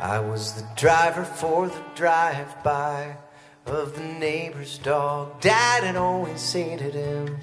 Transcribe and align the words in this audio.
I 0.00 0.18
was 0.18 0.54
the 0.54 0.66
driver 0.76 1.24
for 1.24 1.68
the 1.68 1.82
drive-by 1.94 3.18
of 3.66 3.94
the 3.94 4.02
neighbor's 4.02 4.78
dog. 4.78 5.38
Dad 5.42 5.84
had 5.84 5.96
always 5.96 6.50
hated 6.50 6.94
him. 6.94 7.36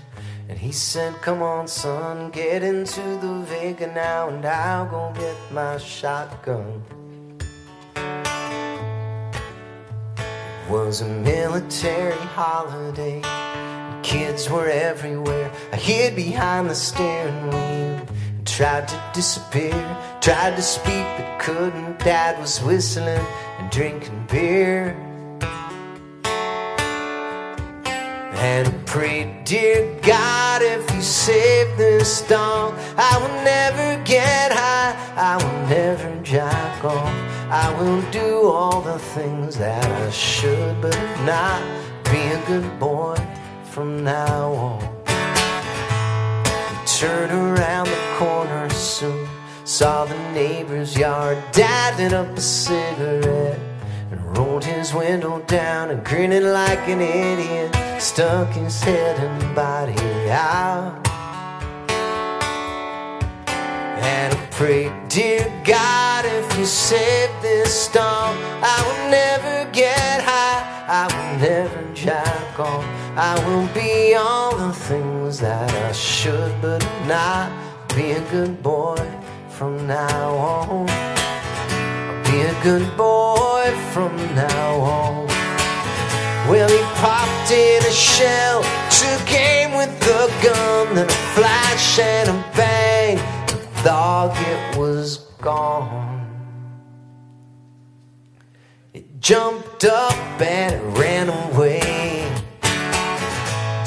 And 0.49 0.57
he 0.57 0.71
said, 0.71 1.13
Come 1.21 1.43
on, 1.43 1.67
son, 1.67 2.31
get 2.31 2.63
into 2.63 3.01
the 3.01 3.45
Vega 3.45 3.93
now, 3.93 4.29
and 4.29 4.43
I'll 4.43 4.87
go 4.87 5.13
get 5.13 5.37
my 5.51 5.77
shotgun. 5.77 6.81
It 10.15 10.71
was 10.71 11.01
a 11.01 11.07
military 11.07 12.17
holiday. 12.17 13.21
Kids 14.01 14.49
were 14.49 14.67
everywhere. 14.67 15.51
I 15.71 15.75
hid 15.75 16.15
behind 16.15 16.71
the 16.71 16.75
steering 16.75 17.51
wheel 17.51 18.07
and 18.37 18.47
tried 18.47 18.87
to 18.87 19.11
disappear. 19.13 20.16
Tried 20.27 20.57
to 20.57 20.61
speak 20.61 21.07
but 21.15 21.39
couldn't. 21.39 21.99
Dad 21.99 22.37
was 22.37 22.61
whistling 22.61 23.25
and 23.59 23.71
drinking 23.71 24.27
beer. 24.29 24.89
And 28.35 28.67
I 28.67 28.71
prayed, 28.85 29.45
dear 29.45 29.97
God, 30.01 30.61
if 30.61 30.93
you 30.93 31.01
save 31.01 31.77
this 31.77 32.27
dog, 32.27 32.73
I 32.97 33.17
will 33.21 33.41
never 33.45 34.03
get 34.03 34.51
high, 34.51 34.97
I 35.15 35.37
will 35.37 35.69
never 35.69 36.21
jack 36.23 36.83
off. 36.83 37.13
I 37.49 37.73
will 37.79 38.01
do 38.11 38.49
all 38.49 38.81
the 38.81 38.99
things 38.99 39.57
that 39.57 39.89
I 39.89 40.09
should, 40.09 40.81
but 40.81 40.99
not 41.23 41.61
be 42.11 42.19
a 42.19 42.43
good 42.47 42.77
boy 42.81 43.15
from 43.63 44.03
now 44.03 44.51
on. 44.51 44.97
Turn 46.85 47.29
around 47.31 47.87
the 47.87 48.15
corner 48.17 48.69
soon, 48.71 49.26
saw 49.67 50.05
the 50.05 50.17
neighbor's 50.31 50.97
yard, 50.97 51.37
lit 51.97 52.13
up 52.13 52.37
a 52.37 52.39
cigarette 52.39 53.59
and 54.11 54.37
rolled 54.37 54.63
his 54.63 54.93
window 54.93 55.41
down 55.41 55.89
and 55.89 56.05
grinning 56.05 56.45
like 56.53 56.87
an 56.87 57.01
idiot, 57.01 58.01
stuck 58.01 58.47
his 58.53 58.81
head 58.81 59.19
and 59.19 59.55
body 59.55 60.31
out. 60.31 61.05
And 63.99 64.33
I 64.33 64.47
prayed, 64.51 64.93
dear 65.09 65.43
God, 65.65 66.23
if 66.23 66.57
you 66.57 66.65
save 66.65 67.29
this 67.41 67.89
dog, 67.89 68.37
I 68.63 68.81
will 68.87 69.11
never 69.11 69.69
get 69.73 70.23
high, 70.23 70.63
I 70.87 71.07
will 71.11 71.39
never 71.41 71.93
jack 71.93 72.57
off. 72.57 72.85
I 73.17 73.35
will 73.45 73.67
be 73.73 74.15
all 74.15 74.55
the 74.55 74.71
things 74.71 75.41
that 75.41 75.69
I 75.69 75.91
should, 75.91 76.53
but 76.61 76.79
not 77.05 77.51
be 77.93 78.11
a 78.11 78.21
good 78.31 78.63
boy 78.63 79.26
from 79.57 79.87
now 79.87 80.35
on. 80.35 80.87
I'll 80.87 82.31
be 82.31 82.41
a 82.41 82.61
good 82.61 82.95
boy 82.95 83.73
from 83.91 84.15
now 84.35 84.75
on. 84.81 85.27
Well, 86.47 86.69
he 86.69 86.79
popped 87.01 87.51
in 87.51 87.83
a 87.83 87.91
shell, 87.91 88.61
took 88.91 89.33
aim 89.33 89.75
with 89.75 89.89
a 90.03 90.27
gun, 90.43 90.93
then 90.93 91.07
a 91.07 91.19
flash 91.33 91.97
and 91.97 92.29
a 92.29 92.45
bang. 92.55 93.17
The 93.47 93.83
dog, 93.83 94.37
it 94.37 94.77
was 94.77 95.17
gone. 95.41 96.29
It 98.93 99.19
jumped 99.19 99.85
up 99.85 100.39
and 100.39 100.75
it 100.75 100.99
ran 100.99 101.29
away. 101.29 101.79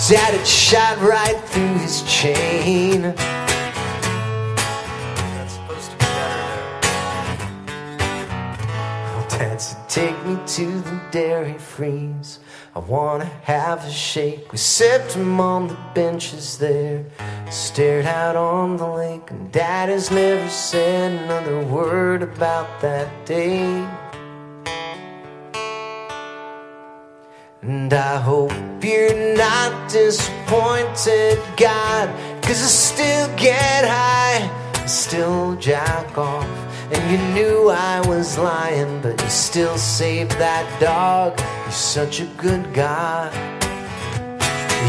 Dad 0.08 0.34
had 0.34 0.44
shot 0.44 1.00
right 1.00 1.40
through 1.50 1.78
his 1.78 2.02
chain. 2.02 3.14
Dad 9.40 9.62
take 9.88 10.26
me 10.26 10.36
to 10.46 10.66
the 10.82 11.00
dairy 11.10 11.56
freeze. 11.56 12.40
I 12.76 12.80
wanna 12.80 13.30
have 13.44 13.82
a 13.86 13.90
shake. 13.90 14.52
We 14.52 14.58
sipped 14.58 15.16
'em 15.16 15.40
on 15.40 15.68
the 15.68 15.78
benches 15.94 16.58
there. 16.58 17.06
Stared 17.48 18.04
out 18.04 18.36
on 18.36 18.76
the 18.76 18.86
lake, 18.86 19.30
and 19.30 19.50
Dad 19.50 19.88
has 19.88 20.10
never 20.10 20.46
said 20.50 21.12
another 21.22 21.58
word 21.60 22.22
about 22.22 22.68
that 22.82 23.08
day. 23.24 23.82
And 27.62 27.90
I 27.94 28.16
hope 28.18 28.52
you're 28.82 29.36
not 29.36 29.72
disappointed, 29.88 31.38
God, 31.56 32.10
cause 32.42 32.62
I 32.62 32.70
still 32.90 33.28
get 33.36 33.88
high, 33.88 34.50
I 34.74 34.86
still 34.86 35.54
jack 35.54 36.18
off. 36.18 36.69
And 36.92 37.10
you 37.10 37.18
knew 37.34 37.70
I 37.70 38.00
was 38.06 38.36
lying, 38.36 39.00
but 39.00 39.22
you 39.22 39.30
still 39.30 39.78
saved 39.78 40.32
that 40.32 40.66
dog. 40.80 41.38
You're 41.38 41.70
such 41.70 42.20
a 42.20 42.26
good 42.36 42.74
guy. 42.74 43.30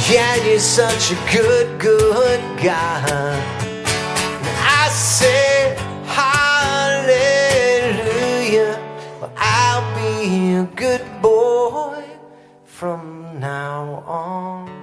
Yeah, 0.10 0.36
you're 0.46 0.60
such 0.60 1.12
a 1.12 1.16
good, 1.32 1.80
good 1.80 2.42
guy. 2.60 3.06
And 3.08 4.58
I 4.82 4.90
say 4.90 5.76
hallelujah. 6.08 7.22
Well, 9.20 9.32
I'll 9.38 9.86
be 9.96 10.56
a 10.56 10.66
good 10.76 11.06
boy 11.22 12.04
from 12.66 13.40
now 13.40 14.04
on. 14.08 14.81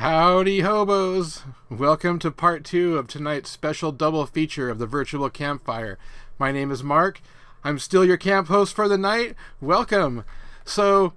Howdy, 0.00 0.60
hobos! 0.60 1.42
Welcome 1.68 2.18
to 2.20 2.30
part 2.30 2.64
two 2.64 2.96
of 2.96 3.06
tonight's 3.06 3.50
special 3.50 3.92
double 3.92 4.24
feature 4.24 4.70
of 4.70 4.78
the 4.78 4.86
virtual 4.86 5.28
campfire. 5.28 5.98
My 6.38 6.50
name 6.50 6.70
is 6.70 6.82
Mark. 6.82 7.20
I'm 7.62 7.78
still 7.78 8.02
your 8.02 8.16
camp 8.16 8.48
host 8.48 8.74
for 8.74 8.88
the 8.88 8.96
night. 8.96 9.34
Welcome. 9.60 10.24
So, 10.64 11.12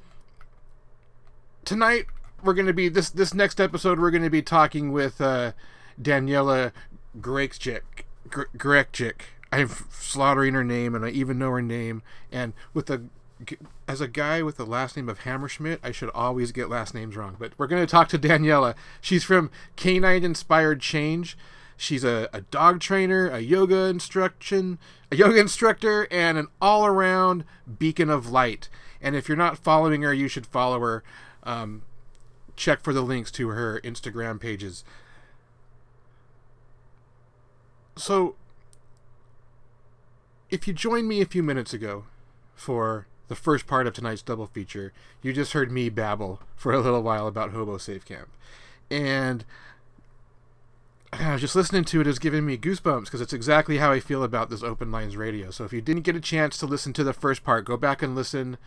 tonight 1.64 2.08
we're 2.44 2.54
going 2.54 2.66
to 2.66 2.74
be 2.74 2.90
this 2.90 3.10
this 3.10 3.34
next 3.34 3.62
episode. 3.62 4.02
We're 4.02 4.12
going 4.12 4.22
to 4.22 4.30
be 4.30 4.42
talking 4.42 4.92
with 4.92 5.22
uh, 5.22 5.54
Daniela 5.98 6.74
Grekchik. 7.22 8.04
Grekchik. 8.28 9.22
I'm 9.50 9.70
slaughtering 9.92 10.56
her 10.56 10.64
name, 10.66 10.94
and 10.94 11.06
I 11.06 11.10
even 11.12 11.40
know 11.40 11.52
her 11.52 11.62
name. 11.62 12.04
And 12.34 12.52
with 12.74 12.88
the 12.88 13.04
as 13.88 14.02
a 14.02 14.08
guy 14.08 14.42
with 14.42 14.58
the 14.58 14.66
last 14.66 14.96
name 14.96 15.10
of 15.10 15.20
Hammerschmidt, 15.20 15.80
I 15.84 15.92
should 15.92 16.10
always 16.12 16.52
get 16.52 16.70
last 16.70 16.94
names 16.94 17.16
wrong. 17.16 17.36
But 17.38 17.54
we're 17.58 17.68
going 17.68 17.86
to 17.86 17.92
talk 17.92 18.08
to 18.10 18.20
Daniela. 18.20 18.76
She's 19.02 19.24
from 19.24 19.52
Canine 19.76 20.24
Inspired 20.24 20.80
Change. 20.80 21.38
She's 21.76 22.04
a, 22.04 22.30
a 22.32 22.42
dog 22.42 22.80
trainer, 22.80 23.28
a 23.28 23.40
yoga 23.40 23.86
instruction, 23.86 24.78
a 25.12 25.16
yoga 25.16 25.40
instructor, 25.40 26.08
and 26.12 26.38
an 26.38 26.48
all-around 26.62 27.44
beacon 27.80 28.10
of 28.10 28.32
light. 28.32 28.70
And 29.02 29.16
if 29.16 29.28
you're 29.28 29.38
not 29.38 29.58
following 29.58 30.02
her, 30.04 30.14
you 30.14 30.28
should 30.28 30.46
follow 30.46 30.80
her. 30.80 31.04
Um, 31.44 31.82
check 32.56 32.82
for 32.84 32.94
the 32.94 33.02
links 33.02 33.32
to 33.32 33.50
her 33.50 33.82
Instagram 33.84 34.40
pages. 34.40 34.84
So, 37.96 38.36
if 40.50 40.68
you 40.68 40.74
joined 40.74 41.08
me 41.08 41.22
a 41.22 41.26
few 41.26 41.44
minutes 41.44 41.74
ago 41.74 42.06
for 42.56 43.08
the 43.28 43.36
first 43.36 43.68
part 43.68 43.88
of 43.88 43.94
tonight's 43.94 44.22
double 44.22 44.48
feature, 44.48 44.94
you 45.22 45.34
just 45.34 45.54
heard 45.54 45.72
me 45.72 45.90
babble 45.90 46.42
for 46.56 46.74
a 46.74 46.80
little 46.80 47.02
while 47.02 47.28
about 47.28 47.52
Hobo 47.52 47.78
Safe 47.78 48.06
Camp. 48.06 48.30
And 48.92 49.46
I 51.12 51.34
was 51.34 51.42
just 51.42 51.56
listening 51.56 51.84
to 51.86 52.02
it, 52.02 52.08
it 52.08 52.10
was 52.10 52.20
giving 52.20 52.46
me 52.46 52.58
goosebumps 52.58 53.06
because 53.06 53.22
it's 53.22 53.34
exactly 53.34 53.78
how 53.78 53.92
I 53.92 54.00
feel 54.00 54.24
about 54.24 54.50
this 54.50 54.64
Open 54.64 54.92
Lines 54.92 55.16
radio. 55.16 55.52
So 55.52 55.64
if 55.64 55.74
you 55.74 55.82
didn't 55.82 56.04
get 56.04 56.16
a 56.16 56.22
chance 56.22 56.58
to 56.58 56.66
listen 56.66 56.94
to 56.94 57.04
the 57.04 57.14
first 57.14 57.44
part, 57.44 57.66
go 57.66 57.78
back 57.78 58.02
and 58.02 58.16
listen 58.16 58.58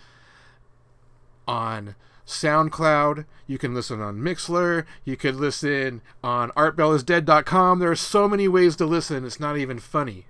on 1.48 1.96
SoundCloud. 2.26 3.24
You 3.46 3.58
can 3.58 3.74
listen 3.74 4.00
on 4.00 4.18
Mixlr. 4.18 4.84
You 5.04 5.16
could 5.16 5.36
listen 5.36 6.02
on 6.22 6.50
artbellisdead.com. 6.50 7.78
There 7.78 7.90
are 7.90 7.96
so 7.96 8.28
many 8.28 8.48
ways 8.48 8.76
to 8.76 8.86
listen, 8.86 9.24
it's 9.24 9.40
not 9.40 9.56
even 9.56 9.78
funny. 9.78 10.26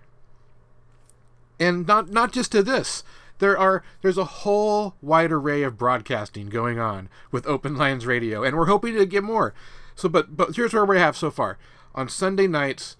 And 1.58 1.86
not 1.86 2.10
not 2.10 2.32
just 2.32 2.52
to 2.52 2.62
this 2.62 3.02
there 3.38 3.58
are 3.58 3.82
there's 4.02 4.18
a 4.18 4.24
whole 4.24 4.94
wide 5.02 5.32
array 5.32 5.62
of 5.62 5.76
broadcasting 5.78 6.48
going 6.48 6.78
on 6.78 7.08
with 7.30 7.46
Open 7.46 7.76
Lines 7.76 8.06
Radio, 8.06 8.42
and 8.42 8.56
we're 8.56 8.66
hoping 8.66 8.94
to 8.94 9.06
get 9.06 9.24
more. 9.24 9.54
So, 9.94 10.08
but 10.08 10.36
but 10.36 10.56
here's 10.56 10.72
where 10.72 10.84
we 10.84 10.98
have 10.98 11.16
so 11.16 11.30
far. 11.30 11.58
On 11.94 12.08
Sunday 12.08 12.46
nights, 12.46 12.96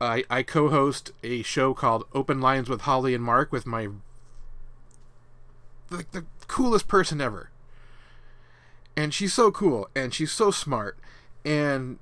I 0.00 0.24
I 0.30 0.42
co-host 0.42 1.12
a 1.22 1.42
show 1.42 1.74
called 1.74 2.04
Open 2.12 2.40
Lines 2.40 2.68
with 2.68 2.82
Holly 2.82 3.14
and 3.14 3.24
Mark 3.24 3.52
with 3.52 3.66
my 3.66 3.88
like 5.90 6.10
the 6.12 6.24
coolest 6.46 6.88
person 6.88 7.20
ever. 7.20 7.50
And 8.96 9.14
she's 9.14 9.32
so 9.32 9.52
cool, 9.52 9.88
and 9.94 10.12
she's 10.12 10.32
so 10.32 10.50
smart, 10.50 10.98
and 11.44 11.98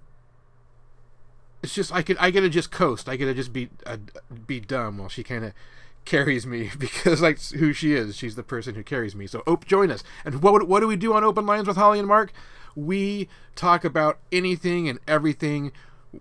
it's 1.63 1.75
just 1.75 1.93
I 1.93 2.03
could 2.03 2.17
I 2.19 2.31
get 2.31 2.41
to 2.41 2.49
just 2.49 2.71
coast. 2.71 3.09
I 3.09 3.17
get 3.17 3.27
to 3.27 3.35
just 3.35 3.53
be 3.53 3.69
uh, 3.85 3.99
be 4.47 4.61
dumb 4.61 4.99
while 4.99 5.09
she 5.09 5.23
kind 5.23 5.45
of 5.45 5.53
carries 6.07 6.47
me 6.47 6.71
because 6.79 7.21
like 7.21 7.39
who 7.51 7.73
she 7.73 7.93
is 7.93 8.17
she's 8.17 8.37
the 8.37 8.43
person 8.43 8.75
who 8.75 8.83
carries 8.83 9.15
me 9.15 9.27
so 9.27 9.43
Ope 9.47 9.67
join 9.67 9.91
us 9.91 10.03
and 10.25 10.43
what 10.43 10.67
what 10.67 10.81
do 10.81 10.87
we 10.87 10.97
do 10.97 11.13
on 11.13 11.25
open 11.25 11.45
lines 11.45 11.67
with 11.69 11.77
holly 11.77 11.99
and 11.99 12.09
mark 12.09 12.33
We 12.77 13.29
talk 13.55 13.85
about 13.85 14.19
anything 14.31 14.87
and 14.87 15.01
everything, 15.09 15.73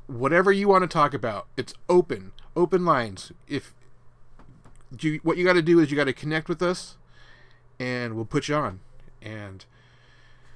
whatever 0.08 0.52
you 0.54 0.70
want 0.70 0.84
to 0.84 0.88
talk 0.88 1.14
about. 1.14 1.48
It's 1.58 1.74
open, 1.90 2.32
open 2.56 2.86
lines. 2.86 3.34
If 3.48 3.76
you, 5.00 5.20
what 5.22 5.38
you 5.38 5.44
got 5.44 5.54
to 5.54 5.62
do 5.62 5.80
is 5.80 5.92
you 5.92 5.98
got 5.98 6.06
to 6.06 6.14
connect 6.14 6.48
with 6.48 6.62
us, 6.62 6.96
and 7.78 8.16
we'll 8.16 8.26
put 8.26 8.48
you 8.48 8.56
on. 8.56 8.80
And 9.22 9.66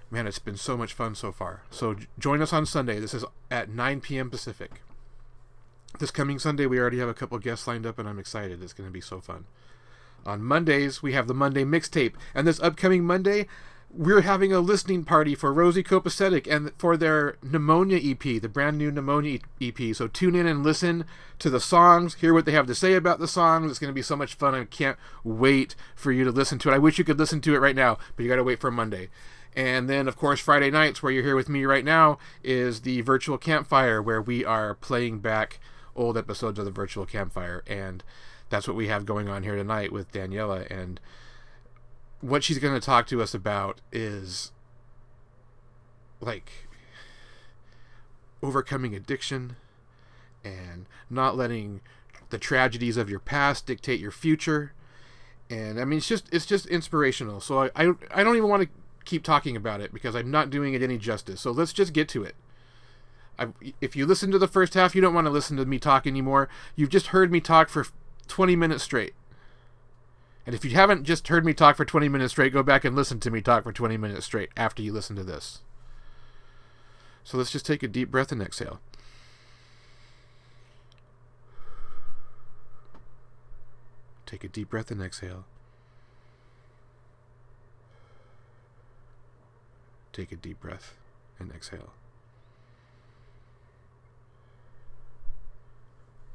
man, 0.10 0.26
it's 0.26 0.40
been 0.40 0.56
so 0.56 0.78
much 0.78 0.94
fun 0.94 1.16
so 1.16 1.34
far. 1.34 1.64
So 1.70 1.98
join 2.18 2.42
us 2.42 2.54
on 2.54 2.66
Sunday. 2.66 3.00
This 3.00 3.14
is 3.14 3.26
at 3.52 3.70
9 3.70 4.00
p.m. 4.00 4.30
Pacific. 4.30 4.82
This 5.98 6.12
coming 6.12 6.40
Sunday, 6.40 6.66
we 6.66 6.80
already 6.80 7.00
have 7.00 7.10
a 7.10 7.14
couple 7.14 7.38
guests 7.40 7.68
lined 7.68 7.86
up, 7.86 7.98
and 7.98 8.08
I'm 8.08 8.20
excited. 8.20 8.62
It's 8.62 8.74
going 8.74 8.88
to 8.88 8.94
be 8.94 9.02
so 9.02 9.20
fun. 9.20 9.46
On 10.26 10.42
Mondays, 10.42 11.02
we 11.02 11.14
have 11.14 11.28
the 11.28 11.34
Monday 11.34 11.66
mixtape, 11.66 12.14
and 12.36 12.48
this 12.48 12.60
upcoming 12.60 13.04
Monday, 13.04 13.48
we're 13.92 14.22
having 14.22 14.54
a 14.54 14.60
listening 14.60 15.04
party 15.04 15.34
for 15.34 15.52
Rosie 15.52 15.84
Copacetic 15.84 16.46
and 16.50 16.72
for 16.78 16.96
their 16.96 17.38
Pneumonia 17.42 18.00
EP, 18.02 18.40
the 18.40 18.48
brand 18.48 18.78
new 18.78 18.92
Pneumonia 18.92 19.40
EP. 19.60 19.96
So 19.96 20.08
tune 20.08 20.36
in 20.36 20.46
and 20.46 20.64
listen 20.64 21.06
to 21.40 21.50
the 21.50 21.60
songs, 21.60 22.14
hear 22.16 22.34
what 22.34 22.46
they 22.46 22.52
have 22.52 22.68
to 22.68 22.76
say 22.76 22.94
about 22.94 23.20
the 23.20 23.28
songs. 23.28 23.72
It's 23.72 23.80
going 23.80 23.90
to 23.90 23.96
be 23.96 24.04
so 24.04 24.16
much 24.16 24.36
fun. 24.36 24.54
I 24.54 24.66
can't 24.66 24.98
wait 25.24 25.76
for 25.96 26.12
you 26.12 26.24
to 26.24 26.32
listen 26.32 26.60
to 26.60 26.70
it. 26.70 26.76
I 26.76 26.80
wish 26.80 27.00
you 27.00 27.04
could 27.04 27.18
listen 27.18 27.42
to 27.42 27.56
it 27.56 27.60
right 27.60 27.76
now, 27.76 27.98
but 28.16 28.24
you 28.24 28.30
got 28.30 28.36
to 28.36 28.44
wait 28.44 28.62
for 28.62 28.70
Monday. 28.70 29.10
And 29.56 29.90
then, 29.90 30.08
of 30.08 30.16
course, 30.16 30.40
Friday 30.40 30.70
nights, 30.70 31.02
where 31.02 31.12
you're 31.12 31.24
here 31.24 31.36
with 31.36 31.50
me 31.50 31.66
right 31.66 31.84
now, 31.84 32.20
is 32.44 32.82
the 32.82 33.02
virtual 33.02 33.40
campfire, 33.40 34.02
where 34.02 34.22
we 34.22 34.46
are 34.46 34.76
playing 34.76 35.20
back 35.20 35.60
old 36.00 36.18
episodes 36.18 36.58
of 36.58 36.66
the 36.66 36.72
virtual 36.72 37.06
campfire. 37.06 37.64
And 37.68 38.04
that's 38.50 38.68
what 38.68 38.78
we 38.78 38.88
have 38.88 39.06
going 39.06 39.28
on 39.28 39.44
here 39.44 39.56
tonight 39.56 39.92
with 39.92 40.12
Daniela. 40.12 40.66
And 40.72 41.00
what 42.22 42.44
she's 42.44 42.58
going 42.58 42.74
to 42.74 42.86
talk 42.86 43.06
to 43.08 43.22
us 43.22 43.34
about 43.34 43.82
is 43.92 44.52
like 46.22 46.52
overcoming 48.42 48.96
addiction 48.96 49.56
and 50.44 50.86
not 51.10 51.36
letting 51.36 51.82
the 52.30 52.38
tragedies 52.38 52.98
of 52.98 53.10
your 53.10 53.20
past 53.20 53.66
dictate 53.66 54.00
your 54.00 54.12
future 54.12 54.74
and 55.50 55.80
i 55.80 55.86
mean 55.86 55.98
it's 55.98 56.08
just 56.08 56.34
it's 56.34 56.46
just 56.46 56.66
inspirational 56.68 57.40
so 57.42 57.64
i 57.64 57.72
i, 57.76 57.92
I 58.12 58.24
don't 58.24 58.38
even 58.38 58.50
want 58.50 58.64
to 58.64 58.70
keep 59.04 59.24
talking 59.24 59.58
about 59.58 59.82
it 59.82 59.94
because 59.94 60.16
i'm 60.16 60.32
not 60.32 60.50
doing 60.50 60.74
it 60.74 60.82
any 60.82 60.98
justice 60.98 61.42
so 61.42 61.52
let's 61.52 61.74
just 61.74 61.92
get 61.92 62.08
to 62.10 62.24
it 62.24 62.36
I, 63.40 63.48
if 63.82 63.96
you 63.96 64.06
listen 64.06 64.30
to 64.32 64.38
the 64.38 64.48
first 64.48 64.74
half 64.74 64.94
you 64.94 65.02
don't 65.02 65.14
want 65.14 65.26
to 65.26 65.32
listen 65.32 65.58
to 65.58 65.66
me 65.66 65.80
talk 65.80 66.06
anymore 66.06 66.50
you've 66.76 66.90
just 66.90 67.08
heard 67.08 67.32
me 67.32 67.40
talk 67.40 67.70
for 67.70 67.86
20 68.28 68.56
minutes 68.56 68.84
straight 68.84 69.14
and 70.50 70.56
if 70.56 70.66
you 70.66 70.72
haven't 70.72 71.04
just 71.04 71.28
heard 71.28 71.46
me 71.46 71.54
talk 71.54 71.76
for 71.76 71.86
20 71.86 72.10
minutes 72.10 72.32
straight, 72.32 72.54
go 72.54 72.64
back 72.64 72.84
and 72.84 72.96
listen 72.96 73.20
to 73.20 73.30
me 73.30 73.40
talk 73.40 73.64
for 73.64 73.72
20 73.72 73.98
minutes 73.98 74.26
straight 74.26 74.50
after 74.58 74.82
you 74.82 74.92
listen 74.92 75.16
to 75.16 75.24
this. 75.24 75.60
So 77.24 77.38
let's 77.38 77.52
just 77.52 77.68
take 77.68 77.84
a 77.84 77.88
deep 77.88 78.10
breath 78.10 78.32
and 78.32 78.42
exhale. 78.42 78.80
Take 84.26 84.44
a 84.44 84.48
deep 84.48 84.72
breath 84.72 84.90
and 84.90 85.04
exhale. 85.04 85.46
Take 90.14 90.32
a 90.32 90.36
deep 90.36 90.60
breath 90.60 90.96
and 91.38 91.52
exhale. 91.52 91.94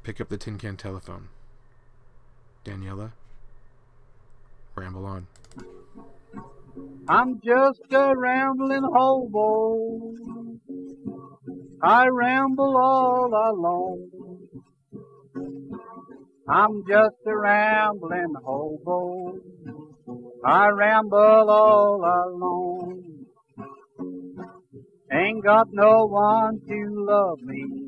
Pick 0.05 0.21
up 0.21 0.29
the 0.29 0.37
tin 0.37 0.59
can 0.59 0.77
telephone. 0.77 1.29
Daniela? 2.63 3.13
Ramble 4.75 5.03
on. 5.03 5.25
I'm 7.09 7.41
just 7.43 7.81
a 7.91 8.13
rambling 8.15 8.83
hobo. 8.83 10.13
I 11.81 12.05
ramble 12.05 12.77
all 12.77 13.31
alone. 13.49 14.11
I'm 16.47 16.83
just 16.87 17.15
a 17.25 17.35
rambling 17.35 18.35
hobo. 18.45 19.39
I 20.45 20.67
ramble 20.67 21.49
all 21.49 22.29
alone. 22.29 23.25
Ain't 25.11 25.43
got 25.43 25.69
no 25.71 26.05
one 26.05 26.59
to 26.67 27.05
love 27.09 27.41
me. 27.41 27.84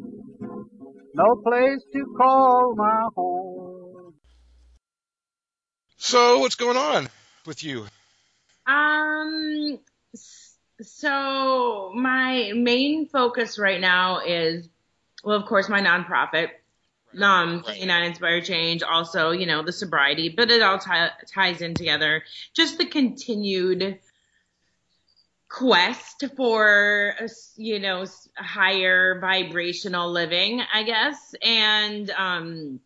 No 1.17 1.35
place 1.37 1.81
to 1.93 2.05
call 2.15 2.75
my 2.75 3.07
home. 3.15 4.13
So, 5.97 6.37
what's 6.37 6.53
going 6.53 6.77
on 6.77 7.09
with 7.43 7.63
you? 7.63 7.87
Um, 8.67 9.79
so 10.79 11.91
my 11.95 12.51
main 12.53 13.07
focus 13.07 13.57
right 13.57 13.81
now 13.81 14.19
is, 14.19 14.69
well, 15.23 15.37
of 15.37 15.47
course, 15.47 15.69
my 15.69 15.81
nonprofit, 15.81 16.49
um, 17.19 17.63
Canine 17.63 18.03
Inspire 18.03 18.41
Change, 18.41 18.83
also, 18.83 19.31
you 19.31 19.47
know, 19.47 19.63
the 19.63 19.71
sobriety, 19.71 20.29
but 20.29 20.51
it 20.51 20.61
all 20.61 20.77
t- 20.77 20.91
ties 21.33 21.61
in 21.61 21.73
together. 21.73 22.21
Just 22.53 22.77
the 22.77 22.85
continued 22.85 23.97
quest 25.49 26.23
for, 26.35 27.15
you 27.55 27.79
know, 27.79 28.05
higher 28.35 29.19
vibrational 29.19 30.11
living, 30.11 30.61
I 30.73 30.83
guess. 30.83 31.35
And, 31.41 32.09
um, 32.11 32.79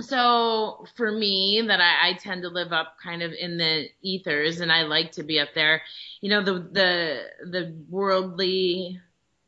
so 0.00 0.84
for 0.96 1.10
me 1.10 1.64
that 1.66 1.80
I, 1.80 2.10
I, 2.10 2.12
tend 2.14 2.42
to 2.42 2.48
live 2.48 2.72
up 2.72 2.96
kind 3.02 3.22
of 3.22 3.32
in 3.32 3.58
the 3.58 3.88
ethers 4.02 4.60
and 4.60 4.72
I 4.72 4.84
like 4.84 5.12
to 5.12 5.22
be 5.22 5.38
up 5.38 5.50
there, 5.54 5.82
you 6.22 6.30
know, 6.30 6.42
the, 6.42 6.54
the, 6.54 7.22
the 7.50 7.76
worldly 7.88 8.98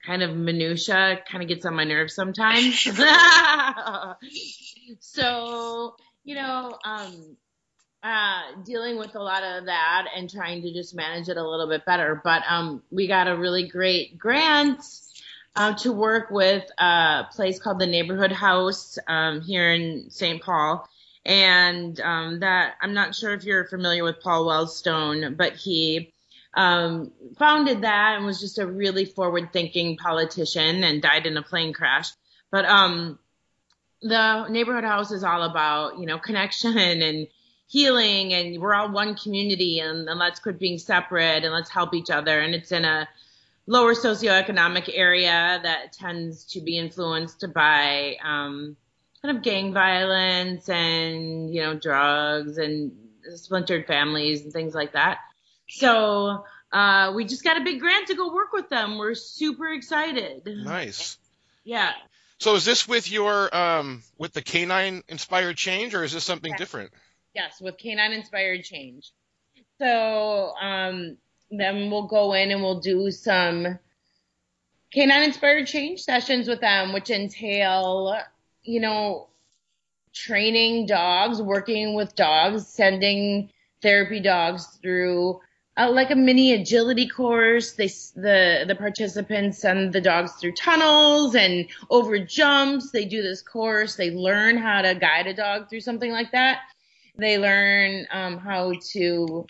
kind 0.05 0.23
of 0.23 0.37
minutia 0.37 1.21
kind 1.31 1.43
of 1.43 1.49
gets 1.49 1.65
on 1.65 1.75
my 1.75 1.85
nerves 1.85 2.15
sometimes. 2.15 2.83
so, 5.01 5.97
you 6.25 6.35
know, 6.35 6.79
um, 6.85 7.37
uh, 8.03 8.43
dealing 8.65 8.99
with 8.99 9.15
a 9.15 9.23
lot 9.23 9.43
of 9.43 9.67
that 9.67 10.07
and 10.17 10.29
trying 10.29 10.63
to 10.63 10.73
just 10.73 10.95
manage 10.95 11.29
it 11.29 11.37
a 11.37 11.49
little 11.49 11.69
bit 11.69 11.85
better. 11.85 12.21
But, 12.23 12.43
um, 12.49 12.83
we 12.91 13.07
got 13.07 13.29
a 13.29 13.37
really 13.37 13.69
great 13.69 14.19
grant 14.19 14.83
uh, 15.55 15.75
to 15.75 15.93
work 15.93 16.31
with 16.31 16.65
a 16.79 17.25
place 17.33 17.61
called 17.61 17.79
the 17.79 17.87
Neighborhood 17.87 18.33
House 18.33 18.99
um, 19.07 19.41
here 19.41 19.71
in 19.71 20.11
St. 20.11 20.43
Paul. 20.43 20.89
And 21.25 22.01
um, 22.01 22.41
that 22.41 22.75
I'm 22.83 22.95
not 22.95 23.15
sure 23.15 23.33
if 23.33 23.45
you're 23.45 23.67
familiar 23.67 24.03
with 24.03 24.21
Paul 24.21 24.47
Wellstone, 24.47 25.37
but 25.37 25.55
he 25.55 26.13
um, 26.55 27.13
founded 27.39 27.83
that 27.83 28.17
and 28.17 28.27
was 28.27 28.41
just 28.41 28.59
a 28.59 28.67
really 28.67 29.05
forward-thinking 29.05 29.99
politician 29.99 30.83
and 30.83 31.01
died 31.01 31.27
in 31.27 31.37
a 31.37 31.43
plane 31.43 31.73
crash. 31.73 32.11
But 32.51 32.65
um, 32.65 33.21
the 34.03 34.49
neighborhood 34.49 34.85
house 34.85 35.13
is 35.13 35.23
all 35.23 35.43
about 35.43 35.99
you 35.99 36.07
know 36.07 36.19
connection 36.19 36.77
and 37.03 37.29
healing, 37.67 38.35
and 38.35 38.61
we're 38.61 38.75
all 38.75 38.91
one 38.91 39.15
community, 39.15 39.81
and, 39.81 40.09
and 40.09 40.19
let's 40.19 40.41
quit 40.41 40.59
being 40.59 40.79
separate 40.79 41.45
and 41.45 41.53
let's 41.53 41.71
help 41.71 41.95
each 41.95 42.11
other. 42.11 42.41
And 42.41 42.55
it's 42.55 42.73
in 42.73 42.85
a 42.85 43.09
lower 43.67 43.95
socioeconomic 43.95 44.91
area 44.93 45.61
that 45.63 45.93
tends 45.93 46.45
to 46.45 46.61
be 46.61 46.79
influenced 46.79 47.45
by 47.55 48.17
um, 48.23 48.77
kind 49.23 49.37
of 49.37 49.43
gang 49.43 49.73
violence 49.73 50.69
and 50.69 51.55
you 51.55 51.63
know 51.63 51.75
drugs 51.75 52.59
and 52.59 52.93
splintered 53.35 53.87
families 53.87 54.43
and 54.43 54.53
things 54.53 54.75
like 54.75 54.93
that. 54.93 55.19
So 55.69 56.45
uh, 56.73 57.13
we 57.15 57.25
just 57.25 57.45
got 57.45 57.57
a 57.57 57.65
big 57.65 57.81
grant 57.81 58.09
to 58.09 58.15
go 58.15 58.33
work 58.33 58.53
with 58.53 58.69
them. 58.69 58.99
We're 58.99 59.15
super 59.15 59.69
excited. 59.69 60.43
Nice. 60.47 61.19
Yeah. 61.65 61.93
So 62.39 62.57
is 62.57 62.65
this 62.65 62.89
with 62.89 63.11
your 63.11 63.55
um, 63.57 64.03
with 64.19 64.33
the 64.33 64.43
canine 64.43 65.03
inspired 65.09 65.57
change, 65.57 65.95
or 65.95 66.03
is 66.03 66.13
this 66.13 66.25
something 66.25 66.51
yes. 66.51 66.59
different? 66.59 66.91
Yes, 67.35 67.61
with 67.61 67.79
canine 67.79 68.13
inspired 68.13 68.65
change. 68.65 69.11
So 69.79 70.53
um, 70.61 71.17
then 71.51 71.91
we'll 71.91 72.07
go 72.07 72.35
in 72.35 72.51
and 72.51 72.63
we'll 72.63 72.81
do 72.81 73.11
some 73.11 73.79
canine 74.93 75.23
inspired 75.23 75.67
change 75.67 76.03
sessions 76.03 76.47
with 76.47 76.61
them, 76.61 76.93
which 76.93 77.11
entail, 77.11 78.17
you 78.63 78.81
know, 78.81 79.29
training 80.13 80.87
dogs, 80.87 81.41
working 81.41 81.95
with 81.95 82.15
dogs, 82.15 82.67
sending 82.69 83.51
therapy 83.81 84.21
dogs 84.21 84.67
through 84.83 85.41
uh, 85.77 85.91
like 85.91 86.11
a 86.11 86.17
mini 86.17 86.53
agility 86.53 87.09
course. 87.09 87.73
They 87.73 87.89
the 88.15 88.65
the 88.69 88.77
participants 88.79 89.59
send 89.59 89.93
the 89.93 90.01
dogs 90.03 90.33
through 90.33 90.53
tunnels 90.53 91.35
and 91.35 91.67
over 91.89 92.19
jumps. 92.19 92.91
They 92.91 93.07
do 93.07 93.23
this 93.23 93.41
course. 93.41 93.97
They 93.97 94.11
learn 94.11 94.59
how 94.59 94.83
to 94.83 94.95
guide 94.95 95.27
a 95.27 95.35
dog 95.35 95.71
through 95.71 95.81
something 95.81 96.13
like 96.13 96.31
that. 96.33 96.61
They 97.17 97.39
learn 97.39 98.07
um, 98.11 98.39
how 98.39 98.73
to 98.93 99.47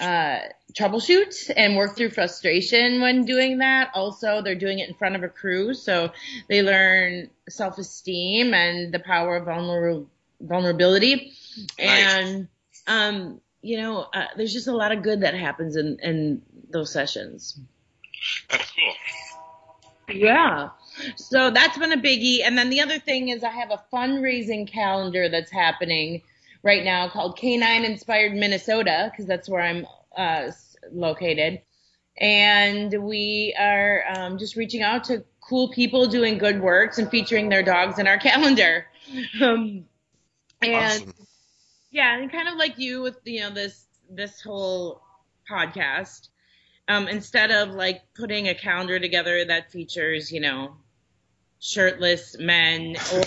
uh, 0.00 0.38
troubleshoot 0.72 1.50
and 1.56 1.76
work 1.76 1.96
through 1.96 2.10
frustration 2.10 3.00
when 3.00 3.24
doing 3.24 3.58
that. 3.58 3.90
Also, 3.94 4.42
they're 4.42 4.54
doing 4.54 4.78
it 4.78 4.88
in 4.88 4.94
front 4.94 5.16
of 5.16 5.22
a 5.22 5.28
crew, 5.28 5.74
so 5.74 6.10
they 6.48 6.62
learn 6.62 7.30
self-esteem 7.48 8.54
and 8.54 8.92
the 8.92 8.98
power 8.98 9.36
of 9.36 9.46
vulner- 9.46 10.06
vulnerability. 10.40 11.32
Nice. 11.78 11.78
And 11.78 12.48
um, 12.86 13.40
you 13.62 13.78
know, 13.78 14.06
uh, 14.14 14.26
there's 14.36 14.52
just 14.52 14.68
a 14.68 14.76
lot 14.76 14.92
of 14.92 15.02
good 15.02 15.22
that 15.22 15.34
happens 15.34 15.76
in 15.76 15.98
in 16.02 16.42
those 16.70 16.92
sessions. 16.92 17.58
That's 18.50 18.70
cool. 18.72 20.14
Yeah. 20.14 20.70
So 21.16 21.50
that's 21.50 21.78
been 21.78 21.92
a 21.92 21.96
biggie. 21.96 22.40
And 22.44 22.56
then 22.56 22.70
the 22.70 22.80
other 22.80 22.98
thing 22.98 23.28
is 23.28 23.44
I 23.44 23.50
have 23.50 23.70
a 23.70 23.82
fundraising 23.92 24.66
calendar 24.70 25.28
that's 25.28 25.50
happening 25.50 26.22
right 26.62 26.84
now 26.84 27.08
called 27.08 27.36
Canine 27.38 27.84
Inspired 27.84 28.34
Minnesota 28.34 29.08
because 29.10 29.26
that's 29.26 29.48
where 29.48 29.60
I'm 29.60 29.86
uh, 30.16 30.50
located. 30.92 31.62
And 32.20 32.92
we 33.04 33.54
are 33.58 34.04
um, 34.16 34.38
just 34.38 34.56
reaching 34.56 34.82
out 34.82 35.04
to 35.04 35.24
cool 35.40 35.68
people 35.70 36.06
doing 36.08 36.38
good 36.38 36.60
works 36.60 36.98
and 36.98 37.10
featuring 37.10 37.48
their 37.48 37.62
dogs 37.62 37.98
in 37.98 38.06
our 38.06 38.18
calendar. 38.28 38.86
Um, 39.40 39.84
and 40.62 41.06
Awesome. 41.06 41.14
yeah, 41.90 42.16
and 42.18 42.30
kind 42.30 42.48
of 42.48 42.56
like 42.56 42.78
you 42.78 43.02
with 43.02 43.16
you 43.24 43.40
know 43.40 43.50
this 43.50 43.84
this 44.10 44.40
whole 44.42 45.02
podcast. 45.50 46.28
Um, 46.88 47.06
instead 47.08 47.50
of 47.50 47.70
like 47.74 48.02
putting 48.14 48.48
a 48.48 48.54
calendar 48.54 48.98
together 48.98 49.44
that 49.44 49.70
features, 49.70 50.32
you 50.32 50.40
know, 50.40 50.76
shirtless 51.60 52.36
men 52.38 52.96
or 53.14 53.22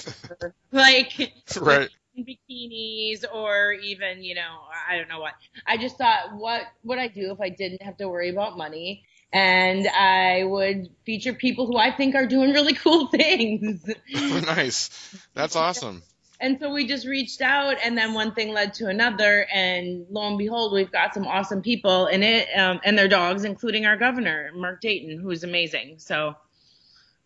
like 0.72 1.34
Right. 1.60 1.90
Bikinis 2.18 3.24
or 3.34 3.74
even, 3.74 4.24
you 4.24 4.36
know, 4.36 4.60
I 4.90 4.98
don't 4.98 5.08
know 5.10 5.20
what. 5.20 5.34
I 5.66 5.78
just 5.78 5.98
thought 5.98 6.36
what 6.36 6.64
would 6.84 7.00
I 7.00 7.08
do 7.08 7.32
if 7.32 7.40
I 7.42 7.50
didn't 7.50 7.82
have 7.84 7.98
to 7.98 8.08
worry 8.10 8.30
about 8.30 8.58
money? 8.58 9.04
And 9.34 9.88
I 9.88 10.44
would 10.44 10.90
feature 11.06 11.34
people 11.34 11.66
who 11.66 11.78
I 11.78 11.92
think 11.92 12.16
are 12.16 12.26
doing 12.28 12.52
really 12.52 12.74
cool 12.74 13.08
things. 13.12 13.84
nice. 14.14 14.90
That's 15.34 15.56
awesome. 15.56 16.04
And 16.40 16.60
so 16.60 16.72
we 16.74 16.88
just 16.88 17.06
reached 17.06 17.42
out, 17.42 17.78
and 17.84 17.96
then 17.98 18.14
one 18.16 18.34
thing 18.34 18.52
led 18.52 18.74
to 18.76 18.88
another, 18.88 19.46
and 19.54 20.08
lo 20.10 20.28
and 20.28 20.38
behold, 20.40 20.74
we've 20.74 20.92
got 20.92 21.14
some 21.14 21.28
awesome 21.28 21.62
people 21.62 22.08
in 22.08 22.24
it, 22.24 22.48
um, 22.58 22.80
and 22.84 22.98
their 22.98 23.08
dogs, 23.08 23.44
including 23.44 23.86
our 23.86 23.96
governor, 23.96 24.52
Mark 24.56 24.82
Dayton, 24.82 25.20
who's 25.20 25.44
amazing. 25.44 26.00
So 26.00 26.36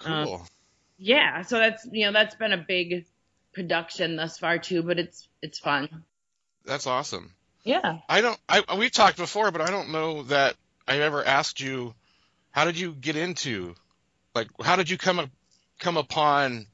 Um, 0.04 0.26
Cool. 0.26 0.48
yeah, 0.98 1.42
so 1.42 1.60
that's 1.60 1.88
you 1.92 2.06
know 2.06 2.12
that's 2.12 2.36
been 2.36 2.54
a 2.54 2.58
big 2.58 3.06
production 3.56 4.18
thus 4.18 4.38
far 4.38 4.60
too, 4.60 4.84
but 4.84 5.00
it's 5.00 5.28
it's 5.42 5.58
fun. 5.58 6.04
That's 6.66 6.86
awesome. 6.86 7.34
Yeah. 7.64 8.00
I 8.08 8.22
don't. 8.22 8.40
I 8.48 8.64
we've 8.78 8.92
talked 8.92 9.18
before, 9.18 9.50
but 9.52 9.62
I 9.62 9.72
don't 9.72 9.92
know 9.92 10.24
that 10.24 10.56
I've 10.88 11.02
ever 11.02 11.26
asked 11.26 11.60
you. 11.60 11.96
How 12.52 12.66
did 12.66 12.80
you 12.80 12.94
get 12.94 13.16
into, 13.18 13.76
like, 14.34 14.48
how 14.64 14.78
did 14.78 14.90
you 14.90 14.98
come 14.98 15.20
up, 15.20 15.30
come 15.80 15.98
upon 15.98 16.68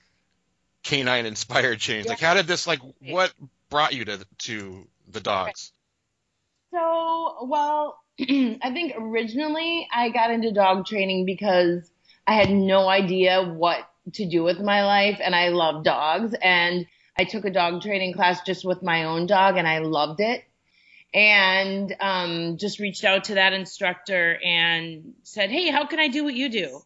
canine 0.84 1.26
inspired 1.26 1.80
change? 1.80 2.08
Like, 2.08 2.20
how 2.20 2.34
did 2.34 2.48
this 2.48 2.68
like 2.68 2.82
what 3.00 3.34
brought 3.70 3.94
you 3.94 4.06
to 4.06 4.26
to 4.40 4.88
the 5.08 5.22
dogs? 5.22 5.72
So, 6.72 7.46
well, 7.48 8.00
I 8.20 8.72
think 8.74 8.94
originally 8.98 9.88
I 9.94 10.10
got 10.10 10.32
into 10.32 10.52
dog 10.52 10.86
training 10.86 11.26
because 11.26 11.90
I 12.28 12.34
had 12.34 12.50
no 12.50 12.88
idea 12.88 13.44
what 13.44 13.91
to 14.14 14.28
do 14.28 14.44
with 14.44 14.60
my 14.60 14.86
life 14.86 15.20
and 15.24 15.36
I 15.36 15.50
love 15.50 15.84
dogs 15.84 16.34
and 16.42 16.86
I 17.18 17.24
took 17.26 17.46
a 17.46 17.52
dog 17.52 17.82
training 17.82 18.14
class 18.14 18.42
just 18.42 18.66
with 18.66 18.82
my 18.82 19.06
own 19.06 19.28
dog 19.28 19.58
and 19.58 19.68
I 19.68 19.80
loved 19.80 20.22
it. 20.22 20.44
And 21.14 21.94
um, 22.00 22.58
just 22.58 22.80
reached 22.80 23.04
out 23.04 23.26
to 23.26 23.36
that 23.36 23.54
instructor 23.54 24.40
and 24.44 25.14
said, 25.24 25.52
Hey, 25.52 25.70
how 25.70 25.86
can 25.86 26.00
I 26.00 26.08
do 26.08 26.24
what 26.24 26.34
you 26.34 26.50
do? 26.50 26.82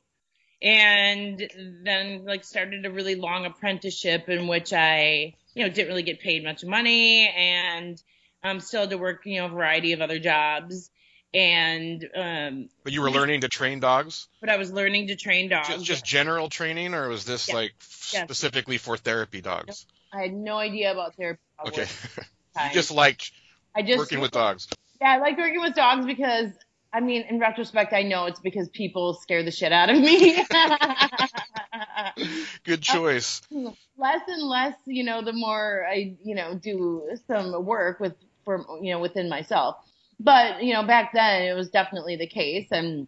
And 0.61 1.47
then 1.83 2.25
like 2.25 2.43
started 2.43 2.85
a 2.85 2.91
really 2.91 3.15
long 3.15 3.45
apprenticeship 3.45 4.27
in 4.27 4.47
which 4.47 4.73
I, 4.73 5.35
you 5.53 5.63
know, 5.63 5.69
didn't 5.69 5.89
really 5.89 6.03
get 6.03 6.21
paid 6.21 6.43
much 6.43 6.65
money 6.65 7.27
and 7.29 8.01
um, 8.43 8.59
still 8.59 8.81
had 8.81 8.89
to 8.89 8.97
work, 8.97 9.21
you 9.25 9.39
know, 9.39 9.45
a 9.45 9.49
variety 9.49 9.93
of 9.93 10.01
other 10.01 10.17
jobs. 10.17 10.89
And, 11.35 12.07
um, 12.15 12.69
But 12.83 12.93
you 12.93 13.01
were 13.01 13.11
learning 13.11 13.41
to 13.41 13.49
train 13.49 13.79
dogs, 13.79 14.27
but 14.39 14.49
I 14.49 14.57
was 14.57 14.71
learning 14.71 15.07
to 15.07 15.15
train 15.15 15.49
dogs. 15.49 15.67
just, 15.67 15.85
just 15.85 16.05
general 16.05 16.49
training, 16.49 16.93
or 16.93 17.09
was 17.09 17.25
this 17.25 17.49
Yeah. 17.49 17.55
like 17.55 17.73
Yeah. 18.13 18.23
specifically 18.23 18.77
for 18.77 18.95
therapy 18.97 19.41
dogs? 19.41 19.85
I 20.13 20.21
had 20.21 20.33
no 20.33 20.57
idea 20.57 20.91
about 20.91 21.15
therapy. 21.15 21.41
dog 21.57 21.67
Okay, 21.73 21.81
work 21.81 21.89
at 22.17 22.25
the 22.55 22.67
you 22.67 22.73
just 22.73 22.91
liked 22.91 23.31
I 23.75 23.81
just 23.81 23.97
working 23.97 24.21
with 24.21 24.31
dogs. 24.31 24.67
Yeah, 25.01 25.09
I 25.09 25.17
like 25.17 25.37
working 25.37 25.61
with 25.61 25.75
dogs 25.75 26.05
because 26.05 26.51
I 26.93 27.01
mean, 27.01 27.23
in 27.29 27.39
retrospect, 27.39 27.91
I 27.91 28.03
know 28.03 28.25
it's 28.25 28.39
because 28.39 28.69
people 28.69 29.15
scare 29.15 29.43
the 29.43 29.51
shit 29.51 29.73
out 29.73 29.89
of 29.89 29.99
me. 29.99 30.45
Good 32.63 32.81
choice. 32.81 33.41
less 33.51 34.21
and 34.27 34.43
less, 34.43 34.75
you 34.85 35.03
know, 35.03 35.21
the 35.21 35.33
more 35.33 35.85
I, 35.85 36.15
you 36.23 36.35
know, 36.35 36.55
do 36.55 37.03
some 37.27 37.65
work 37.65 37.99
with 37.99 38.13
for 38.45 38.65
you 38.81 38.93
know 38.93 38.99
within 38.99 39.27
myself. 39.27 39.75
But 40.19 40.63
you 40.63 40.73
know, 40.73 40.83
back 40.83 41.11
then 41.13 41.43
it 41.43 41.53
was 41.53 41.69
definitely 41.69 42.15
the 42.15 42.27
case, 42.27 42.67
and 42.71 43.07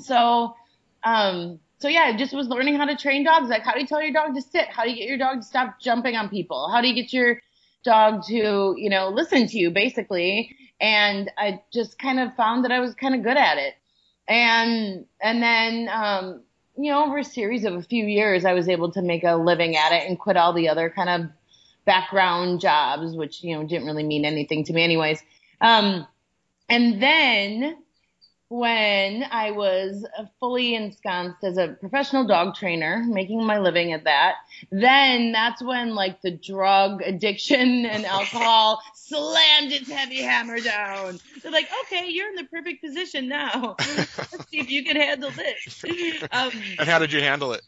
so, 0.00 0.54
um, 1.02 1.58
so 1.78 1.88
yeah, 1.88 2.02
I 2.02 2.16
just 2.16 2.32
was 2.32 2.48
learning 2.48 2.76
how 2.76 2.84
to 2.84 2.96
train 2.96 3.24
dogs. 3.24 3.48
Like, 3.48 3.62
how 3.62 3.74
do 3.74 3.80
you 3.80 3.86
tell 3.86 4.02
your 4.02 4.12
dog 4.12 4.34
to 4.34 4.42
sit? 4.42 4.68
How 4.68 4.84
do 4.84 4.90
you 4.90 4.96
get 4.96 5.08
your 5.08 5.18
dog 5.18 5.40
to 5.40 5.42
stop 5.42 5.80
jumping 5.80 6.16
on 6.16 6.28
people? 6.28 6.68
How 6.70 6.80
do 6.80 6.88
you 6.88 6.94
get 6.94 7.12
your 7.12 7.40
dog 7.84 8.24
to, 8.26 8.74
you 8.78 8.88
know, 8.88 9.08
listen 9.08 9.46
to 9.46 9.58
you, 9.58 9.70
basically? 9.70 10.56
And 10.80 11.30
I 11.36 11.60
just 11.72 11.98
kind 11.98 12.20
of 12.20 12.34
found 12.34 12.64
that 12.64 12.72
I 12.72 12.80
was 12.80 12.94
kind 12.94 13.14
of 13.14 13.22
good 13.22 13.36
at 13.36 13.58
it, 13.58 13.74
and 14.28 15.06
and 15.20 15.42
then, 15.42 15.88
um, 15.92 16.42
you 16.76 16.90
know, 16.90 17.04
over 17.04 17.18
a 17.18 17.24
series 17.24 17.64
of 17.64 17.74
a 17.74 17.82
few 17.82 18.04
years, 18.04 18.44
I 18.44 18.52
was 18.52 18.68
able 18.68 18.90
to 18.92 19.02
make 19.02 19.24
a 19.24 19.36
living 19.36 19.76
at 19.76 19.92
it 19.92 20.08
and 20.08 20.18
quit 20.18 20.36
all 20.36 20.52
the 20.52 20.68
other 20.68 20.90
kind 20.90 21.08
of 21.08 21.30
background 21.84 22.60
jobs, 22.60 23.14
which, 23.14 23.44
you 23.44 23.54
know, 23.54 23.64
didn't 23.64 23.86
really 23.86 24.02
mean 24.02 24.24
anything 24.24 24.64
to 24.64 24.72
me 24.72 24.82
anyways. 24.82 25.22
Um, 25.60 26.06
and 26.74 27.02
then 27.02 27.76
when 28.48 29.24
I 29.30 29.50
was 29.50 30.06
fully 30.38 30.74
ensconced 30.74 31.42
as 31.42 31.56
a 31.58 31.68
professional 31.80 32.26
dog 32.26 32.54
trainer, 32.54 33.04
making 33.08 33.44
my 33.44 33.58
living 33.58 33.92
at 33.92 34.04
that, 34.04 34.34
then 34.70 35.32
that's 35.32 35.62
when 35.62 35.94
like 35.94 36.20
the 36.22 36.30
drug 36.30 37.02
addiction 37.02 37.84
and 37.90 38.04
alcohol 38.04 38.80
slammed 38.94 39.72
its 39.72 39.90
heavy 39.90 40.22
hammer 40.22 40.60
down. 40.60 41.18
They're 41.42 41.52
like, 41.52 41.68
okay, 41.86 42.08
you're 42.10 42.28
in 42.28 42.36
the 42.36 42.44
perfect 42.44 42.84
position 42.84 43.28
now. 43.28 43.76
Let's 43.96 44.50
see 44.50 44.60
if 44.60 44.70
you 44.70 44.84
can 44.84 44.96
handle 44.96 45.30
this. 45.30 45.84
Um, 46.32 46.52
And 46.78 46.88
how 46.88 46.98
did 46.98 47.12
you 47.12 47.20
handle 47.20 47.52
it? 47.52 47.62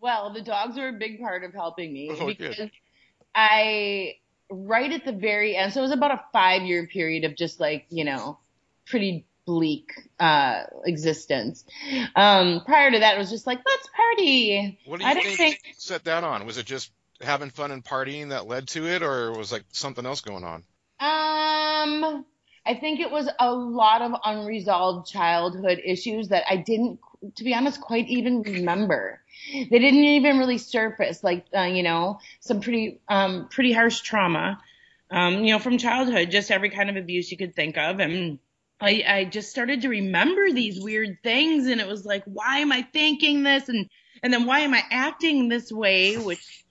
well, 0.00 0.32
the 0.32 0.42
dogs 0.42 0.76
were 0.76 0.88
a 0.88 0.92
big 0.92 1.20
part 1.20 1.44
of 1.44 1.52
helping 1.52 1.92
me 1.92 2.08
Oh, 2.10 2.26
good. 2.26 2.38
because 2.38 2.70
I, 3.34 4.14
right 4.54 4.92
at 4.92 5.04
the 5.04 5.12
very 5.12 5.56
end, 5.56 5.72
so 5.72 5.80
it 5.80 5.82
was 5.82 5.92
about 5.92 6.12
a 6.12 6.22
five 6.32 6.62
year 6.62 6.86
period 6.86 7.24
of 7.24 7.36
just 7.36 7.60
like, 7.60 7.86
you 7.90 8.04
know, 8.04 8.38
pretty 8.86 9.26
bleak 9.46 9.92
uh 10.18 10.62
existence. 10.86 11.64
Um 12.16 12.62
prior 12.64 12.90
to 12.90 12.98
that 12.98 13.16
it 13.16 13.18
was 13.18 13.30
just 13.30 13.46
like 13.46 13.60
let's 13.66 13.88
party. 13.94 14.78
What 14.86 15.00
do 15.00 15.04
you 15.04 15.10
I 15.10 15.14
think, 15.14 15.36
think 15.36 15.60
set 15.76 16.04
that 16.04 16.24
on? 16.24 16.46
Was 16.46 16.56
it 16.56 16.66
just 16.66 16.90
having 17.20 17.50
fun 17.50 17.70
and 17.70 17.84
partying 17.84 18.30
that 18.30 18.46
led 18.46 18.68
to 18.68 18.86
it, 18.86 19.02
or 19.02 19.32
was 19.32 19.52
like 19.52 19.64
something 19.72 20.04
else 20.06 20.20
going 20.20 20.44
on? 20.44 20.64
Um, 21.00 22.24
I 22.66 22.74
think 22.74 23.00
it 23.00 23.10
was 23.10 23.28
a 23.38 23.52
lot 23.52 24.02
of 24.02 24.12
unresolved 24.24 25.08
childhood 25.10 25.80
issues 25.84 26.28
that 26.28 26.44
I 26.48 26.56
didn't, 26.56 27.00
to 27.36 27.44
be 27.44 27.54
honest, 27.54 27.80
quite 27.80 28.08
even 28.08 28.42
remember. 28.42 29.20
They 29.52 29.78
didn't 29.78 30.04
even 30.04 30.38
really 30.38 30.58
surface, 30.58 31.22
like 31.22 31.46
uh, 31.56 31.62
you 31.62 31.82
know, 31.82 32.18
some 32.40 32.60
pretty, 32.60 33.00
um, 33.08 33.48
pretty 33.50 33.72
harsh 33.72 34.00
trauma, 34.00 34.60
um, 35.10 35.44
you 35.44 35.52
know, 35.52 35.58
from 35.58 35.78
childhood, 35.78 36.30
just 36.30 36.50
every 36.50 36.70
kind 36.70 36.90
of 36.90 36.96
abuse 36.96 37.30
you 37.30 37.36
could 37.36 37.54
think 37.54 37.76
of, 37.76 38.00
and 38.00 38.38
I, 38.80 39.04
I 39.06 39.24
just 39.24 39.50
started 39.50 39.82
to 39.82 39.88
remember 39.88 40.50
these 40.50 40.80
weird 40.80 41.18
things, 41.22 41.66
and 41.66 41.80
it 41.80 41.86
was 41.86 42.04
like, 42.04 42.24
why 42.24 42.58
am 42.58 42.72
I 42.72 42.82
thinking 42.82 43.42
this, 43.42 43.68
and 43.68 43.88
and 44.22 44.32
then 44.32 44.46
why 44.46 44.60
am 44.60 44.74
I 44.74 44.82
acting 44.90 45.48
this 45.48 45.70
way, 45.70 46.16
which, 46.16 46.64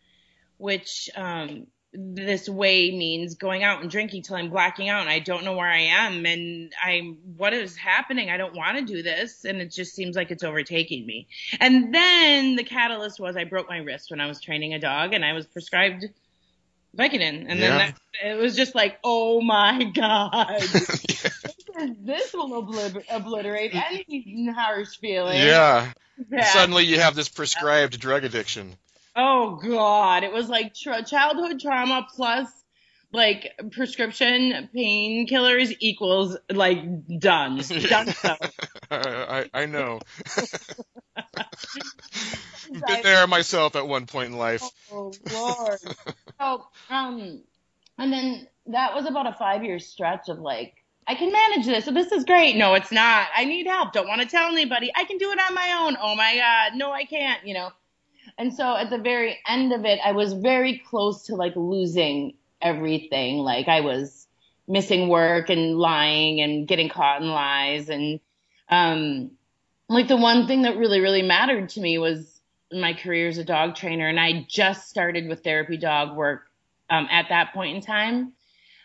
which, 0.57 1.09
um, 1.15 1.67
this 1.95 2.49
way 2.49 2.89
means 2.89 3.35
going 3.35 3.61
out 3.63 3.81
and 3.81 3.91
drinking 3.91 4.23
till 4.23 4.35
I'm 4.35 4.49
blacking 4.49 4.89
out 4.89 5.01
and 5.01 5.09
I 5.09 5.19
don't 5.19 5.43
know 5.45 5.55
where 5.55 5.69
I 5.69 5.81
am 5.81 6.25
and 6.25 6.73
I'm 6.83 7.17
what 7.37 7.53
is 7.53 7.75
happening? 7.77 8.29
I 8.31 8.37
don't 8.37 8.55
want 8.55 8.77
to 8.79 8.83
do 8.83 9.03
this 9.03 9.45
and 9.45 9.61
it 9.61 9.71
just 9.71 9.93
seems 9.93 10.15
like 10.15 10.31
it's 10.31 10.43
overtaking 10.43 11.05
me. 11.05 11.27
And 11.59 11.93
then 11.93 12.55
the 12.55 12.63
catalyst 12.63 13.19
was 13.19 13.37
I 13.37 13.43
broke 13.43 13.69
my 13.69 13.77
wrist 13.77 14.09
when 14.09 14.19
I 14.21 14.25
was 14.27 14.41
training 14.41 14.73
a 14.73 14.79
dog 14.79 15.13
and 15.13 15.23
I 15.23 15.33
was 15.33 15.45
prescribed 15.45 16.05
Vicodin 16.97 17.45
and 17.47 17.59
Yeah. 17.59 17.77
then 17.77 17.77
that, 17.77 18.29
it 18.31 18.37
was 18.39 18.55
just 18.55 18.73
like, 18.73 18.97
oh 19.03 19.41
my 19.41 19.83
god, 19.95 20.61
this 20.61 22.33
will 22.33 22.49
obliter- 22.63 23.03
obliterate 23.11 23.73
any 23.75 24.49
harsh 24.51 24.97
feeling. 24.99 25.37
yeah. 25.37 25.91
Yeah. 26.31 26.43
Suddenly 26.43 26.85
you 26.85 26.99
have 26.99 27.15
this 27.15 27.27
prescribed 27.29 27.99
drug 27.99 28.23
addiction. 28.23 28.75
Oh 29.15 29.59
god, 29.63 30.23
it 30.23 30.31
was 30.31 30.49
like 30.49 30.73
tra- 30.73 31.03
childhood 31.03 31.59
trauma 31.59 32.07
plus 32.15 32.47
like 33.11 33.51
prescription 33.71 34.69
painkillers 34.75 35.75
equals 35.79 36.35
like 36.51 36.79
done. 37.19 37.57
Done 37.89 38.07
so. 38.07 38.35
I, 38.89 39.49
I 39.53 39.65
know. 39.67 39.99
Been 42.71 43.03
there 43.03 43.27
myself 43.27 43.75
at 43.75 43.87
one 43.87 44.07
point 44.07 44.31
in 44.31 44.37
life. 44.37 44.63
Oh 44.91 45.13
lord. 45.31 45.79
so 46.39 46.65
um, 46.89 47.43
and 47.99 48.11
then 48.11 48.47
that 48.67 48.95
was 48.95 49.05
about 49.05 49.27
a 49.27 49.33
five 49.33 49.63
year 49.63 49.77
stretch 49.77 50.29
of 50.29 50.39
like 50.39 50.73
I 51.05 51.15
can 51.15 51.31
manage 51.31 51.65
this. 51.65 51.85
So 51.85 51.91
this 51.91 52.11
is 52.11 52.23
great. 52.23 52.55
No, 52.55 52.73
it's 52.73 52.91
not. 52.91 53.27
I 53.35 53.45
need 53.45 53.67
help. 53.67 53.93
Don't 53.93 54.07
want 54.07 54.21
to 54.21 54.27
tell 54.27 54.47
anybody. 54.51 54.91
I 54.95 55.03
can 55.03 55.17
do 55.17 55.31
it 55.31 55.39
on 55.39 55.53
my 55.53 55.85
own. 55.85 55.97
Oh 56.01 56.15
my 56.15 56.35
God. 56.37 56.77
No, 56.77 56.91
I 56.91 57.03
can't, 57.05 57.45
you 57.45 57.53
know. 57.53 57.71
And 58.37 58.53
so 58.53 58.75
at 58.75 58.89
the 58.89 58.97
very 58.97 59.37
end 59.47 59.73
of 59.73 59.85
it, 59.85 59.99
I 60.03 60.13
was 60.13 60.33
very 60.33 60.81
close 60.89 61.23
to 61.23 61.35
like 61.35 61.55
losing 61.55 62.33
everything. 62.61 63.37
Like 63.37 63.67
I 63.67 63.81
was 63.81 64.27
missing 64.67 65.09
work 65.09 65.49
and 65.49 65.77
lying 65.77 66.41
and 66.41 66.67
getting 66.67 66.89
caught 66.89 67.21
in 67.21 67.29
lies. 67.29 67.89
And, 67.89 68.19
um, 68.69 69.31
like 69.89 70.07
the 70.07 70.17
one 70.17 70.47
thing 70.47 70.63
that 70.63 70.77
really, 70.77 70.99
really 70.99 71.21
mattered 71.21 71.69
to 71.69 71.81
me 71.81 71.97
was 71.97 72.39
my 72.71 72.93
career 72.93 73.27
as 73.27 73.37
a 73.37 73.43
dog 73.43 73.75
trainer. 73.75 74.07
And 74.07 74.19
I 74.19 74.45
just 74.49 74.89
started 74.89 75.27
with 75.27 75.43
therapy 75.43 75.77
dog 75.77 76.15
work, 76.15 76.47
um, 76.89 77.07
at 77.11 77.29
that 77.29 77.53
point 77.53 77.75
in 77.75 77.81
time. 77.81 78.33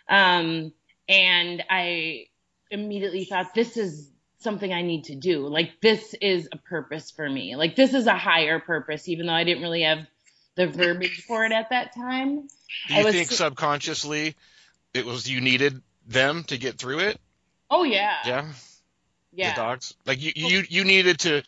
Um, 0.08 0.72
and 1.08 1.64
I 1.70 2.26
immediately 2.70 3.24
thought, 3.24 3.54
this 3.54 3.76
is 3.76 4.10
something 4.38 4.72
I 4.72 4.82
need 4.82 5.04
to 5.04 5.14
do. 5.14 5.46
Like, 5.48 5.80
this 5.80 6.14
is 6.20 6.48
a 6.52 6.56
purpose 6.56 7.10
for 7.10 7.28
me. 7.28 7.56
Like, 7.56 7.76
this 7.76 7.94
is 7.94 8.06
a 8.06 8.16
higher 8.16 8.60
purpose, 8.60 9.08
even 9.08 9.26
though 9.26 9.32
I 9.32 9.44
didn't 9.44 9.62
really 9.62 9.82
have 9.82 10.06
the 10.54 10.66
verbiage 10.66 11.24
for 11.26 11.44
it 11.44 11.52
at 11.52 11.70
that 11.70 11.94
time. 11.94 12.42
Do 12.88 12.94
you 12.94 13.00
I 13.00 13.04
was- 13.04 13.14
think 13.14 13.30
subconsciously 13.30 14.34
it 14.94 15.04
was 15.04 15.28
you 15.30 15.40
needed 15.40 15.80
them 16.06 16.44
to 16.44 16.56
get 16.58 16.78
through 16.78 17.00
it? 17.00 17.20
Oh, 17.70 17.84
yeah. 17.84 18.16
Yeah, 18.26 18.52
Yeah. 19.32 19.50
the 19.50 19.56
dogs. 19.60 19.94
Like 20.06 20.22
you, 20.22 20.32
oh. 20.36 20.48
you, 20.48 20.62
you 20.68 20.84
needed 20.84 21.20
to, 21.20 21.42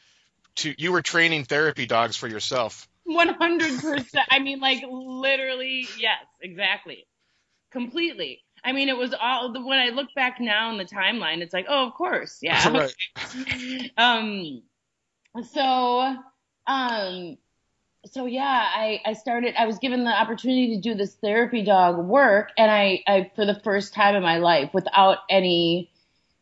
to. 0.56 0.74
You 0.76 0.92
were 0.92 1.02
training 1.02 1.44
therapy 1.44 1.86
dogs 1.86 2.16
for 2.16 2.28
yourself. 2.28 2.86
One 3.04 3.28
hundred 3.28 3.80
percent. 3.80 4.26
I 4.30 4.38
mean, 4.38 4.60
like 4.60 4.84
literally, 4.88 5.86
yes, 5.98 6.18
exactly, 6.42 7.06
completely. 7.72 8.42
I 8.64 8.72
mean, 8.72 8.88
it 8.88 8.96
was 8.96 9.14
all. 9.18 9.52
the 9.52 9.60
When 9.60 9.78
I 9.78 9.88
look 9.88 10.08
back 10.14 10.40
now 10.40 10.70
in 10.70 10.78
the 10.78 10.84
timeline, 10.84 11.40
it's 11.40 11.52
like, 11.52 11.66
oh, 11.68 11.86
of 11.86 11.94
course, 11.94 12.38
yeah. 12.42 12.68
right. 12.68 13.90
um. 13.96 14.62
So, 15.52 16.16
um. 16.66 17.38
So 18.06 18.26
yeah, 18.26 18.66
I 18.74 19.00
I 19.04 19.12
started. 19.12 19.54
I 19.58 19.66
was 19.66 19.78
given 19.78 20.04
the 20.04 20.10
opportunity 20.10 20.76
to 20.76 20.80
do 20.80 20.94
this 20.94 21.14
therapy 21.14 21.62
dog 21.62 21.98
work, 21.98 22.50
and 22.56 22.70
I 22.70 23.02
I 23.06 23.30
for 23.36 23.44
the 23.44 23.60
first 23.60 23.94
time 23.94 24.14
in 24.14 24.22
my 24.22 24.38
life, 24.38 24.72
without 24.72 25.18
any, 25.28 25.90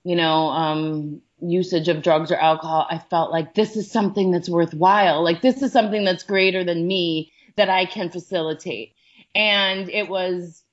you 0.04 0.16
know, 0.16 0.48
um 0.48 1.22
usage 1.40 1.88
of 1.88 2.02
drugs 2.02 2.32
or 2.32 2.36
alcohol, 2.36 2.86
I 2.90 2.98
felt 2.98 3.30
like 3.30 3.54
this 3.54 3.76
is 3.76 3.90
something 3.90 4.30
that's 4.30 4.48
worthwhile. 4.48 5.22
Like 5.22 5.42
this 5.42 5.62
is 5.62 5.72
something 5.72 6.04
that's 6.04 6.22
greater 6.22 6.64
than 6.64 6.86
me 6.86 7.32
that 7.56 7.68
I 7.68 7.86
can 7.86 8.10
facilitate. 8.10 8.94
And 9.34 9.88
it 9.88 10.08
was 10.08 10.64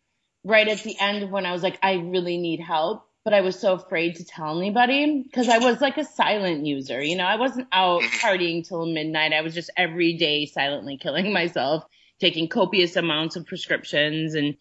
right 0.46 0.68
at 0.68 0.84
the 0.84 0.98
end 1.00 1.32
when 1.32 1.46
I 1.46 1.52
was 1.52 1.64
like, 1.64 1.80
I 1.82 1.94
really 1.94 2.38
need 2.38 2.62
help, 2.62 3.06
but 3.24 3.34
I 3.34 3.42
was 3.42 3.60
so 3.60 3.74
afraid 3.74 4.16
to 4.18 4.24
tell 4.26 4.58
anybody 4.58 5.24
because 5.24 5.50
I 5.50 5.58
was 5.58 5.82
like 5.82 5.98
a 5.98 6.06
silent 6.06 6.66
user. 6.66 7.04
You 7.04 7.18
know, 7.18 7.26
I 7.26 7.36
wasn't 7.36 7.68
out 7.72 8.04
partying 8.04 8.66
till 8.66 8.86
midnight. 8.86 9.34
I 9.34 9.42
was 9.42 9.56
just 9.56 9.72
every 9.76 10.14
day 10.14 10.46
silently 10.46 10.98
killing 11.02 11.34
myself, 11.34 11.84
taking 12.20 12.48
copious 12.48 12.96
amounts 12.96 13.36
of 13.36 13.48
prescriptions, 13.48 14.36
and 14.36 14.54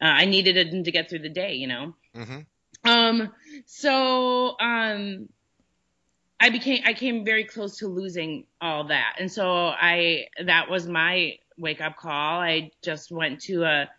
uh, 0.00 0.04
I 0.04 0.26
needed 0.26 0.56
it 0.58 0.84
to 0.84 0.92
get 0.92 1.08
through 1.08 1.20
the 1.20 1.30
day. 1.30 1.54
You 1.54 1.66
know. 1.68 1.94
hmm 2.14 2.40
Um, 2.84 3.32
so, 3.66 4.58
um, 4.60 5.28
I 6.38 6.48
became, 6.48 6.82
I 6.86 6.94
came 6.94 7.24
very 7.24 7.44
close 7.44 7.78
to 7.78 7.88
losing 7.88 8.46
all 8.62 8.84
that. 8.88 9.16
And 9.18 9.30
so 9.30 9.46
I, 9.68 10.26
that 10.42 10.70
was 10.70 10.86
my 10.86 11.36
wake 11.58 11.82
up 11.82 11.98
call. 11.98 12.40
I 12.40 12.70
just 12.82 13.12
went 13.12 13.42
to 13.42 13.64
a, 13.64 13.90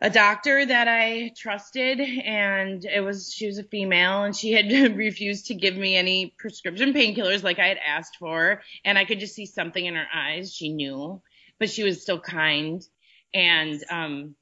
a 0.00 0.10
doctor 0.10 0.64
that 0.66 0.88
I 0.88 1.32
trusted 1.36 2.00
and 2.00 2.84
it 2.84 3.00
was, 3.00 3.32
she 3.32 3.46
was 3.46 3.58
a 3.58 3.64
female 3.64 4.24
and 4.24 4.36
she 4.36 4.52
had 4.52 4.70
refused 4.96 5.46
to 5.46 5.54
give 5.54 5.76
me 5.76 5.96
any 5.96 6.34
prescription 6.38 6.92
painkillers 6.92 7.42
like 7.42 7.58
I 7.58 7.68
had 7.68 7.78
asked 7.78 8.16
for. 8.18 8.62
And 8.84 8.98
I 8.98 9.04
could 9.04 9.20
just 9.20 9.34
see 9.34 9.46
something 9.46 9.84
in 9.84 9.94
her 9.94 10.06
eyes. 10.14 10.52
She 10.54 10.70
knew, 10.70 11.22
but 11.58 11.70
she 11.70 11.82
was 11.82 12.02
still 12.02 12.20
kind. 12.20 12.82
And, 13.32 13.82
um, 13.90 14.34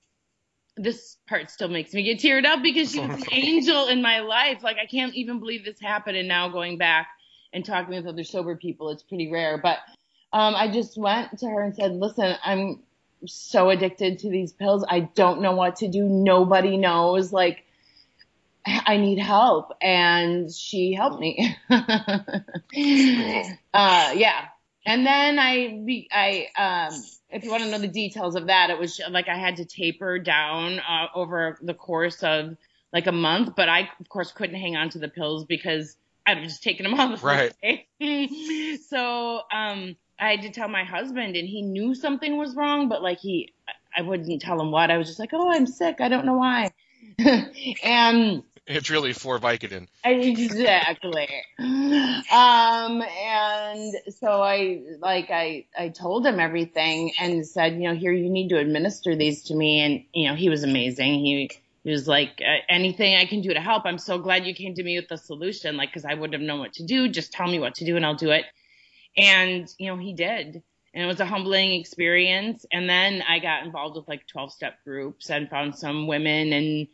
this 0.77 1.19
part 1.29 1.51
still 1.51 1.69
makes 1.69 1.93
me 1.93 2.03
get 2.03 2.19
teared 2.19 2.45
up 2.45 2.63
because 2.63 2.91
she 2.91 3.01
was 3.01 3.23
an 3.23 3.25
angel 3.33 3.89
in 3.89 4.03
my 4.03 4.21
life. 4.21 4.63
Like 4.63 4.77
I 4.83 4.87
can't 4.87 5.15
even 5.15 5.39
believe 5.39 5.65
this 5.65 5.81
happened. 5.81 6.17
And 6.17 6.29
now 6.29 6.49
going 6.49 6.79
back 6.79 7.09
and 7.53 7.65
talking 7.65 7.95
with 7.95 8.07
other 8.07 8.25
sober 8.25 8.57
people, 8.57 8.91
it's 8.91 9.03
pretty 9.03 9.31
rare. 9.31 9.59
But 9.59 9.79
um, 10.33 10.55
I 10.57 10.69
just 10.69 10.99
went 10.99 11.39
to 11.39 11.47
her 11.47 11.63
and 11.63 11.75
said, 11.77 11.93
"Listen, 11.93 12.35
I'm 12.45 12.83
so 13.27 13.71
addicted 13.71 14.21
to 14.21 14.31
these 14.31 14.53
pills. 14.53 14.85
I 14.89 15.01
don't 15.01 15.41
know 15.41 15.55
what 15.55 15.77
to 15.77 15.89
do. 15.89 16.05
Nobody 16.05 16.77
knows. 16.77 17.33
Like 17.33 17.65
I 18.67 18.97
need 18.97 19.19
help." 19.19 19.73
And 19.81 20.53
she 20.53 20.93
helped 20.95 21.21
me. 21.21 21.57
uh, 21.71 22.41
yeah. 22.75 24.47
And 24.87 25.07
then 25.07 25.39
I, 25.39 25.81
be, 25.85 26.09
I, 26.13 26.49
um, 26.59 27.03
if 27.31 27.43
you 27.43 27.51
want 27.51 27.63
to 27.63 27.71
know 27.71 27.79
the 27.79 27.89
details 27.89 28.37
of 28.37 28.49
that, 28.49 28.69
it 28.71 28.79
was 28.79 29.01
like 29.11 29.29
I 29.29 29.37
had 29.37 29.57
to 29.57 29.65
taper 29.65 30.19
down 30.19 30.79
uh, 30.79 31.07
over 31.15 31.59
the 31.63 31.75
course 31.75 32.23
of 32.23 32.57
like 32.93 33.07
a 33.07 33.13
month, 33.13 33.57
but 33.57 33.69
I 33.69 33.89
of 33.99 34.09
course 34.09 34.31
couldn't 34.33 34.57
hang 34.57 34.77
on 34.77 34.91
to 34.91 34.99
the 34.99 35.09
pills 35.09 35.45
because 35.47 35.97
I'd 36.27 36.37
have 36.37 36.47
just 36.47 36.63
taken 36.63 36.85
them 36.85 36.99
all 36.99 37.17
the 37.17 37.17
Right. 37.17 38.81
so 38.89 39.41
um, 39.53 39.97
I 40.19 40.31
had 40.31 40.43
to 40.43 40.51
tell 40.51 40.69
my 40.69 40.85
husband, 40.85 41.37
and 41.37 41.49
he 41.49 41.63
knew 41.63 41.95
something 41.95 42.37
was 42.37 42.55
wrong, 42.55 42.89
but 42.89 43.03
like 43.03 43.19
he, 43.19 43.53
I 43.97 44.03
wouldn't 44.03 44.41
tell 44.43 44.61
him 44.61 44.71
what. 44.71 44.91
I 44.91 44.99
was 44.99 45.07
just 45.07 45.19
like, 45.19 45.31
oh, 45.33 45.51
I'm 45.51 45.67
sick. 45.67 46.01
I 46.01 46.09
don't 46.09 46.27
know 46.27 46.39
why. 46.39 46.71
and 47.83 48.43
It's 48.67 48.91
really 48.91 49.13
for 49.13 49.39
Vicodin. 49.39 49.89
exactly. 50.05 51.29
Um, 51.59 53.03
and 53.03 53.95
so 54.19 54.43
I, 54.43 54.83
like, 55.01 55.31
I, 55.31 55.67
I 55.79 55.91
told 55.91 56.27
him 56.27 56.41
everything 56.41 57.13
and 57.21 57.47
said, 57.47 57.75
you 57.75 57.89
know, 57.89 57.95
here, 57.95 58.13
you 58.13 58.31
need 58.31 58.49
to 58.49 58.59
administer 58.59 59.15
these 59.17 59.43
to 59.45 59.55
me. 59.55 59.81
And, 59.81 60.05
you 60.15 60.29
know, 60.29 60.35
he 60.35 60.49
was 60.49 60.65
amazing. 60.65 61.15
He, 61.15 61.51
he 61.83 61.91
was 61.91 62.09
like, 62.09 62.41
uh, 62.41 62.65
anything 62.69 63.17
I 63.17 63.27
can 63.27 63.43
do 63.43 63.53
to 63.53 63.61
help. 63.61 63.85
I'm 63.85 63.99
so 63.99 64.19
glad 64.19 64.47
you 64.47 64.55
came 64.55 64.75
to 64.75 64.83
me 64.83 64.99
with 64.99 65.09
the 65.09 65.19
solution. 65.19 65.77
Like, 65.77 65.93
cause 65.93 66.05
I 66.05 66.15
wouldn't 66.15 66.33
have 66.33 66.43
known 66.43 66.61
what 66.61 66.73
to 66.75 66.85
do. 66.85 67.09
Just 67.09 67.33
tell 67.33 67.47
me 67.47 67.59
what 67.59 67.75
to 67.77 67.85
do 67.85 67.97
and 67.97 68.07
I'll 68.07 68.15
do 68.15 68.31
it. 68.31 68.45
And, 69.17 69.73
you 69.79 69.89
know, 69.89 69.97
he 69.97 70.13
did. 70.13 70.63
And 70.93 71.03
it 71.03 71.07
was 71.07 71.21
a 71.21 71.27
humbling 71.27 71.73
experience. 71.73 72.65
And 72.73 72.89
then 72.89 73.23
I 73.29 73.39
got 73.39 73.65
involved 73.65 73.97
with 73.97 74.09
like 74.09 74.27
12 74.29 74.53
step 74.53 74.75
groups 74.85 75.31
and 75.31 75.49
found 75.49 75.77
some 75.77 76.07
women 76.07 76.53
and, 76.53 76.89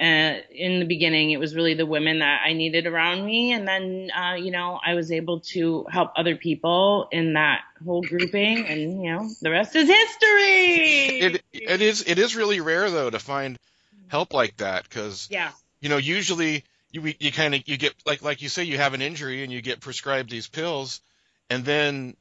uh, 0.00 0.40
in 0.50 0.80
the 0.80 0.86
beginning, 0.86 1.30
it 1.30 1.38
was 1.38 1.54
really 1.54 1.74
the 1.74 1.86
women 1.86 2.20
that 2.20 2.40
I 2.44 2.54
needed 2.54 2.86
around 2.86 3.24
me. 3.24 3.52
And 3.52 3.68
then, 3.68 4.10
uh, 4.10 4.34
you 4.34 4.50
know, 4.50 4.80
I 4.84 4.94
was 4.94 5.12
able 5.12 5.40
to 5.52 5.86
help 5.90 6.12
other 6.16 6.34
people 6.34 7.08
in 7.12 7.34
that 7.34 7.60
whole 7.84 8.02
grouping. 8.02 8.66
And, 8.66 9.04
you 9.04 9.12
know, 9.12 9.28
the 9.42 9.50
rest 9.50 9.76
is 9.76 9.88
history. 9.88 11.20
It 11.20 11.42
it 11.52 11.82
is 11.82 12.04
it 12.06 12.18
is 12.18 12.34
really 12.34 12.60
rare 12.60 12.90
though 12.90 13.10
to 13.10 13.18
find 13.18 13.58
help 14.08 14.32
like 14.34 14.56
that 14.56 14.84
because 14.84 15.28
yeah. 15.30 15.52
you 15.80 15.88
know 15.88 15.98
usually 15.98 16.64
you 16.90 17.14
you 17.18 17.30
kind 17.30 17.54
of 17.54 17.62
you 17.66 17.76
get 17.76 17.94
like 18.04 18.22
like 18.22 18.42
you 18.42 18.48
say 18.48 18.64
you 18.64 18.78
have 18.78 18.94
an 18.94 19.02
injury 19.02 19.42
and 19.42 19.52
you 19.52 19.62
get 19.62 19.80
prescribed 19.80 20.30
these 20.30 20.48
pills 20.48 21.00
and 21.52 21.64
then 21.64 22.16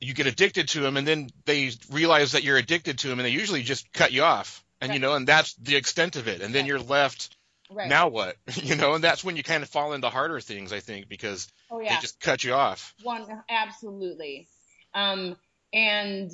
you 0.00 0.14
get 0.14 0.26
addicted 0.26 0.68
to 0.68 0.80
them 0.80 0.96
and 0.96 1.06
then 1.06 1.30
they 1.44 1.70
realize 1.90 2.32
that 2.32 2.44
you're 2.44 2.56
addicted 2.56 2.98
to 2.98 3.08
them 3.08 3.18
and 3.18 3.26
they 3.26 3.30
usually 3.32 3.62
just 3.62 3.92
cut 3.92 4.12
you 4.12 4.22
off 4.22 4.64
and 4.80 4.92
you 4.92 4.98
know 4.98 5.14
and 5.14 5.26
that's 5.26 5.54
the 5.54 5.76
extent 5.76 6.16
of 6.16 6.28
it 6.28 6.40
and 6.40 6.54
then 6.54 6.62
Right. 6.62 6.68
you're 6.68 6.78
left 6.80 7.36
Right. 7.70 7.88
now 7.88 8.08
what 8.08 8.36
you 8.62 8.76
know 8.76 8.94
and 8.94 9.02
that's 9.02 9.24
when 9.24 9.36
you 9.36 9.42
kind 9.42 9.62
of 9.62 9.68
fall 9.68 9.92
into 9.92 10.08
harder 10.10 10.40
things 10.40 10.72
I 10.72 10.80
think 10.80 11.08
because 11.08 11.48
oh, 11.70 11.78
they 11.78 11.96
just 12.00 12.20
cut 12.20 12.44
you 12.44 12.54
off 12.54 12.94
One, 13.02 13.26
absolutely. 13.48 14.48
Um, 14.94 15.36
and 15.72 16.30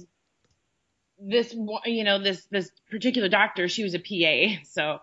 this, 1.20 1.54
you 1.84 2.04
know, 2.04 2.22
this, 2.22 2.44
this 2.50 2.70
particular 2.90 3.28
doctor, 3.28 3.68
she 3.68 3.84
was 3.84 3.94
a 3.94 3.98
PA. 3.98 4.60
So 4.70 4.98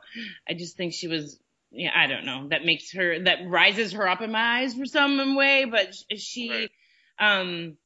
I 0.47 0.53
just 0.53 0.77
think 0.77 0.93
she 0.93 1.08
was, 1.08 1.39
yeah, 1.71 1.91
I 1.95 2.08
don't 2.08 2.25
know, 2.25 2.47
that 2.49 2.65
makes 2.65 2.91
her, 2.93 3.23
that 3.23 3.39
rises 3.47 3.93
her 3.93 4.08
up 4.08 4.21
in 4.21 4.32
my 4.32 4.62
eyes 4.62 4.73
for 4.73 4.86
some 4.86 5.36
way, 5.36 5.65
but 5.65 5.93
she, 6.17 6.49
Right. 6.49 6.71
Um, 7.19 7.77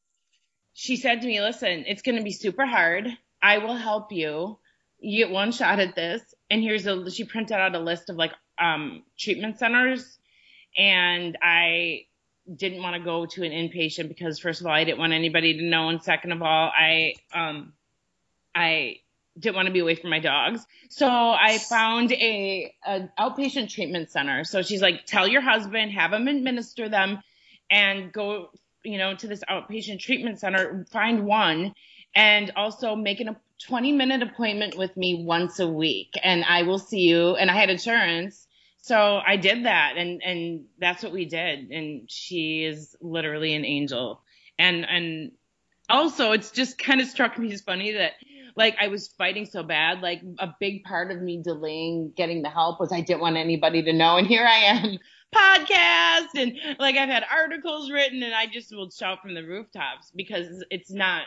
she 0.73 0.95
said 0.95 1.21
to 1.21 1.27
me, 1.27 1.41
listen, 1.41 1.85
it's 1.87 2.01
going 2.01 2.17
to 2.17 2.23
be 2.23 2.31
super 2.31 2.65
hard. 2.65 3.07
I 3.41 3.59
will 3.59 3.75
help 3.75 4.11
you. 4.11 4.57
You 4.99 5.25
get 5.25 5.33
one 5.33 5.51
shot 5.51 5.79
at 5.79 5.95
this. 5.95 6.21
And 6.49 6.61
here's 6.61 6.85
a, 6.85 7.09
she 7.09 7.23
printed 7.23 7.57
out 7.57 7.75
a 7.75 7.79
list 7.79 8.09
of 8.09 8.15
like, 8.15 8.33
um, 8.59 9.03
treatment 9.17 9.57
centers. 9.59 10.17
And 10.77 11.37
I 11.41 12.05
didn't 12.53 12.81
want 12.81 12.95
to 12.95 13.01
go 13.01 13.25
to 13.25 13.43
an 13.43 13.51
inpatient 13.51 14.07
because 14.07 14.39
first 14.39 14.61
of 14.61 14.67
all, 14.67 14.73
I 14.73 14.83
didn't 14.83 14.99
want 14.99 15.13
anybody 15.13 15.57
to 15.57 15.63
know. 15.63 15.89
And 15.89 16.01
second 16.01 16.31
of 16.31 16.41
all, 16.41 16.71
I, 16.75 17.15
um, 17.33 17.73
I 18.53 18.97
didn't 19.37 19.55
want 19.55 19.67
to 19.67 19.71
be 19.71 19.79
away 19.79 19.95
from 19.95 20.09
my 20.09 20.19
dogs. 20.19 20.65
So 20.89 21.07
I 21.07 21.57
found 21.57 22.11
a, 22.11 22.73
a 22.85 23.09
outpatient 23.19 23.69
treatment 23.69 24.11
center. 24.11 24.43
So 24.43 24.61
she's 24.61 24.81
like, 24.81 25.05
tell 25.05 25.27
your 25.27 25.41
husband, 25.41 25.91
have 25.93 26.13
him 26.13 26.27
administer 26.27 26.89
them 26.89 27.21
and 27.69 28.11
go, 28.11 28.49
you 28.83 28.97
know, 28.97 29.15
to 29.15 29.27
this 29.27 29.43
outpatient 29.49 29.99
treatment 29.99 30.39
center, 30.39 30.85
find 30.91 31.25
one 31.25 31.73
and 32.15 32.51
also 32.55 32.95
make 32.95 33.19
an, 33.19 33.29
a 33.29 33.37
20 33.67 33.93
minute 33.93 34.21
appointment 34.21 34.77
with 34.77 34.95
me 34.97 35.23
once 35.23 35.59
a 35.59 35.67
week 35.67 36.13
and 36.23 36.43
I 36.43 36.63
will 36.63 36.79
see 36.79 37.01
you. 37.01 37.35
And 37.35 37.49
I 37.49 37.55
had 37.55 37.69
insurance. 37.69 38.47
so 38.81 39.21
I 39.25 39.37
did 39.37 39.65
that 39.65 39.93
and 39.97 40.21
and 40.23 40.65
that's 40.79 41.03
what 41.03 41.13
we 41.13 41.25
did 41.25 41.69
and 41.69 42.09
she 42.09 42.65
is 42.65 42.95
literally 43.01 43.53
an 43.53 43.65
angel. 43.65 44.21
And 44.57 44.85
and 44.85 45.31
also 45.89 46.31
it's 46.31 46.51
just 46.51 46.77
kind 46.77 47.01
of 47.01 47.07
struck 47.07 47.37
me 47.37 47.51
as 47.53 47.61
funny 47.61 47.93
that 47.93 48.13
like 48.55 48.75
I 48.79 48.87
was 48.87 49.07
fighting 49.09 49.45
so 49.45 49.63
bad 49.63 50.01
like 50.01 50.21
a 50.39 50.53
big 50.59 50.83
part 50.83 51.11
of 51.11 51.21
me 51.21 51.41
delaying 51.41 52.13
getting 52.15 52.41
the 52.41 52.49
help 52.49 52.79
was 52.79 52.91
I 52.91 53.01
didn't 53.01 53.21
want 53.21 53.37
anybody 53.37 53.83
to 53.83 53.93
know 53.93 54.17
and 54.17 54.27
here 54.27 54.45
I 54.45 54.57
am 54.57 54.97
podcast 55.33 56.29
and 56.35 56.57
like 56.79 56.95
I've 56.95 57.09
had 57.09 57.23
articles 57.29 57.91
written 57.91 58.21
and 58.23 58.33
I 58.33 58.47
just 58.47 58.75
will 58.75 58.89
shout 58.89 59.21
from 59.21 59.33
the 59.33 59.43
rooftops 59.43 60.11
because 60.15 60.63
it's 60.69 60.91
not 60.91 61.23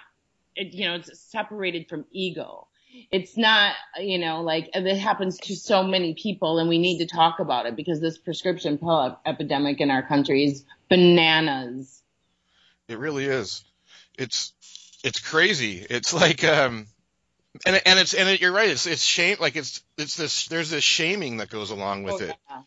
it, 0.57 0.73
you 0.73 0.87
know 0.87 0.97
it's 0.97 1.19
separated 1.21 1.89
from 1.89 2.05
ego 2.13 2.67
it's 3.11 3.37
not, 3.37 3.75
you 3.99 4.19
know, 4.19 4.43
like 4.43 4.71
it 4.75 4.99
happens 4.99 5.39
to 5.39 5.57
so 5.57 5.83
many 5.83 6.15
people 6.15 6.59
and 6.59 6.69
we 6.69 6.79
need 6.79 6.99
to 6.99 7.07
talk 7.07 7.41
about 7.41 7.67
it 7.67 7.77
because 7.77 8.01
this 8.01 8.19
prescription 8.19 8.79
pill 8.79 9.19
epidemic 9.27 9.81
in 9.81 9.91
our 9.91 10.03
country 10.03 10.45
is 10.45 10.65
bananas. 10.89 12.03
It 12.89 12.99
really 12.99 13.25
is. 13.25 13.65
It's, 14.19 14.53
it's 15.03 15.21
crazy. 15.21 15.85
It's 15.89 16.13
like, 16.15 16.45
um, 16.45 16.87
and, 17.67 17.81
and 17.85 17.99
it's, 17.99 18.15
and 18.15 18.29
it, 18.29 18.41
you're 18.41 18.53
right. 18.53 18.71
It's, 18.71 18.87
it's 18.87 19.03
shame. 19.03 19.39
Like 19.41 19.57
it's, 19.57 19.83
it's 19.99 20.17
this, 20.17 20.47
there's 20.47 20.71
this 20.71 20.85
shaming 20.85 21.39
that 21.39 21.51
goes 21.51 21.71
along 21.71 22.05
with 22.05 22.15
oh, 22.15 22.25
it. 22.27 22.37
Yeah 22.49 22.61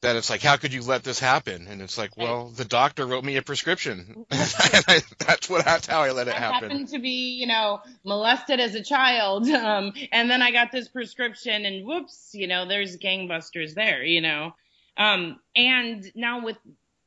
that 0.00 0.14
it's 0.14 0.30
like, 0.30 0.42
how 0.42 0.56
could 0.56 0.72
you 0.72 0.82
let 0.82 1.02
this 1.02 1.18
happen? 1.18 1.66
And 1.68 1.82
it's 1.82 1.98
like, 1.98 2.16
well, 2.16 2.48
the 2.48 2.64
doctor 2.64 3.04
wrote 3.04 3.24
me 3.24 3.36
a 3.36 3.42
prescription. 3.42 4.26
I, 4.30 5.02
that's 5.18 5.50
what 5.50 5.64
that's 5.64 5.86
how 5.86 6.02
I 6.02 6.12
let 6.12 6.28
it 6.28 6.34
I 6.34 6.38
happen. 6.38 6.70
happened 6.70 6.88
to 6.88 7.00
be, 7.00 7.36
you 7.40 7.46
know, 7.46 7.80
molested 8.04 8.60
as 8.60 8.74
a 8.74 8.82
child, 8.82 9.48
um, 9.48 9.92
and 10.12 10.30
then 10.30 10.40
I 10.40 10.52
got 10.52 10.70
this 10.70 10.88
prescription, 10.88 11.64
and 11.64 11.84
whoops, 11.84 12.30
you 12.32 12.46
know, 12.46 12.66
there's 12.66 12.96
gangbusters 12.96 13.74
there, 13.74 14.04
you 14.04 14.20
know. 14.20 14.54
Um, 14.96 15.40
and 15.56 16.04
now 16.14 16.44
with 16.44 16.58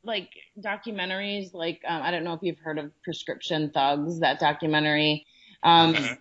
like 0.04 0.30
documentaries, 0.60 1.54
like 1.54 1.82
um, 1.88 2.02
I 2.02 2.12
don't 2.12 2.24
know 2.24 2.34
if 2.34 2.42
you've 2.42 2.60
heard 2.60 2.78
of 2.78 2.92
Prescription 3.04 3.72
Thugs, 3.72 4.20
that 4.20 4.40
documentary. 4.40 5.26
Um, 5.64 5.96
uh-huh. 5.96 6.16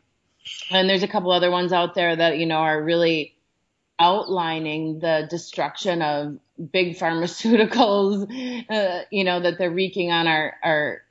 and 0.70 0.88
there's 0.88 1.02
a 1.02 1.09
couple 1.09 1.33
other 1.33 1.50
ones 1.50 1.72
out 1.72 1.94
there 1.94 2.14
that 2.14 2.38
you 2.38 2.46
know 2.46 2.56
are 2.56 2.80
really 2.80 3.37
outlining 4.00 4.98
the 4.98 5.26
destruction 5.30 6.00
of 6.02 6.38
big 6.72 6.96
pharmaceuticals, 6.96 8.64
uh, 8.70 9.04
you 9.10 9.24
know, 9.24 9.40
that 9.40 9.58
they're 9.58 9.70
wreaking 9.70 10.10
on 10.10 10.26
our, 10.26 10.54
our 10.64 11.02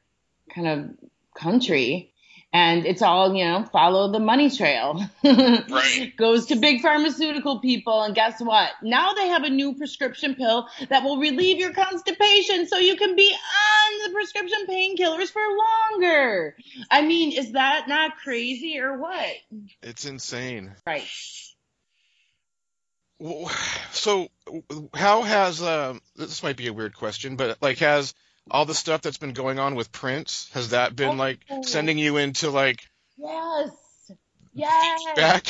kind 0.54 0.67
of 0.67 0.89
country. 1.36 2.12
And 2.52 2.88
it's 2.88 3.04
all, 3.04 3.36
you 3.36 3.45
know, 3.45 3.63
follow 3.71 4.12
the 4.12 4.19
money 4.19 4.49
trail. 4.49 5.06
right. 5.23 6.12
Goes 6.17 6.47
to 6.47 6.56
big 6.56 6.82
pharmaceutical 6.82 7.60
people. 7.60 8.02
And 8.02 8.15
guess 8.15 8.41
what? 8.41 8.71
Now 8.82 9.13
they 9.13 9.28
have 9.28 9.43
a 9.43 9.52
new 9.52 9.75
prescription 9.75 10.34
pill 10.34 10.67
that 10.89 11.04
will 11.04 11.19
relieve 11.19 11.60
your 11.60 11.73
constipation 11.73 12.67
so 12.67 12.80
you 12.80 12.95
can 12.95 13.15
be 13.15 13.32
on 13.32 14.08
the 14.08 14.13
prescription 14.15 14.65
painkillers 14.67 15.32
for 15.32 15.43
longer. 15.91 16.56
I 16.89 17.04
mean, 17.04 17.34
is 17.34 17.52
that 17.52 17.88
not 17.88 18.17
crazy 18.17 18.80
or 18.80 18.97
what? 18.97 19.30
It's 19.84 20.06
insane. 20.06 20.71
Right. 20.88 21.08
So, 23.91 24.29
how 24.93 25.23
has 25.23 25.62
um, 25.62 25.99
this 26.15 26.43
might 26.43 26.55
be 26.55 26.67
a 26.67 26.73
weird 26.73 26.95
question, 26.95 27.36
but 27.36 27.58
like, 27.62 27.79
has 27.79 28.13
all 28.49 28.65
the 28.65 28.75
stuff 28.75 29.01
that's 29.01 29.17
been 29.17 29.34
going 29.34 29.60
on 29.60 29.75
with 29.75 29.91
Prince 29.91 30.49
has 30.53 30.69
that 30.69 30.95
been 30.95 31.17
like 31.17 31.39
oh. 31.49 31.62
sending 31.63 31.97
you 31.97 32.17
into 32.17 32.49
like 32.49 32.82
yes, 33.17 33.71
yes, 34.53 35.01
back? 35.15 35.45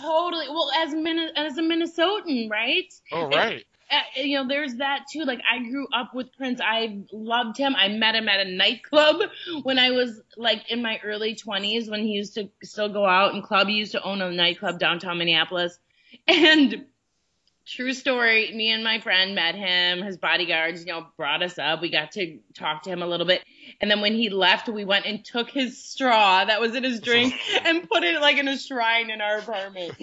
Totally. 0.00 0.48
Well, 0.48 0.70
as 0.76 0.94
Min- 0.94 1.30
as 1.36 1.58
a 1.58 1.62
Minnesotan, 1.62 2.50
right? 2.50 2.92
Oh, 3.12 3.28
right. 3.28 3.64
uh, 3.90 4.00
you 4.16 4.38
know, 4.38 4.48
there's 4.48 4.76
that 4.76 5.04
too. 5.12 5.24
Like, 5.24 5.40
I 5.50 5.58
grew 5.58 5.86
up 5.94 6.14
with 6.14 6.32
Prince. 6.36 6.60
I 6.62 7.02
loved 7.12 7.58
him. 7.58 7.74
I 7.76 7.88
met 7.88 8.14
him 8.14 8.28
at 8.28 8.46
a 8.46 8.50
nightclub 8.50 9.22
when 9.62 9.78
I 9.78 9.90
was 9.90 10.20
like 10.36 10.70
in 10.70 10.82
my 10.82 10.98
early 11.04 11.34
20s 11.34 11.90
when 11.90 12.00
he 12.00 12.12
used 12.12 12.34
to 12.34 12.50
still 12.62 12.88
go 12.88 13.04
out 13.04 13.34
and 13.34 13.42
club. 13.42 13.68
He 13.68 13.74
used 13.74 13.92
to 13.92 14.02
own 14.02 14.22
a 14.22 14.30
nightclub 14.30 14.78
downtown 14.78 15.18
Minneapolis. 15.18 15.78
And 16.26 16.84
True 17.64 17.92
story. 17.92 18.52
Me 18.52 18.72
and 18.72 18.82
my 18.82 18.98
friend 18.98 19.36
met 19.36 19.54
him. 19.54 20.02
His 20.02 20.16
bodyguards, 20.16 20.84
you 20.84 20.92
know, 20.92 21.06
brought 21.16 21.42
us 21.42 21.58
up. 21.58 21.80
We 21.80 21.90
got 21.90 22.10
to 22.12 22.38
talk 22.54 22.82
to 22.82 22.90
him 22.90 23.02
a 23.02 23.06
little 23.06 23.26
bit. 23.26 23.44
And 23.80 23.88
then 23.88 24.00
when 24.00 24.14
he 24.14 24.30
left, 24.30 24.68
we 24.68 24.84
went 24.84 25.06
and 25.06 25.24
took 25.24 25.48
his 25.48 25.82
straw 25.82 26.44
that 26.44 26.60
was 26.60 26.74
in 26.74 26.82
his 26.82 27.00
drink 27.00 27.34
and 27.64 27.88
put 27.88 28.02
it 28.02 28.20
like 28.20 28.38
in 28.38 28.48
a 28.48 28.58
shrine 28.58 29.10
in 29.10 29.20
our 29.20 29.38
apartment. 29.38 29.94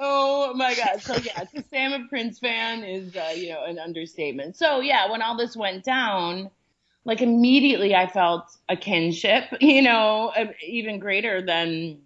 Oh 0.00 0.52
my 0.54 0.74
God. 0.74 1.00
So 1.00 1.14
yeah, 1.16 1.44
to 1.44 1.62
say 1.70 1.84
I'm 1.84 1.92
a 1.92 2.08
Prince 2.08 2.40
fan 2.40 2.82
is, 2.82 3.14
uh, 3.14 3.32
you 3.36 3.50
know, 3.50 3.64
an 3.64 3.78
understatement. 3.78 4.56
So 4.56 4.80
yeah, 4.80 5.08
when 5.08 5.22
all 5.22 5.36
this 5.36 5.56
went 5.56 5.84
down, 5.84 6.50
like 7.04 7.22
immediately 7.22 7.94
I 7.94 8.08
felt 8.08 8.50
a 8.68 8.76
kinship, 8.76 9.44
you 9.60 9.80
know, 9.80 10.32
even 10.66 10.98
greater 10.98 11.40
than 11.40 12.00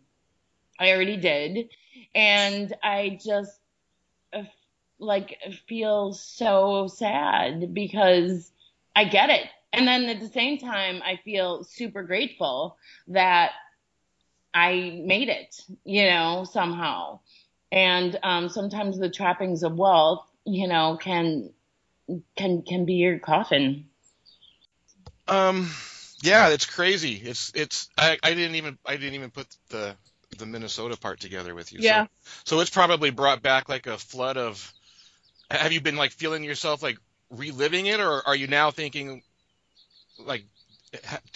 I 0.79 0.93
already 0.93 1.17
did. 1.17 1.71
And 2.15 2.75
I 2.83 3.19
just 3.25 3.61
like 5.01 5.37
feel 5.67 6.13
so 6.13 6.87
sad 6.87 7.75
because 7.75 8.51
I 8.95 9.05
get 9.05 9.31
it. 9.31 9.47
And 9.73 9.87
then 9.87 10.05
at 10.05 10.21
the 10.21 10.29
same 10.29 10.59
time, 10.59 11.01
I 11.05 11.17
feel 11.25 11.65
super 11.65 12.03
grateful 12.03 12.77
that 13.09 13.53
I 14.53 15.01
made 15.05 15.29
it, 15.29 15.61
you 15.85 16.07
know, 16.07 16.45
somehow. 16.45 17.21
And 17.73 18.19
um, 18.23 18.49
sometimes 18.49 18.99
the 18.99 19.11
trappings 19.11 19.63
of 19.63 19.77
wealth, 19.77 20.27
you 20.45 20.67
know, 20.67 20.99
can 21.01 21.51
can 22.37 22.63
can 22.63 22.85
be 22.85 22.95
your 22.95 23.21
coffin. 23.21 23.87
Um, 25.29 25.71
yeah, 26.23 26.49
it's 26.49 26.67
crazy. 26.67 27.15
It's 27.15 27.53
it's 27.55 27.89
I, 27.97 28.19
I 28.23 28.35
didn't 28.35 28.57
even 28.57 28.77
I 28.85 28.97
didn't 28.97 29.15
even 29.15 29.31
put 29.31 29.47
the 29.69 29.95
the 30.39 30.47
Minnesota 30.47 30.97
part 30.97 31.21
together 31.21 31.55
with 31.55 31.73
you. 31.73 31.79
Yeah. 31.81 32.07
So, 32.07 32.57
so 32.57 32.61
it's 32.61 32.71
probably 32.71 33.11
brought 33.11 33.43
back 33.43 33.69
like 33.69 33.87
a 33.87 33.99
flood 33.99 34.37
of 34.37 34.73
have 35.51 35.73
you 35.73 35.81
been 35.81 35.97
like 35.97 36.13
feeling 36.13 36.45
yourself 36.45 36.83
like 36.83 36.99
reliving 37.31 37.87
it, 37.87 38.01
or 38.01 38.27
are 38.27 38.37
you 38.37 38.47
now 38.47 38.71
thinking 38.71 39.23
like 40.19 40.45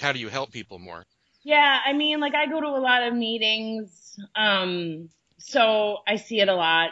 how 0.01 0.13
do 0.13 0.19
you 0.19 0.29
help 0.29 0.53
people 0.53 0.79
more? 0.79 1.05
Yeah, 1.43 1.79
I 1.85 1.93
mean, 1.93 2.21
like 2.21 2.35
I 2.35 2.47
go 2.47 2.61
to 2.61 2.67
a 2.67 2.81
lot 2.81 3.03
of 3.03 3.15
meetings, 3.15 4.19
um, 4.35 5.11
so 5.39 5.99
I 6.07 6.17
see 6.17 6.41
it 6.41 6.49
a 6.49 6.55
lot. 6.55 6.91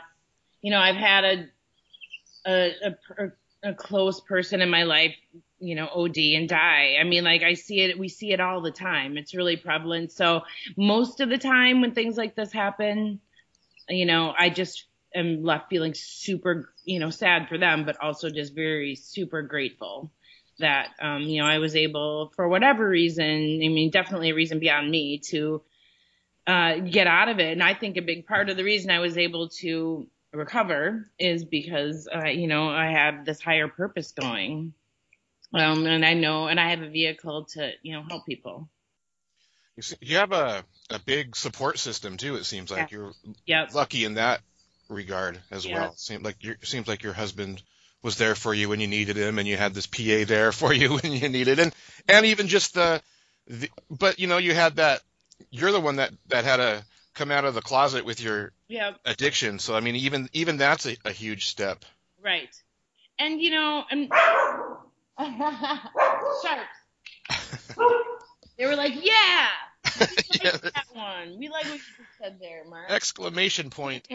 You 0.60 0.70
know, 0.70 0.78
I've 0.78 0.96
had 0.96 1.24
a 1.24 1.46
a, 2.46 2.72
a, 3.18 3.70
a 3.70 3.74
close 3.74 4.20
person 4.20 4.60
in 4.60 4.68
my 4.68 4.82
life, 4.82 5.14
you 5.60 5.74
know, 5.74 5.88
OD 5.88 6.18
and 6.34 6.48
die. 6.48 6.96
I 7.00 7.04
mean, 7.04 7.24
like 7.24 7.42
I 7.42 7.54
see 7.54 7.80
it, 7.80 7.98
we 7.98 8.08
see 8.08 8.32
it 8.32 8.40
all 8.40 8.60
the 8.60 8.70
time. 8.70 9.16
It's 9.16 9.34
really 9.34 9.56
prevalent. 9.56 10.12
So 10.12 10.42
most 10.76 11.20
of 11.20 11.28
the 11.28 11.38
time 11.38 11.80
when 11.80 11.94
things 11.94 12.16
like 12.16 12.34
this 12.34 12.52
happen, 12.52 13.20
you 13.88 14.06
know, 14.06 14.34
I 14.36 14.50
just 14.50 14.84
am 15.14 15.42
left 15.42 15.68
feeling 15.70 15.94
super, 15.94 16.72
you 16.84 16.98
know, 16.98 17.10
sad 17.10 17.48
for 17.48 17.58
them, 17.58 17.84
but 17.84 18.00
also 18.00 18.30
just 18.30 18.54
very 18.54 18.94
super 18.94 19.42
grateful 19.42 20.10
that, 20.58 20.90
um, 21.00 21.22
you 21.22 21.40
know, 21.40 21.46
I 21.46 21.58
was 21.58 21.76
able, 21.76 22.32
for 22.36 22.48
whatever 22.48 22.88
reason, 22.88 23.24
I 23.24 23.68
mean, 23.68 23.90
definitely 23.90 24.30
a 24.30 24.34
reason 24.34 24.58
beyond 24.58 24.90
me 24.90 25.18
to, 25.30 25.62
uh, 26.46 26.76
get 26.76 27.06
out 27.06 27.28
of 27.28 27.38
it. 27.38 27.52
And 27.52 27.62
I 27.62 27.74
think 27.74 27.96
a 27.96 28.02
big 28.02 28.26
part 28.26 28.50
of 28.50 28.56
the 28.56 28.64
reason 28.64 28.90
I 28.90 28.98
was 28.98 29.16
able 29.16 29.48
to 29.60 30.08
recover 30.32 31.10
is 31.18 31.44
because, 31.44 32.08
uh, 32.12 32.28
you 32.28 32.46
know, 32.46 32.68
I 32.68 32.86
have 32.86 33.24
this 33.24 33.40
higher 33.40 33.68
purpose 33.68 34.12
going. 34.12 34.74
Um, 35.54 35.86
and 35.86 36.04
I 36.04 36.14
know, 36.14 36.46
and 36.48 36.58
I 36.58 36.70
have 36.70 36.80
a 36.80 36.88
vehicle 36.88 37.44
to, 37.52 37.72
you 37.82 37.92
know, 37.92 38.04
help 38.08 38.24
people. 38.24 38.68
You, 40.00 40.16
have 40.16 40.32
a, 40.32 40.64
a 40.90 40.98
big 40.98 41.34
support 41.34 41.78
system 41.78 42.16
too. 42.16 42.36
It 42.36 42.44
seems 42.44 42.70
like 42.70 42.90
yeah. 42.90 42.98
you're 42.98 43.12
yep. 43.46 43.74
lucky 43.74 44.04
in 44.04 44.14
that 44.14 44.40
regard 44.88 45.40
as 45.50 45.66
yeah. 45.66 45.74
well. 45.74 45.94
Seems 45.96 46.22
like 46.22 46.42
your 46.42 46.56
seems 46.62 46.88
like 46.88 47.02
your 47.02 47.12
husband 47.12 47.62
was 48.02 48.16
there 48.16 48.34
for 48.34 48.52
you 48.52 48.68
when 48.68 48.80
you 48.80 48.88
needed 48.88 49.16
him, 49.16 49.38
and 49.38 49.46
you 49.46 49.56
had 49.56 49.74
this 49.74 49.86
PA 49.86 50.24
there 50.26 50.52
for 50.52 50.72
you 50.72 50.94
when 50.94 51.12
you 51.12 51.28
needed, 51.28 51.58
and 51.58 51.74
and 52.08 52.26
even 52.26 52.48
just 52.48 52.74
the, 52.74 53.02
the 53.46 53.70
but 53.90 54.18
you 54.18 54.26
know 54.26 54.38
you 54.38 54.54
had 54.54 54.76
that 54.76 55.00
you're 55.50 55.72
the 55.72 55.80
one 55.80 55.96
that 55.96 56.12
that 56.28 56.44
had 56.44 56.56
to 56.56 56.84
come 57.14 57.30
out 57.30 57.44
of 57.44 57.54
the 57.54 57.62
closet 57.62 58.04
with 58.04 58.20
your 58.22 58.52
yeah. 58.68 58.92
addiction. 59.04 59.58
So 59.58 59.74
I 59.74 59.80
mean, 59.80 59.96
even 59.96 60.28
even 60.32 60.56
that's 60.56 60.86
a, 60.86 60.96
a 61.04 61.12
huge 61.12 61.46
step. 61.46 61.84
Right, 62.22 62.54
and 63.18 63.40
you 63.40 63.50
know, 63.50 63.84
and 63.90 64.08
sharps. 66.42 66.78
they 68.58 68.66
were 68.66 68.76
like, 68.76 68.94
yeah. 69.02 69.48
We 69.98 70.50
like 70.50 70.62
that 70.62 70.84
one. 70.92 71.38
We 71.38 71.48
like 71.48 71.64
what 71.64 71.74
you 71.74 72.04
said 72.20 72.38
there, 72.40 72.64
Mark. 72.68 72.90
Exclamation 72.90 73.70
point. 73.70 74.06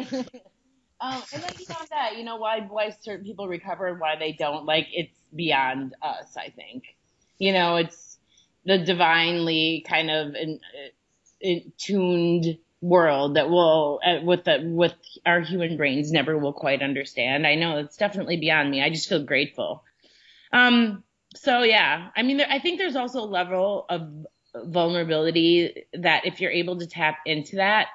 Um, 0.99 1.21
and 1.33 1.43
then 1.43 1.51
beyond 1.57 1.88
that, 1.91 2.17
you 2.17 2.23
know, 2.23 2.38
why 2.38 2.62
why 2.62 2.89
certain 3.01 3.25
people 3.25 3.47
recover 3.47 3.88
and 3.88 3.99
why 3.99 4.15
they 4.17 4.31
don't, 4.31 4.65
like 4.65 4.88
it's 4.91 5.17
beyond 5.36 5.95
us. 6.01 6.36
I 6.36 6.49
think, 6.49 6.83
you 7.38 7.53
know, 7.53 7.75
it's 7.75 8.17
the 8.65 8.79
divinely 8.79 9.86
kind 9.88 10.10
of 10.10 10.33
in, 10.36 10.60
in 11.39 11.71
tuned 11.77 12.57
world 12.81 13.36
that 13.36 13.49
will 13.49 13.99
uh, 14.05 14.23
with 14.23 14.43
the 14.43 14.60
with 14.63 14.93
our 15.25 15.41
human 15.41 15.77
brains 15.77 16.12
never 16.12 16.38
will 16.38 16.53
quite 16.53 16.81
understand. 16.81 17.47
I 17.47 17.55
know 17.55 17.77
it's 17.77 17.97
definitely 17.97 18.38
beyond 18.38 18.69
me. 18.69 18.83
I 18.83 18.89
just 18.89 19.10
feel 19.10 19.23
grateful. 19.23 19.83
Um 20.51 21.03
so 21.36 21.63
yeah, 21.63 22.10
I 22.15 22.23
mean 22.23 22.41
I 22.41 22.60
think 22.60 22.77
there's 22.77 22.95
also 22.95 23.19
a 23.19 23.25
level 23.25 23.86
of 23.89 24.10
vulnerability 24.55 25.86
that 25.93 26.25
if 26.25 26.39
you're 26.39 26.51
able 26.51 26.79
to 26.79 26.88
tap 26.88 27.17
into 27.25 27.57
that 27.57 27.88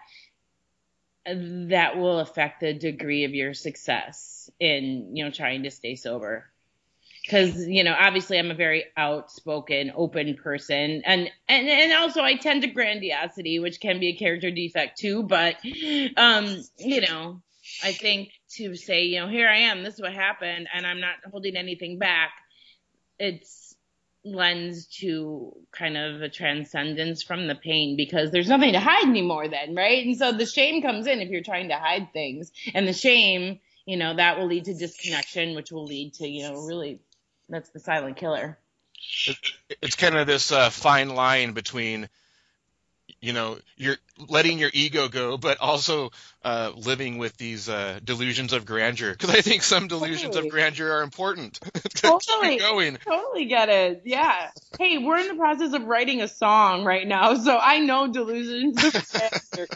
that 1.27 1.97
will 1.97 2.19
affect 2.19 2.61
the 2.61 2.73
degree 2.73 3.25
of 3.25 3.35
your 3.35 3.55
success 3.55 4.51
in 4.59 5.15
you 5.15 5.25
know 5.25 5.31
trying 5.31 5.63
to 5.63 5.71
stay 5.71 5.95
sober. 5.95 6.47
Because 7.25 7.67
you 7.69 7.85
know 7.85 7.95
obviously 7.99 8.39
i'm 8.39 8.51
a 8.51 8.55
very 8.55 8.85
outspoken 8.97 9.93
open 9.95 10.35
person. 10.35 11.03
And 11.05 11.31
and 11.49 11.69
and 11.69 11.93
also 11.93 12.23
i 12.23 12.35
tend 12.35 12.63
to 12.63 12.69
grandiosity 12.69 13.59
which 13.61 13.81
can 13.81 14.01
be 14.01 14.09
a 14.09 14.17
character 14.17 14.51
defect 14.51 14.99
too. 14.99 15.23
But 15.23 15.57
um 16.17 16.63
you 16.79 17.01
know 17.03 17.41
i 17.85 17.93
think 17.93 18.31
to 18.51 18.75
say 18.75 19.05
you 19.05 19.21
know 19.21 19.29
here 19.29 19.49
i 19.49 19.59
am 19.59 19.85
this 19.85 19.95
is 19.95 20.01
what 20.01 20.13
happened 20.13 20.69
and 20.75 20.85
i'm 20.85 21.01
not 21.01 21.15
holding 21.31 21.57
anything 21.57 21.97
back 21.99 22.33
it's 23.19 23.72
lends 24.25 24.87
to 24.87 25.53
kind 25.73 25.97
of 25.97 26.23
a 26.23 26.29
transcendence 26.29 27.23
from 27.23 27.49
the 27.49 27.55
pain 27.55 27.97
because 27.97 28.31
there's 28.31 28.49
nothing 28.49 28.73
to 28.73 28.79
hide 28.79 29.09
anymore 29.09 29.49
then 29.49 29.75
right 29.75 30.07
and 30.07 30.17
so 30.17 30.31
the 30.31 30.47
shame 30.47 30.81
comes 30.81 31.09
in 31.09 31.21
if 31.21 31.29
you're 31.29 31.43
trying 31.43 31.69
to 31.69 31.75
hide 31.75 32.13
things 32.13 32.53
and 32.73 32.87
the 32.87 32.93
shame 32.93 33.59
you 33.85 33.97
know 33.97 34.15
that 34.15 34.39
will 34.39 34.47
lead 34.47 34.65
to 34.65 34.75
disconnection 34.75 35.57
which 35.57 35.73
will 35.73 35.85
lead 35.85 36.15
to 36.15 36.29
you 36.29 36.45
know 36.45 36.55
really 36.63 37.01
that's 37.53 37.71
the 37.71 37.81
silent 37.81 38.17
killer. 38.17 38.59
It's 39.83 39.97
kind 39.97 40.17
of 40.17 40.27
this 40.27 40.53
uh, 40.53 40.71
fine 40.71 41.11
line 41.11 41.53
between, 41.53 42.09
you 43.23 43.33
know, 43.33 43.57
you're 43.77 43.97
letting 44.29 44.59
your 44.59 44.71
ego 44.75 45.09
go, 45.09 45.39
but 45.39 45.61
also 45.61 46.11
uh, 46.45 46.73
living 46.75 47.19
with 47.19 47.37
these 47.37 47.69
uh, 47.69 48.01
delusions 48.03 48.53
of 48.53 48.67
grandeur. 48.67 49.13
Because 49.13 49.31
I 49.31 49.41
think 49.41 49.63
some 49.63 49.87
delusions 49.87 50.35
totally. 50.35 50.49
of 50.49 50.53
grandeur 50.53 50.93
are 50.93 51.03
important. 51.03 51.61
totally, 51.95 52.59
going. 52.59 52.97
Totally 52.97 53.45
get 53.45 53.69
it. 53.69 54.03
Yeah. 54.05 54.51
Hey, 54.77 54.99
we're 54.99 55.19
in 55.19 55.29
the 55.29 55.37
process 55.37 55.73
of 55.73 55.85
writing 55.85 56.21
a 56.21 56.27
song 56.27 56.85
right 56.85 57.07
now, 57.07 57.35
so 57.43 57.57
I 57.57 57.79
know 57.79 58.13
delusions 58.13 58.85
of 58.85 58.93
grandeur. 58.93 59.69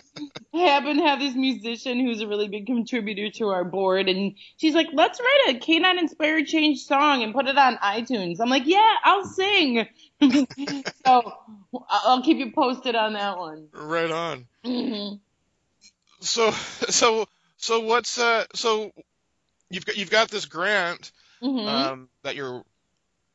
I 0.53 0.59
happen 0.59 0.97
to 0.97 1.03
have 1.05 1.21
this 1.21 1.35
musician 1.35 2.01
who's 2.01 2.21
a 2.21 2.27
really 2.27 2.49
big 2.49 2.67
contributor 2.67 3.31
to 3.39 3.49
our 3.49 3.65
board, 3.65 4.09
and 4.09 4.35
she's 4.57 4.75
like, 4.75 4.89
"Let's 4.93 5.21
write 5.21 5.55
a 5.55 5.59
canine 5.61 5.99
inspired 5.99 6.47
change 6.47 6.81
song 6.81 7.23
and 7.23 7.33
put 7.33 7.47
it 7.47 7.57
on 7.57 7.77
iTunes." 7.77 8.41
I'm 8.41 8.49
like, 8.49 8.67
"Yeah, 8.67 8.93
I'll 9.05 9.25
sing." 9.25 9.87
so 11.07 11.33
I'll 11.89 12.23
keep 12.23 12.39
you 12.39 12.53
posted 12.53 12.95
on 12.95 13.15
that 13.15 13.39
one. 13.39 13.69
Right 13.73 14.11
on. 14.11 14.47
Mm-hmm 14.65 15.17
so 16.21 16.51
so 16.51 17.27
so 17.57 17.81
what's 17.81 18.19
uh 18.19 18.45
so 18.55 18.93
you've 19.71 19.87
got 19.87 19.97
you've 19.97 20.11
got 20.11 20.29
this 20.29 20.47
grant 20.47 21.13
mm-hmm. 21.43 21.69
um 21.69 22.09
that 22.23 22.37
you're 22.37 22.65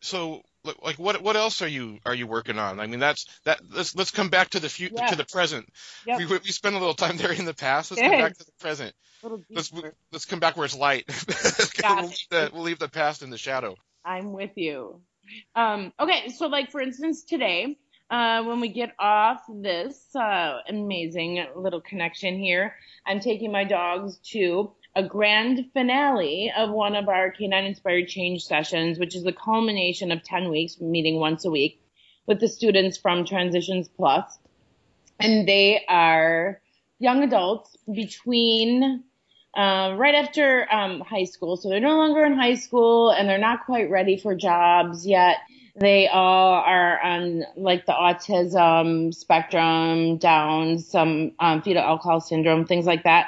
so 0.02 0.42
like 0.84 1.00
what 1.00 1.22
what 1.22 1.36
else 1.36 1.62
are 1.62 1.68
you 1.68 1.98
are 2.06 2.14
you 2.14 2.28
working 2.28 2.60
on? 2.60 2.80
I 2.80 2.86
mean 2.86 3.00
that's 3.00 3.26
that 3.46 3.62
let's 3.72 3.96
let's 3.96 4.12
come 4.12 4.30
back 4.30 4.50
to 4.52 4.60
the 4.60 4.70
future 4.70 5.04
to 5.08 5.16
the 5.16 5.26
present. 5.26 5.68
Yep. 6.06 6.20
We 6.20 6.26
we 6.26 6.52
spent 6.52 6.76
a 6.76 6.78
little 6.78 6.94
time 6.94 7.18
there 7.18 7.32
in 7.32 7.46
the 7.46 7.54
past. 7.54 7.92
Let's 7.92 8.02
come 8.02 8.12
back 8.12 8.38
to 8.38 8.46
the 8.46 8.52
present. 8.60 8.94
Let's 9.50 9.72
let's 10.12 10.26
come 10.26 10.40
back 10.40 10.58
where 10.58 10.66
it's 10.66 10.78
light. 10.78 11.06
we'll, 11.84 12.02
leave 12.04 12.18
the, 12.30 12.52
we'll 12.54 12.64
leave 12.64 12.80
the 12.80 12.90
past 12.90 13.24
in 13.24 13.32
the 13.32 13.40
shadow. 13.40 13.76
I'm 14.06 14.34
with 14.34 14.52
you. 14.56 15.02
Um, 15.56 15.94
okay, 16.00 16.30
so 16.30 16.48
like 16.48 16.70
for 16.70 16.82
instance 16.82 17.24
today, 17.24 17.78
uh, 18.12 18.44
when 18.44 18.60
we 18.60 18.68
get 18.68 18.94
off 19.00 19.42
this 19.50 20.14
uh, 20.16 20.58
amazing 20.68 21.46
little 21.56 21.80
connection 21.80 22.38
here, 22.38 22.76
I'm 23.06 23.22
taking 23.22 23.54
my 23.54 23.64
dogs 23.64 24.18
to 24.34 24.74
a 24.94 25.02
grand 25.02 25.68
finale 25.74 26.52
of 26.56 26.70
one 26.70 26.98
of 26.98 27.08
our 27.08 27.32
Canine 27.32 27.64
Inspired 27.64 28.10
Change 28.10 28.44
sessions, 28.44 29.00
which 29.00 29.16
is 29.16 29.24
the 29.24 29.32
culmination 29.32 30.12
of 30.12 30.24
10 30.24 30.50
weeks, 30.50 30.82
meeting 30.82 31.22
once 31.22 31.46
a 31.46 31.50
week 31.50 31.82
with 32.28 32.42
the 32.42 32.50
students 32.50 32.98
from 32.98 33.24
Transitions 33.24 33.88
Plus. 33.88 34.26
And 35.18 35.48
they 35.48 35.86
are 35.88 36.62
young 37.00 37.24
adults 37.24 37.78
between 37.92 39.06
uh, 39.56 39.96
right 39.98 40.16
after 40.16 40.68
um, 40.74 41.00
high 41.00 41.24
school. 41.24 41.56
So 41.56 41.70
they're 41.70 41.80
no 41.80 41.98
longer 41.98 42.26
in 42.26 42.34
high 42.34 42.56
school 42.56 43.10
and 43.12 43.30
they're 43.30 43.38
not 43.38 43.66
quite 43.66 43.90
ready 43.90 44.18
for 44.18 44.36
jobs 44.36 45.08
yet 45.08 45.38
they 45.76 46.08
all 46.08 46.54
are 46.54 47.00
on 47.02 47.44
like 47.56 47.86
the 47.86 47.94
autism 47.94 49.14
spectrum, 49.14 50.18
down 50.18 50.80
some 50.80 51.34
um, 51.40 51.62
fetal 51.62 51.84
alcohol 51.84 52.20
syndrome, 52.20 52.66
things 52.66 52.86
like 52.86 53.04
that. 53.04 53.28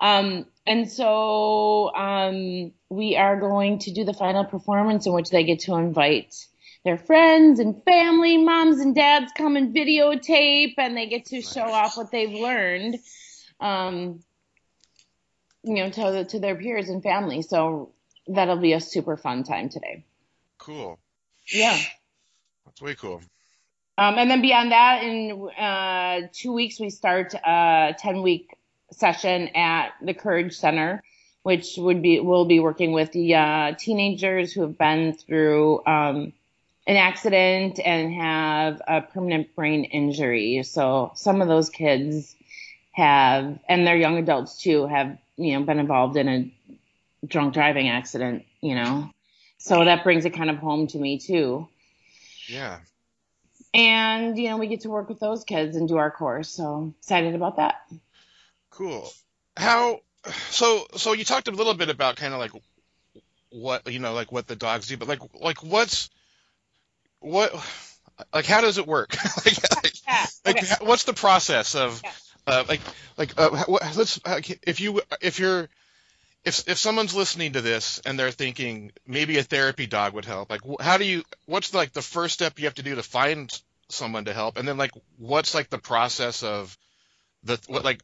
Um, 0.00 0.46
and 0.66 0.90
so 0.90 1.94
um, 1.94 2.72
we 2.88 3.16
are 3.16 3.38
going 3.38 3.78
to 3.80 3.92
do 3.92 4.04
the 4.04 4.14
final 4.14 4.44
performance 4.44 5.06
in 5.06 5.12
which 5.12 5.30
they 5.30 5.44
get 5.44 5.60
to 5.60 5.74
invite 5.74 6.34
their 6.84 6.98
friends 6.98 7.60
and 7.60 7.82
family, 7.84 8.36
moms 8.36 8.78
and 8.80 8.94
dads 8.94 9.32
come 9.36 9.56
and 9.56 9.74
videotape, 9.74 10.74
and 10.76 10.96
they 10.96 11.06
get 11.06 11.26
to 11.26 11.36
nice. 11.36 11.52
show 11.52 11.64
off 11.64 11.96
what 11.96 12.10
they've 12.10 12.32
learned. 12.32 12.98
Um, 13.60 14.22
you 15.62 15.76
know, 15.76 15.90
to 15.90 16.24
to 16.26 16.38
their 16.38 16.56
peers 16.56 16.90
and 16.90 17.02
family. 17.02 17.40
So 17.40 17.94
that'll 18.26 18.58
be 18.58 18.74
a 18.74 18.80
super 18.80 19.16
fun 19.16 19.44
time 19.44 19.70
today. 19.70 20.04
Cool. 20.58 20.98
Yeah. 21.50 21.78
That's 22.64 22.80
way 22.80 22.94
cool. 22.94 23.20
Um, 23.96 24.18
and 24.18 24.30
then 24.30 24.42
beyond 24.42 24.72
that, 24.72 25.04
in 25.04 25.48
uh, 25.50 26.28
two 26.32 26.52
weeks, 26.52 26.80
we 26.80 26.90
start 26.90 27.34
a 27.34 27.94
10 27.98 28.22
week 28.22 28.56
session 28.90 29.48
at 29.54 29.90
the 30.02 30.14
Courage 30.14 30.56
Center, 30.56 31.02
which 31.42 31.76
would 31.76 32.02
be, 32.02 32.18
we'll 32.20 32.44
be 32.44 32.58
working 32.58 32.92
with 32.92 33.12
the 33.12 33.34
uh, 33.36 33.74
teenagers 33.78 34.52
who 34.52 34.62
have 34.62 34.76
been 34.76 35.12
through 35.12 35.84
um, 35.86 36.32
an 36.86 36.96
accident 36.96 37.78
and 37.84 38.12
have 38.12 38.82
a 38.86 39.00
permanent 39.00 39.54
brain 39.54 39.84
injury. 39.84 40.62
So 40.64 41.12
some 41.14 41.40
of 41.40 41.48
those 41.48 41.70
kids 41.70 42.34
have, 42.92 43.58
and 43.68 43.86
they're 43.86 43.96
young 43.96 44.18
adults 44.18 44.60
too, 44.60 44.86
have, 44.86 45.16
you 45.36 45.56
know, 45.58 45.64
been 45.64 45.78
involved 45.78 46.16
in 46.16 46.28
a 46.28 47.26
drunk 47.26 47.54
driving 47.54 47.88
accident, 47.88 48.44
you 48.60 48.74
know. 48.74 49.10
So 49.64 49.82
that 49.82 50.04
brings 50.04 50.26
it 50.26 50.34
kind 50.34 50.50
of 50.50 50.58
home 50.58 50.88
to 50.88 50.98
me 50.98 51.16
too. 51.16 51.66
Yeah. 52.46 52.80
And, 53.72 54.36
you 54.36 54.50
know, 54.50 54.58
we 54.58 54.66
get 54.66 54.82
to 54.82 54.90
work 54.90 55.08
with 55.08 55.20
those 55.20 55.42
kids 55.42 55.74
and 55.74 55.88
do 55.88 55.96
our 55.96 56.10
course. 56.10 56.50
So 56.50 56.92
excited 56.98 57.34
about 57.34 57.56
that. 57.56 57.76
Cool. 58.68 59.10
How, 59.56 60.02
so, 60.50 60.86
so 60.96 61.14
you 61.14 61.24
talked 61.24 61.48
a 61.48 61.50
little 61.50 61.72
bit 61.72 61.88
about 61.88 62.16
kind 62.16 62.34
of 62.34 62.40
like 62.40 62.50
what, 63.48 63.90
you 63.90 64.00
know, 64.00 64.12
like 64.12 64.30
what 64.30 64.46
the 64.46 64.54
dogs 64.54 64.86
do, 64.88 64.98
but 64.98 65.08
like, 65.08 65.20
like 65.40 65.62
what's, 65.62 66.10
what, 67.20 67.50
like 68.34 68.44
how 68.44 68.60
does 68.60 68.76
it 68.76 68.86
work? 68.86 69.16
like, 69.46 69.56
yeah. 70.06 70.26
like 70.44 70.62
okay. 70.62 70.74
what's 70.84 71.04
the 71.04 71.14
process 71.14 71.74
of, 71.74 72.02
yeah. 72.04 72.12
uh, 72.46 72.64
like, 72.68 72.82
like, 73.16 73.32
uh, 73.38 73.64
let's, 73.96 74.20
uh, 74.26 74.42
if 74.66 74.80
you, 74.80 75.00
if 75.22 75.38
you're, 75.38 75.70
if 76.44 76.68
if 76.68 76.78
someone's 76.78 77.14
listening 77.14 77.52
to 77.52 77.60
this 77.60 78.00
and 78.04 78.18
they're 78.18 78.30
thinking 78.30 78.92
maybe 79.06 79.38
a 79.38 79.42
therapy 79.42 79.86
dog 79.86 80.12
would 80.14 80.26
help, 80.26 80.50
like 80.50 80.60
how 80.80 80.98
do 80.98 81.04
you? 81.04 81.24
What's 81.46 81.72
like 81.72 81.92
the 81.92 82.02
first 82.02 82.34
step 82.34 82.58
you 82.58 82.66
have 82.66 82.74
to 82.74 82.82
do 82.82 82.94
to 82.94 83.02
find 83.02 83.50
someone 83.88 84.26
to 84.26 84.34
help, 84.34 84.58
and 84.58 84.68
then 84.68 84.76
like 84.76 84.92
what's 85.18 85.54
like 85.54 85.70
the 85.70 85.78
process 85.78 86.42
of 86.42 86.76
the 87.44 87.58
what 87.66 87.84
like 87.84 88.02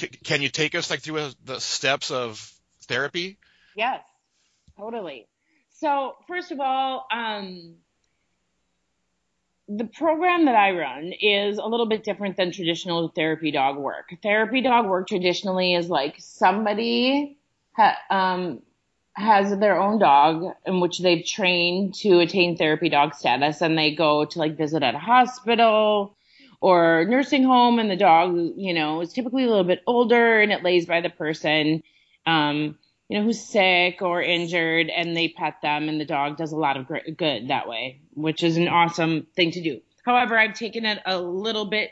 c- 0.00 0.08
can 0.08 0.42
you 0.42 0.48
take 0.48 0.74
us 0.74 0.90
like 0.90 1.00
through 1.00 1.18
a, 1.18 1.32
the 1.44 1.60
steps 1.60 2.10
of 2.10 2.52
therapy? 2.86 3.38
Yes, 3.76 4.00
totally. 4.76 5.28
So 5.70 6.16
first 6.26 6.50
of 6.50 6.60
all, 6.60 7.06
um, 7.12 7.76
the 9.68 9.84
program 9.84 10.46
that 10.46 10.56
I 10.56 10.72
run 10.72 11.12
is 11.20 11.58
a 11.58 11.64
little 11.64 11.86
bit 11.86 12.02
different 12.02 12.36
than 12.36 12.50
traditional 12.50 13.08
therapy 13.08 13.52
dog 13.52 13.76
work. 13.76 14.12
Therapy 14.20 14.62
dog 14.62 14.86
work 14.86 15.06
traditionally 15.06 15.74
is 15.74 15.88
like 15.88 16.16
somebody 16.18 17.38
ha, 17.74 17.96
um, 18.10 18.62
has 19.14 19.56
their 19.58 19.80
own 19.80 19.98
dog 19.98 20.54
in 20.64 20.80
which 20.80 20.98
they've 21.00 21.24
trained 21.24 21.94
to 21.94 22.20
attain 22.20 22.56
therapy 22.56 22.88
dog 22.88 23.14
status 23.14 23.60
and 23.60 23.76
they 23.76 23.94
go 23.94 24.24
to 24.24 24.38
like 24.38 24.56
visit 24.56 24.82
at 24.82 24.94
a 24.94 24.98
hospital 24.98 26.16
or 26.60 27.04
nursing 27.08 27.44
home 27.44 27.78
and 27.78 27.90
the 27.90 27.96
dog, 27.96 28.34
you 28.56 28.72
know, 28.72 29.00
is 29.00 29.12
typically 29.12 29.44
a 29.44 29.48
little 29.48 29.64
bit 29.64 29.82
older 29.86 30.40
and 30.40 30.52
it 30.52 30.62
lays 30.62 30.86
by 30.86 31.00
the 31.00 31.10
person, 31.10 31.82
um, 32.24 32.78
you 33.08 33.18
know, 33.18 33.24
who's 33.24 33.40
sick 33.40 34.00
or 34.00 34.22
injured 34.22 34.88
and 34.88 35.14
they 35.14 35.28
pet 35.28 35.56
them 35.60 35.88
and 35.88 36.00
the 36.00 36.06
dog 36.06 36.38
does 36.38 36.52
a 36.52 36.56
lot 36.56 36.78
of 36.78 36.86
great, 36.86 37.16
good 37.16 37.48
that 37.48 37.68
way, 37.68 38.00
which 38.14 38.42
is 38.42 38.56
an 38.56 38.68
awesome 38.68 39.26
thing 39.36 39.50
to 39.50 39.60
do. 39.60 39.80
However, 40.06 40.38
I've 40.38 40.54
taken 40.54 40.86
it 40.86 41.00
a 41.04 41.20
little 41.20 41.66
bit, 41.66 41.90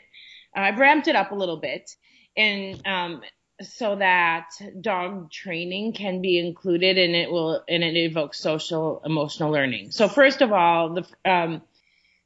I've 0.55 0.79
ramped 0.79 1.07
it 1.07 1.15
up 1.15 1.31
a 1.31 1.35
little 1.35 1.57
bit 1.57 1.95
and, 2.35 2.81
um, 2.87 3.21
so 3.63 3.95
that 3.95 4.49
dog 4.79 5.31
training 5.31 5.93
can 5.93 6.21
be 6.21 6.39
included 6.39 6.97
and 6.97 7.15
it 7.15 7.31
will 7.31 7.63
and 7.67 7.83
it 7.83 7.95
evokes 7.97 8.39
social 8.39 9.01
emotional 9.05 9.51
learning. 9.51 9.91
So 9.91 10.07
first 10.07 10.41
of 10.41 10.51
all, 10.51 10.93
the 10.93 11.29
um, 11.29 11.61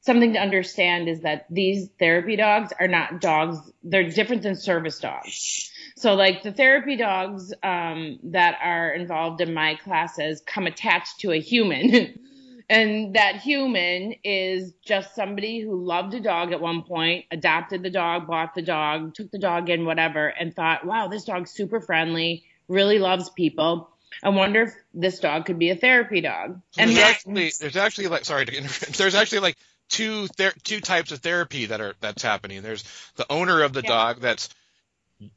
something 0.01 0.33
to 0.33 0.39
understand 0.39 1.09
is 1.09 1.21
that 1.21 1.45
these 1.49 1.89
therapy 1.99 2.35
dogs 2.35 2.71
are 2.79 2.87
not 2.87 3.21
dogs. 3.21 3.57
They're 3.83 4.09
different 4.09 4.43
than 4.43 4.55
service 4.55 4.99
dogs. 4.99 5.71
So 5.97 6.13
like 6.13 6.43
the 6.43 6.51
therapy 6.51 6.95
dogs 6.95 7.53
um, 7.63 8.19
that 8.25 8.59
are 8.61 8.91
involved 8.91 9.41
in 9.41 9.53
my 9.53 9.75
classes 9.75 10.41
come 10.45 10.67
attached 10.67 11.21
to 11.21 11.31
a 11.31 11.39
human. 11.39 12.19
and 12.69 13.15
that 13.15 13.37
human 13.37 14.15
is 14.23 14.73
just 14.83 15.15
somebody 15.15 15.59
who 15.59 15.83
loved 15.83 16.13
a 16.13 16.19
dog 16.19 16.51
at 16.51 16.61
one 16.61 16.83
point, 16.83 17.25
adopted 17.29 17.83
the 17.83 17.89
dog, 17.89 18.27
bought 18.27 18.55
the 18.55 18.61
dog, 18.61 19.13
took 19.13 19.29
the 19.31 19.39
dog 19.39 19.69
in, 19.69 19.85
whatever, 19.85 20.27
and 20.27 20.55
thought, 20.55 20.85
wow, 20.85 21.07
this 21.07 21.25
dog's 21.25 21.51
super 21.51 21.79
friendly, 21.79 22.43
really 22.67 22.97
loves 22.97 23.29
people. 23.29 23.89
I 24.23 24.29
wonder 24.29 24.63
if 24.63 24.73
this 24.93 25.19
dog 25.19 25.45
could 25.45 25.59
be 25.59 25.69
a 25.69 25.75
therapy 25.75 26.21
dog. 26.21 26.61
And 26.77 26.91
there's 26.91 26.99
actually 26.99 27.51
there's 27.59 27.75
actually 27.75 28.07
like 28.07 28.25
sorry 28.25 28.45
to 28.45 28.57
interrupt. 28.57 28.93
There's 28.97 29.15
actually 29.15 29.39
like 29.39 29.57
two 29.89 30.27
ther- 30.27 30.53
two 30.63 30.79
types 30.79 31.11
of 31.11 31.19
therapy 31.19 31.65
that 31.65 31.81
are 31.81 31.95
that's 31.99 32.23
happening. 32.23 32.61
There's 32.61 32.83
the 33.17 33.31
owner 33.31 33.61
of 33.61 33.73
the 33.73 33.81
yeah. 33.81 33.89
dog 33.89 34.21
that's 34.21 34.49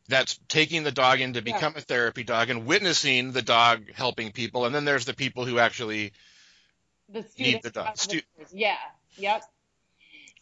that's 0.08 0.38
taking 0.48 0.84
the 0.84 0.92
dog 0.92 1.20
in 1.20 1.34
to 1.34 1.42
become 1.42 1.72
yeah. 1.74 1.80
a 1.80 1.82
therapy 1.82 2.22
dog 2.22 2.50
and 2.50 2.66
witnessing 2.66 3.32
the 3.32 3.42
dog 3.42 3.90
helping 3.92 4.32
people, 4.32 4.64
and 4.64 4.74
then 4.74 4.84
there's 4.84 5.04
the 5.04 5.14
people 5.14 5.44
who 5.44 5.58
actually 5.58 6.12
the 7.08 7.24
need 7.38 7.62
the 7.62 7.70
dog. 7.70 7.96
Stu- 7.96 8.22
yeah. 8.52 8.76
Yep. 9.16 9.42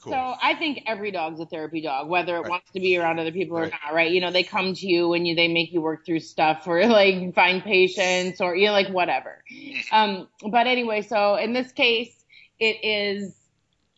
Cool. 0.02 0.12
So 0.12 0.34
I 0.40 0.54
think 0.54 0.82
every 0.86 1.10
dog's 1.10 1.40
a 1.40 1.46
therapy 1.46 1.80
dog, 1.80 2.08
whether 2.08 2.36
it 2.36 2.40
right. 2.40 2.50
wants 2.50 2.70
to 2.72 2.80
be 2.80 2.96
around 2.98 3.18
other 3.18 3.32
people 3.32 3.56
right. 3.56 3.68
or 3.68 3.70
not, 3.70 3.94
right? 3.94 4.10
You 4.10 4.20
know, 4.20 4.30
they 4.30 4.42
come 4.42 4.74
to 4.74 4.86
you 4.86 5.14
and 5.14 5.26
you 5.26 5.34
they 5.34 5.48
make 5.48 5.72
you 5.72 5.80
work 5.80 6.04
through 6.04 6.20
stuff 6.20 6.64
or 6.66 6.86
like 6.86 7.34
find 7.34 7.62
patients 7.62 8.40
or 8.40 8.54
you 8.54 8.66
know, 8.66 8.72
like 8.72 8.88
whatever. 8.88 9.42
Mm. 9.52 9.92
Um, 9.92 10.28
but 10.50 10.66
anyway, 10.66 11.02
so 11.02 11.36
in 11.36 11.52
this 11.52 11.72
case, 11.72 12.12
it 12.58 12.84
is 12.84 13.34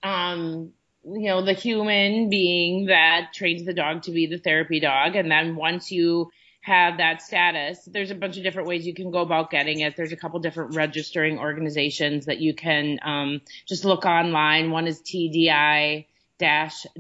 um 0.03 0.73
you 1.05 1.29
know, 1.29 1.45
the 1.45 1.53
human 1.53 2.29
being 2.29 2.87
that 2.87 3.33
trains 3.33 3.65
the 3.65 3.73
dog 3.73 4.03
to 4.03 4.11
be 4.11 4.27
the 4.27 4.39
therapy 4.39 4.81
dog. 4.81 5.17
And 5.17 5.31
then 5.31 5.57
once 5.57 5.91
you 5.91 6.31
have 6.69 6.99
that 6.99 7.23
status, 7.23 7.81
there's 7.87 8.11
a 8.11 8.15
bunch 8.15 8.37
of 8.37 8.43
different 8.43 8.69
ways 8.69 8.87
you 8.87 8.95
can 8.95 9.11
go 9.11 9.21
about 9.21 9.51
getting 9.51 9.81
it. 9.81 9.97
There's 9.97 10.13
a 10.13 10.17
couple 10.17 10.39
different 10.41 10.77
registering 10.77 11.39
organizations 11.39 12.27
that 12.27 12.41
you 12.41 12.55
can 12.55 12.99
um, 13.03 13.41
just 13.67 13.85
look 13.85 14.05
online. 14.05 14.71
One 14.71 14.87
is 14.87 15.01
TDI 15.01 16.07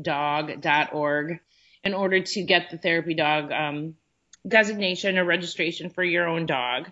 dog.org 0.02 1.40
in 1.85 1.94
order 1.94 2.20
to 2.20 2.42
get 2.42 2.70
the 2.70 2.78
therapy 2.78 3.14
dog 3.14 3.52
um, 3.52 3.94
designation 4.46 5.18
or 5.18 5.24
registration 5.24 5.90
for 5.90 6.02
your 6.02 6.26
own 6.26 6.46
dog. 6.46 6.90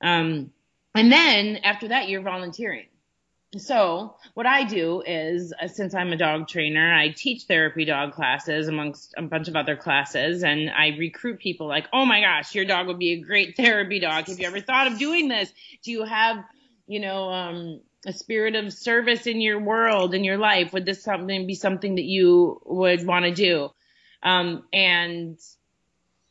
Um, 0.00 0.52
and 0.94 1.12
then 1.12 1.56
after 1.56 1.88
that, 1.88 2.08
you're 2.08 2.22
volunteering. 2.22 2.86
So 3.56 4.16
what 4.34 4.46
I 4.46 4.64
do 4.64 5.02
is, 5.06 5.52
uh, 5.60 5.68
since 5.68 5.94
I'm 5.94 6.12
a 6.12 6.16
dog 6.16 6.48
trainer, 6.48 6.92
I 6.92 7.10
teach 7.10 7.44
therapy 7.44 7.84
dog 7.84 8.12
classes 8.12 8.68
amongst 8.68 9.14
a 9.16 9.22
bunch 9.22 9.48
of 9.48 9.56
other 9.56 9.76
classes, 9.76 10.42
and 10.42 10.70
I 10.70 10.88
recruit 10.98 11.38
people 11.38 11.68
like, 11.68 11.86
oh 11.92 12.04
my 12.04 12.20
gosh, 12.20 12.54
your 12.54 12.64
dog 12.64 12.88
would 12.88 12.98
be 12.98 13.12
a 13.12 13.20
great 13.20 13.56
therapy 13.56 14.00
dog. 14.00 14.26
Have 14.26 14.38
you 14.38 14.46
ever 14.46 14.60
thought 14.60 14.88
of 14.88 14.98
doing 14.98 15.28
this? 15.28 15.52
Do 15.82 15.92
you 15.92 16.04
have, 16.04 16.44
you 16.86 17.00
know, 17.00 17.30
um, 17.30 17.80
a 18.06 18.12
spirit 18.12 18.56
of 18.56 18.72
service 18.72 19.26
in 19.26 19.40
your 19.40 19.60
world, 19.60 20.14
in 20.14 20.24
your 20.24 20.38
life? 20.38 20.72
Would 20.72 20.86
this 20.86 21.02
something 21.02 21.46
be 21.46 21.54
something 21.54 21.94
that 21.94 22.04
you 22.04 22.60
would 22.64 23.06
want 23.06 23.24
to 23.24 23.32
do? 23.32 23.70
Um, 24.22 24.64
and 24.72 25.38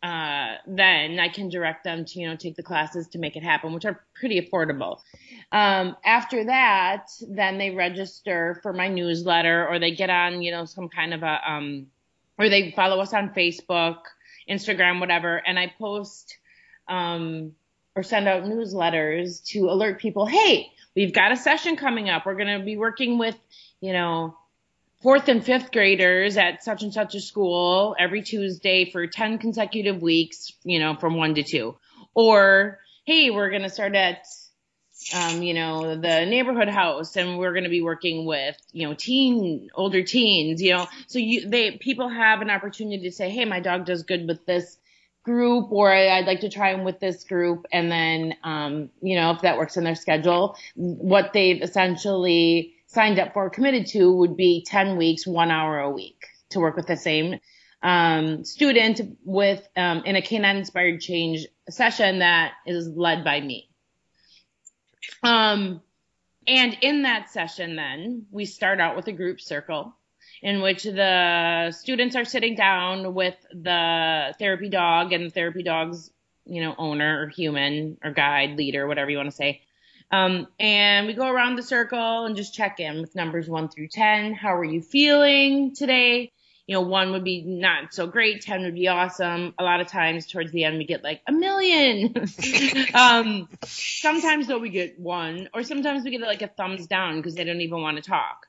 uh, 0.02 0.56
then 0.68 1.20
I 1.20 1.30
can 1.30 1.48
direct 1.48 1.86
them 1.86 2.04
to, 2.04 2.20
you 2.20 2.28
know, 2.28 2.36
take 2.36 2.56
the 2.56 2.64
classes 2.64 3.08
to 3.10 3.20
make 3.20 3.38
it 3.38 3.44
happen, 3.44 3.74
which 3.74 3.86
are 3.86 4.04
pretty 4.14 4.42
affordable. 4.42 5.00
Um, 5.54 5.96
after 6.04 6.46
that, 6.46 7.10
then 7.22 7.60
they 7.60 7.70
register 7.70 8.60
for 8.63 8.74
my 8.74 8.88
newsletter 8.88 9.68
or 9.68 9.78
they 9.78 9.92
get 9.92 10.10
on, 10.10 10.42
you 10.42 10.52
know, 10.52 10.66
some 10.66 10.89
kind 10.89 11.13
of 11.13 11.22
a, 11.22 11.39
um, 11.48 11.88
or 12.39 12.50
they 12.50 12.72
follow 12.72 13.00
us 13.00 13.13
on 13.13 13.36
Facebook, 13.36 13.98
Instagram, 14.50 15.00
whatever. 15.00 15.38
And 15.38 15.60
I 15.60 15.72
post, 15.78 16.39
um, 16.88 17.52
or 17.96 18.02
send 18.02 18.28
out 18.28 18.46
newsletters 18.46 19.46
to 19.50 19.70
alert 19.70 20.00
people, 20.00 20.26
Hey, 20.26 20.72
we've 20.96 21.13
got 21.13 21.32
a 21.32 21.38
session 21.38 21.76
coming 21.76 22.10
up. 22.10 22.26
We're 22.26 22.34
going 22.34 22.60
to 22.60 22.66
be 22.66 22.76
working 22.76 23.20
with, 23.20 23.38
you 23.80 23.94
know, 23.94 24.36
fourth 25.04 25.28
and 25.28 25.46
fifth 25.46 25.72
graders 25.72 26.36
at 26.36 26.63
such 26.63 26.82
and 26.82 26.92
such 26.92 27.13
a 27.13 27.22
school 27.22 27.96
every 28.00 28.24
Tuesday 28.24 28.89
for 28.89 29.06
10 29.06 29.38
consecutive 29.38 30.02
weeks, 30.02 30.52
you 30.63 30.80
know, 30.80 30.96
from 30.96 31.16
one 31.16 31.36
to 31.36 31.44
two. 31.44 31.78
Or, 32.16 32.80
Hey, 33.06 33.30
we're 33.30 33.52
going 33.52 33.62
to 33.62 33.70
start 33.70 33.94
at 33.94 34.26
um, 35.13 35.42
you 35.42 35.54
know, 35.54 35.96
the 35.96 36.26
neighborhood 36.26 36.70
house 36.70 37.16
and 37.16 37.38
we're 37.38 37.54
going 37.54 37.63
to 37.63 37.70
be 37.70 37.82
working 37.82 38.26
with, 38.26 38.56
you 38.72 38.88
know, 38.88 38.94
teen, 38.94 39.70
older 39.74 40.04
teens, 40.04 40.62
you 40.62 40.72
know, 40.72 40.88
so 41.08 41.20
you, 41.20 41.50
they, 41.50 41.72
people 41.78 42.10
have 42.10 42.42
an 42.42 42.50
opportunity 42.50 43.04
to 43.04 43.12
say, 43.12 43.30
Hey, 43.30 43.46
my 43.46 43.60
dog 43.60 43.86
does 43.86 44.04
good 44.04 44.28
with 44.28 44.46
this 44.46 44.78
group 45.24 45.72
or 45.72 45.92
I'd 45.92 46.26
like 46.26 46.42
to 46.42 46.50
try 46.50 46.74
them 46.74 46.84
with 46.84 47.00
this 47.00 47.24
group. 47.24 47.66
And 47.72 47.92
then, 47.92 48.36
um, 48.44 48.89
you 49.02 49.16
know, 49.16 49.32
if 49.32 49.42
that 49.42 49.58
works 49.58 49.78
in 49.78 49.84
their 49.84 49.96
schedule, 49.96 50.58
what 50.76 51.34
they've 51.34 51.62
essentially 51.62 52.76
signed 52.88 53.20
up 53.20 53.34
for, 53.34 53.50
committed 53.50 53.88
to 53.88 54.12
would 54.12 54.38
be 54.38 54.63
10 54.68 54.98
weeks, 54.98 55.26
one 55.26 55.50
hour 55.50 55.80
a 55.80 55.89
week 55.89 56.26
to 56.50 56.60
work 56.60 56.76
with 56.76 56.88
the 56.88 56.98
same, 56.98 57.39
um, 57.82 58.46
student 58.46 59.02
with, 59.24 59.68
um, 59.76 60.04
in 60.06 60.16
a 60.16 60.22
canine 60.22 60.58
inspired 60.58 61.02
change 61.02 61.48
session 61.70 62.20
that 62.20 62.54
is 62.66 62.88
led 62.88 63.24
by 63.24 63.42
me. 63.42 63.70
Um, 65.22 65.82
and 66.48 66.78
in 66.82 67.04
that 67.04 67.30
session, 67.30 67.76
then 67.76 68.26
we 68.32 68.46
start 68.46 68.80
out 68.80 68.96
with 68.96 69.08
a 69.08 69.13
group 69.13 69.39
circle 69.39 69.96
in 70.42 70.62
which 70.62 70.84
the 70.84 71.72
students 71.72 72.16
are 72.16 72.26
sitting 72.26 72.56
down 72.56 73.13
with 73.13 73.36
the 73.52 74.36
therapy 74.38 74.70
dog 74.70 75.13
and 75.13 75.26
the 75.26 75.30
therapy 75.30 75.63
dog's, 75.63 76.12
you 76.46 76.62
know, 76.62 76.76
owner 76.78 77.24
or 77.24 77.30
human 77.30 77.98
or 78.04 78.12
guide, 78.12 78.58
leader, 78.58 78.86
whatever 78.88 79.10
you 79.10 79.18
want 79.18 79.30
to 79.30 79.36
say. 79.36 79.62
Um, 80.12 80.48
and 80.60 81.08
we 81.08 81.13
go 81.13 81.28
around 81.28 81.56
the 81.56 81.63
circle 81.63 82.26
and 82.26 82.36
just 82.36 82.54
check 82.54 82.80
in 82.80 83.00
with 83.00 83.16
numbers 83.16 83.50
one 83.50 83.70
through 83.70 83.88
10. 83.88 84.34
How 84.34 84.54
are 84.54 84.63
you 84.63 84.82
feeling 84.82 85.74
today? 85.74 86.33
You 86.65 86.76
know, 86.76 86.82
one 86.82 87.12
would 87.12 87.26
be 87.26 87.41
not 87.41 87.93
so 87.93 88.08
great, 88.08 88.41
10 88.41 88.63
would 88.63 88.76
be 88.76 88.88
awesome. 88.88 89.54
A 89.60 89.63
lot 89.63 89.82
of 89.82 89.88
times 89.88 90.28
towards 90.28 90.52
the 90.52 90.63
end, 90.63 90.78
we 90.78 90.86
get 90.86 91.04
like 91.04 91.21
a 91.28 91.32
million. 91.32 92.15
um, 92.93 93.49
sometimes 93.65 94.47
though 94.47 94.60
we 94.60 94.69
get 94.69 94.97
one, 94.97 95.49
or 95.54 95.63
sometimes 95.63 96.06
we 96.06 96.12
get 96.12 96.21
like 96.21 96.41
a 96.41 96.47
thumbs 96.47 96.88
down 96.88 97.17
because 97.17 97.36
they 97.36 97.43
don't 97.43 97.62
even 97.62 97.82
want 97.82 97.97
to 97.97 98.04
talk. 98.04 98.47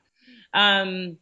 Um, 0.53 1.17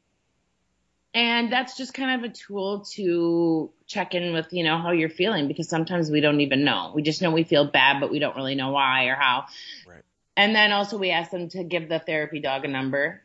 and 1.16 1.52
that's 1.52 1.78
just 1.78 1.96
kind 1.96 2.24
of 2.24 2.30
a 2.30 2.34
tool 2.34 2.82
to 2.94 3.72
check 3.88 4.14
in 4.14 4.34
with, 4.34 4.52
you 4.52 4.64
know, 4.64 4.78
how 4.78 4.92
you're 4.92 5.10
feeling 5.10 5.48
because 5.48 5.70
sometimes 5.70 6.12
we 6.12 6.22
don't 6.22 6.42
even 6.42 6.64
know. 6.64 6.92
We 6.94 7.02
just 7.02 7.24
know 7.24 7.32
we 7.32 7.44
feel 7.44 7.66
bad, 7.66 8.02
but 8.02 8.12
we 8.12 8.20
don't 8.20 8.36
really 8.36 8.56
know 8.56 8.72
why 8.72 9.06
or 9.06 9.16
how. 9.16 9.46
Right. 9.88 10.04
And 10.38 10.56
then 10.56 10.72
also 10.72 10.98
we 10.98 11.10
ask 11.10 11.32
them 11.32 11.50
to 11.50 11.64
give 11.64 11.90
the 11.90 12.00
therapy 12.00 12.40
dog 12.40 12.66
a 12.66 12.68
number 12.68 13.23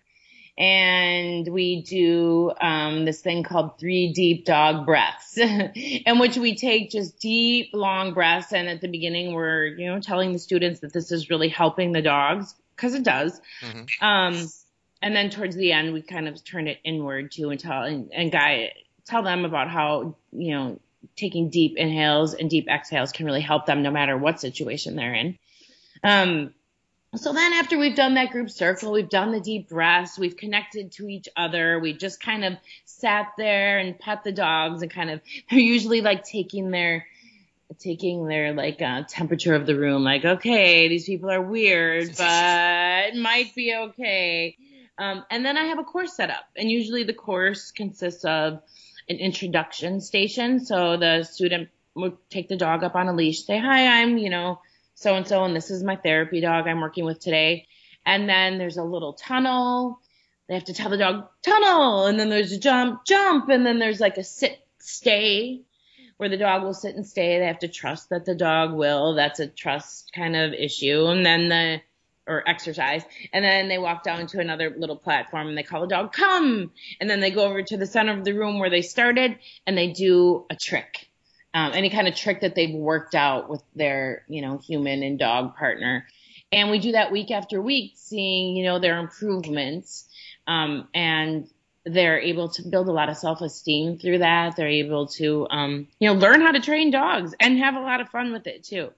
and 0.59 1.47
we 1.47 1.83
do 1.83 2.51
um, 2.61 3.05
this 3.05 3.21
thing 3.21 3.44
called 3.44 3.79
three 3.79 4.12
deep 4.12 4.44
dog 4.44 4.85
breaths, 4.85 5.38
in 5.38 6.18
which 6.18 6.37
we 6.37 6.57
take 6.57 6.90
just 6.90 7.21
deep, 7.21 7.71
long 7.73 8.12
breaths. 8.12 8.53
And 8.53 8.68
at 8.68 8.81
the 8.81 8.88
beginning, 8.88 9.35
we're 9.35 9.66
you 9.66 9.87
know 9.87 10.01
telling 10.01 10.33
the 10.33 10.38
students 10.40 10.81
that 10.81 10.92
this 10.92 11.12
is 11.12 11.31
really 11.31 11.49
helping 11.49 11.92
the 11.92 12.03
dogs 12.03 12.57
because 12.75 12.94
it 12.94 13.05
does. 13.05 13.40
Mm-hmm. 13.62 14.05
Um, 14.05 14.49
and 15.01 15.14
then 15.14 15.31
towards 15.31 15.55
the 15.55 15.71
end, 15.71 15.92
we 15.92 16.03
kind 16.03 16.27
of 16.27 16.44
turn 16.44 16.66
it 16.66 16.79
inward 16.85 17.31
too 17.31 17.51
and 17.51 17.61
tell 17.61 17.85
and, 17.85 18.11
and 18.12 18.33
guide 18.33 18.73
tell 19.07 19.23
them 19.23 19.44
about 19.44 19.71
how 19.71 20.16
you 20.33 20.55
know 20.57 20.81
taking 21.14 21.51
deep 21.51 21.77
inhales 21.77 22.35
and 22.35 22.51
deep 22.51 22.66
exhales 22.68 23.12
can 23.12 23.27
really 23.27 23.40
help 23.40 23.64
them 23.64 23.83
no 23.83 23.92
matter 23.92 24.18
what 24.18 24.40
situation 24.40 24.97
they're 24.97 25.14
in. 25.14 25.38
Um, 26.03 26.53
so 27.16 27.33
then 27.33 27.55
after 27.55 27.79
we've 27.79 27.94
done 27.94 28.14
that 28.14 28.31
group 28.31 28.51
circle, 28.51 28.92
we've 28.92 29.09
done 29.09 29.33
the 29.33 29.40
deep 29.40 29.68
breaths, 29.68 30.18
we've 30.18 30.37
connected 30.37 30.92
to 30.92 31.09
each 31.09 31.29
other, 31.37 31.79
we 31.79 31.94
just 31.94 32.21
kind 32.21 32.44
of 32.44 32.55
sat 32.85 33.29
there 33.38 33.79
and 33.79 33.99
pet 33.99 34.24
the 34.24 34.32
dogs 34.32 34.82
and 34.82 34.91
kind 34.91 35.11
of, 35.11 35.20
they're 35.51 35.59
usually 35.59 36.03
like 36.03 36.24
taking 36.24 36.70
their, 36.70 37.07
taking 37.78 38.26
their 38.26 38.53
like 38.53 38.82
uh, 38.82 39.05
temperature 39.09 39.55
of 39.55 39.64
the 39.64 39.74
room, 39.74 40.05
like, 40.05 40.24
okay, 40.24 40.89
these 40.89 41.07
people 41.07 41.30
are 41.30 41.41
weird, 41.41 42.09
but 42.18 43.09
it 43.09 43.16
might 43.16 43.55
be 43.55 43.74
okay. 43.74 44.57
Um, 44.99 45.24
and 45.30 45.47
then 45.47 45.57
I 45.57 45.64
have 45.64 45.78
a 45.78 45.85
course 45.85 46.14
set 46.14 46.28
up 46.28 46.45
and 46.57 46.70
usually 46.70 47.05
the 47.05 47.14
course 47.14 47.70
consists 47.70 48.24
of 48.24 48.61
an 49.09 49.16
introduction 49.16 50.03
station. 50.03 50.61
So 50.61 50.99
the 50.99 51.22
student 51.22 51.70
would 51.95 52.18
take 52.28 52.49
the 52.49 52.57
dog 52.57 52.85
up 52.85 52.95
on 52.95 53.09
a 53.09 53.14
leash, 53.14 53.45
say, 53.45 53.59
hi, 53.59 54.03
I'm, 54.03 54.18
you 54.18 54.28
know, 54.28 54.61
so 54.99 55.14
and 55.14 55.28
so, 55.28 55.44
and 55.44 55.55
this 55.55 55.70
is 55.70 55.84
my 55.84 55.94
therapy 55.94 56.40
dog 56.40 56.66
I'm 56.66 56.80
working 56.80 57.05
with 57.05 57.20
today. 57.20 57.68
And 58.05 58.28
then 58.28 58.59
there's 58.59 58.78
a 58.78 58.82
little 58.82 59.12
tunnel. 59.12 60.01
They 60.49 60.55
have 60.55 60.64
to 60.64 60.74
tell 60.74 60.90
the 60.90 60.96
dog 60.96 61.28
tunnel, 61.42 62.07
and 62.07 62.18
then 62.18 62.30
there's 62.30 62.51
a 62.51 62.59
jump, 62.59 63.05
jump, 63.05 63.49
and 63.49 63.64
then 63.64 63.78
there's 63.78 64.01
like 64.01 64.16
a 64.16 64.24
sit, 64.24 64.59
stay, 64.78 65.61
where 66.16 66.28
the 66.28 66.36
dog 66.36 66.64
will 66.64 66.74
sit 66.74 66.96
and 66.96 67.07
stay. 67.07 67.38
They 67.38 67.46
have 67.46 67.61
to 67.61 67.68
trust 67.68 68.11
that 68.11 68.24
the 68.24 68.34
dog 68.34 68.72
will. 68.72 69.14
That's 69.14 69.38
a 69.38 69.46
trust 69.46 70.11
kind 70.12 70.34
of 70.34 70.53
issue. 70.53 71.07
And 71.07 71.24
then 71.24 71.49
the 71.49 71.80
or 72.26 72.46
exercise. 72.49 73.03
And 73.32 73.44
then 73.44 73.68
they 73.68 73.78
walk 73.78 74.03
down 74.03 74.26
to 74.28 74.40
another 74.40 74.74
little 74.76 74.96
platform 74.96 75.49
and 75.49 75.57
they 75.57 75.62
call 75.62 75.80
the 75.80 75.86
dog, 75.86 76.12
come. 76.12 76.72
And 77.01 77.09
then 77.09 77.20
they 77.20 77.30
go 77.30 77.44
over 77.44 77.62
to 77.62 77.76
the 77.76 77.86
center 77.86 78.18
of 78.18 78.24
the 78.24 78.34
room 78.34 78.59
where 78.59 78.68
they 78.68 78.82
started 78.82 79.38
and 79.66 79.78
they 79.78 79.92
do 79.92 80.44
a 80.51 80.57
trick. 80.57 81.09
Um, 81.59 81.72
any 81.74 81.90
kind 81.90 82.06
of 82.06 82.14
trick 82.14 82.42
that 82.42 82.54
they've 82.54 82.74
worked 82.74 83.16
out 83.16 83.50
with 83.50 83.62
their, 83.74 84.22
you 84.28 84.42
know, 84.42 84.59
human 84.59 85.02
and 85.02 85.18
dog 85.18 85.56
partner. 85.56 86.06
And 86.52 86.70
we 86.70 86.78
do 86.78 86.92
that 86.92 87.11
week 87.11 87.32
after 87.32 87.61
week, 87.61 87.94
seeing, 87.96 88.56
you 88.56 88.64
know, 88.64 88.78
their 88.78 88.98
improvements. 88.98 90.09
Um, 90.46 90.86
and 90.94 91.48
they're 91.84 92.20
able 92.20 92.50
to 92.50 92.62
build 92.62 92.86
a 92.88 92.92
lot 92.92 93.09
of 93.09 93.16
self-esteem 93.16 93.98
through 93.98 94.18
that. 94.18 94.54
They're 94.54 94.68
able 94.68 95.09
to, 95.18 95.48
um, 95.50 95.88
you 95.98 96.09
know, 96.09 96.14
learn 96.14 96.42
how 96.42 96.52
to 96.52 96.61
train 96.61 96.92
dogs 96.92 97.34
and 97.40 97.59
have 97.59 97.74
a 97.74 97.80
lot 97.80 98.00
of 98.00 98.09
fun 98.09 98.32
with 98.32 98.46
it 98.46 98.62
too. 98.62 98.90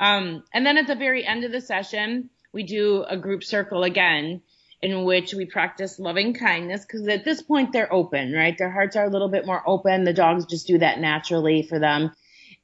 Um, 0.00 0.42
and 0.52 0.66
then 0.66 0.78
at 0.78 0.88
the 0.88 0.96
very 0.96 1.24
end 1.24 1.44
of 1.44 1.52
the 1.52 1.60
session, 1.60 2.30
we 2.52 2.64
do 2.64 3.04
a 3.08 3.16
group 3.16 3.44
circle 3.44 3.84
again 3.84 4.42
in 4.82 5.04
which 5.04 5.34
we 5.34 5.44
practice 5.44 5.98
loving 5.98 6.32
kindness 6.32 6.82
because 6.82 7.06
at 7.08 7.24
this 7.24 7.42
point 7.42 7.72
they're 7.72 7.92
open, 7.92 8.32
right? 8.32 8.56
Their 8.56 8.70
hearts 8.70 8.96
are 8.96 9.04
a 9.04 9.10
little 9.10 9.28
bit 9.28 9.46
more 9.46 9.62
open. 9.66 10.04
The 10.04 10.14
dogs 10.14 10.46
just 10.46 10.66
do 10.66 10.78
that 10.78 10.98
naturally 11.00 11.62
for 11.62 11.78
them. 11.78 12.12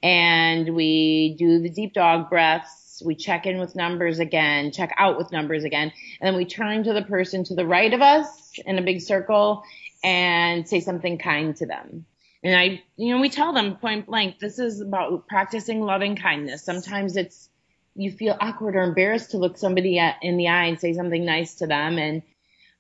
And 0.03 0.75
we 0.75 1.37
do 1.39 1.61
the 1.61 1.71
deep 1.71 1.93
dog 1.93 2.31
breaths. 2.31 3.03
We 3.05 3.15
check 3.15 3.45
in 3.47 3.59
with 3.59 3.77
numbers 3.77 4.19
again, 4.19 4.73
check 4.73 4.95
out 4.97 5.19
with 5.19 5.33
numbers 5.33 5.65
again. 5.65 5.93
And 6.21 6.29
then 6.29 6.37
we 6.37 6.47
turn 6.47 6.85
to 6.85 6.95
the 6.95 7.03
person 7.03 7.45
to 7.45 7.55
the 7.55 7.67
right 7.67 7.93
of 7.93 8.01
us 8.01 8.59
in 8.65 8.79
a 8.79 8.83
big 8.83 9.03
circle 9.03 9.63
and 10.03 10.67
say 10.67 10.81
something 10.81 11.19
kind 11.19 11.55
to 11.57 11.67
them. 11.67 12.07
And 12.43 12.57
I, 12.57 12.83
you 12.97 13.15
know, 13.15 13.21
we 13.21 13.29
tell 13.29 13.53
them 13.53 13.77
point 13.77 14.07
blank, 14.07 14.39
this 14.39 14.59
is 14.59 14.81
about 14.81 15.27
practicing 15.27 15.81
loving 15.81 16.17
kindness. 16.17 16.63
Sometimes 16.63 17.17
it's, 17.17 17.51
you 17.97 18.11
feel 18.11 18.37
awkward 18.41 18.77
or 18.77 18.83
embarrassed 18.83 19.33
to 19.33 19.39
look 19.39 19.59
somebody 19.59 19.99
at, 19.99 20.17
in 20.23 20.37
the 20.37 20.49
eye 20.49 20.65
and 20.67 20.81
say 20.81 20.93
something 20.93 21.25
nice 21.25 21.57
to 21.57 21.67
them. 21.67 21.99
And, 21.99 22.23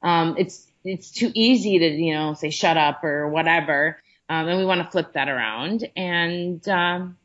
um, 0.02 0.36
it's, 0.38 0.66
it's 0.84 1.10
too 1.10 1.32
easy 1.34 1.78
to, 1.78 1.86
you 1.86 2.14
know, 2.14 2.34
say 2.34 2.50
shut 2.50 2.76
up 2.76 3.02
or 3.02 3.28
whatever. 3.28 4.00
Um, 4.28 4.48
and 4.48 4.58
we 4.58 4.64
want 4.64 4.82
to 4.82 4.90
flip 4.90 5.14
that 5.14 5.28
around. 5.28 5.88
And, 5.96 6.66
um, 6.68 7.16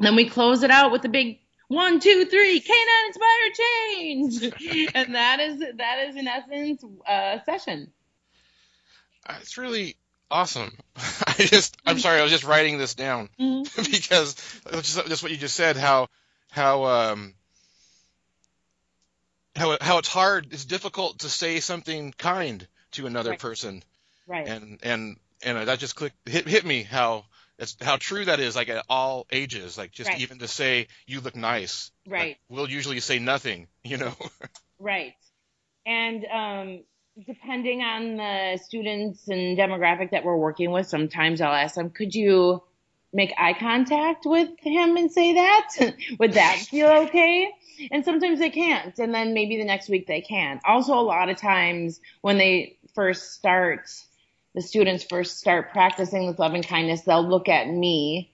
then 0.00 0.16
we 0.16 0.28
close 0.28 0.62
it 0.62 0.70
out 0.70 0.92
with 0.92 1.04
a 1.04 1.08
big 1.08 1.38
one, 1.68 2.00
two, 2.00 2.24
three, 2.26 2.60
canine 2.60 3.06
inspired 3.06 3.54
change. 3.54 4.90
and 4.94 5.14
that 5.14 5.40
is, 5.40 5.58
that 5.76 6.08
is 6.08 6.16
in 6.16 6.28
essence, 6.28 6.84
a 7.08 7.40
session. 7.46 7.92
Uh, 9.26 9.36
It's 9.40 9.56
really 9.56 9.96
awesome. 10.30 10.72
I 10.96 11.34
just, 11.38 11.76
I'm 11.86 11.98
sorry, 11.98 12.20
I 12.20 12.22
was 12.22 12.32
just 12.32 12.44
writing 12.44 12.78
this 12.78 12.94
down 12.94 13.28
Mm-hmm. 13.40 13.82
because 13.90 14.34
just, 14.72 15.06
just 15.06 15.22
what 15.22 15.32
you 15.32 15.38
just 15.38 15.56
said, 15.56 15.76
how, 15.76 16.08
how, 16.54 16.84
um, 16.84 17.34
how, 19.56 19.76
how 19.80 19.98
it's 19.98 20.08
hard, 20.08 20.52
it's 20.52 20.64
difficult 20.64 21.18
to 21.20 21.28
say 21.28 21.58
something 21.58 22.14
kind 22.16 22.66
to 22.92 23.06
another 23.06 23.30
Right. 23.30 23.38
person. 23.40 23.82
Right. 24.28 24.46
And, 24.46 24.78
and, 24.84 25.16
and 25.44 25.68
that 25.68 25.80
just 25.80 25.96
clicked, 25.96 26.28
hit, 26.28 26.46
hit 26.46 26.64
me 26.64 26.84
how, 26.84 27.24
it's, 27.58 27.76
how 27.80 27.96
true 27.96 28.24
that 28.24 28.38
is, 28.38 28.54
like 28.54 28.68
at 28.68 28.84
all 28.88 29.26
ages, 29.32 29.76
like 29.76 29.90
just 29.90 30.10
Right. 30.10 30.20
even 30.20 30.38
to 30.38 30.48
say, 30.48 30.86
you 31.08 31.20
look 31.20 31.34
nice. 31.34 31.90
Like, 32.06 32.12
Right. 32.12 32.36
we'll 32.48 32.70
usually 32.70 33.00
say 33.00 33.18
nothing, 33.18 33.66
you 33.84 33.96
know? 33.96 34.14
Right. 34.78 35.14
And 35.86 36.24
um, 36.26 36.84
depending 37.26 37.82
on 37.82 38.16
the 38.16 38.58
students 38.62 39.26
and 39.26 39.58
demographic 39.58 40.12
that 40.12 40.24
we're 40.24 40.36
working 40.36 40.70
with, 40.70 40.86
sometimes 40.86 41.40
I'll 41.40 41.52
ask 41.52 41.74
them, 41.74 41.90
could 41.90 42.14
you 42.14 42.62
make 43.14 43.32
eye 43.38 43.54
contact 43.54 44.26
with 44.26 44.50
him 44.58 44.96
and 44.96 45.10
say 45.10 45.34
that? 45.34 45.68
Would 46.18 46.34
that 46.34 46.56
feel 46.68 46.88
okay? 46.88 47.50
And 47.90 48.04
sometimes 48.04 48.40
they 48.40 48.50
can't. 48.50 48.98
And 48.98 49.14
then 49.14 49.32
maybe 49.32 49.56
the 49.56 49.64
next 49.64 49.88
week 49.88 50.06
they 50.06 50.20
can. 50.20 50.60
Also, 50.64 50.94
a 50.94 51.00
lot 51.00 51.28
of 51.28 51.36
times 51.38 52.00
when 52.20 52.36
they 52.38 52.76
first 52.94 53.32
start, 53.32 53.88
the 54.54 54.62
students 54.62 55.04
first 55.04 55.38
start 55.38 55.72
practicing 55.72 56.26
with 56.26 56.38
love 56.38 56.54
and 56.54 56.66
kindness, 56.66 57.02
they'll 57.02 57.26
look 57.26 57.48
at 57.48 57.68
me 57.68 58.32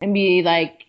and 0.00 0.14
be 0.14 0.42
like, 0.42 0.84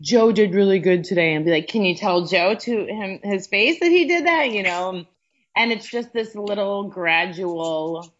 Joe 0.00 0.30
did 0.30 0.54
really 0.54 0.78
good 0.78 1.04
today 1.04 1.34
and 1.34 1.44
be 1.44 1.50
like, 1.50 1.68
can 1.68 1.84
you 1.84 1.94
tell 1.94 2.26
Joe 2.26 2.54
to 2.54 2.86
him 2.86 3.20
his 3.22 3.46
face 3.46 3.80
that 3.80 3.90
he 3.90 4.06
did 4.06 4.26
that? 4.26 4.50
You 4.50 4.62
know, 4.62 5.06
and 5.56 5.72
it's 5.72 5.88
just 5.88 6.12
this 6.12 6.34
little 6.34 6.84
gradual 6.84 8.12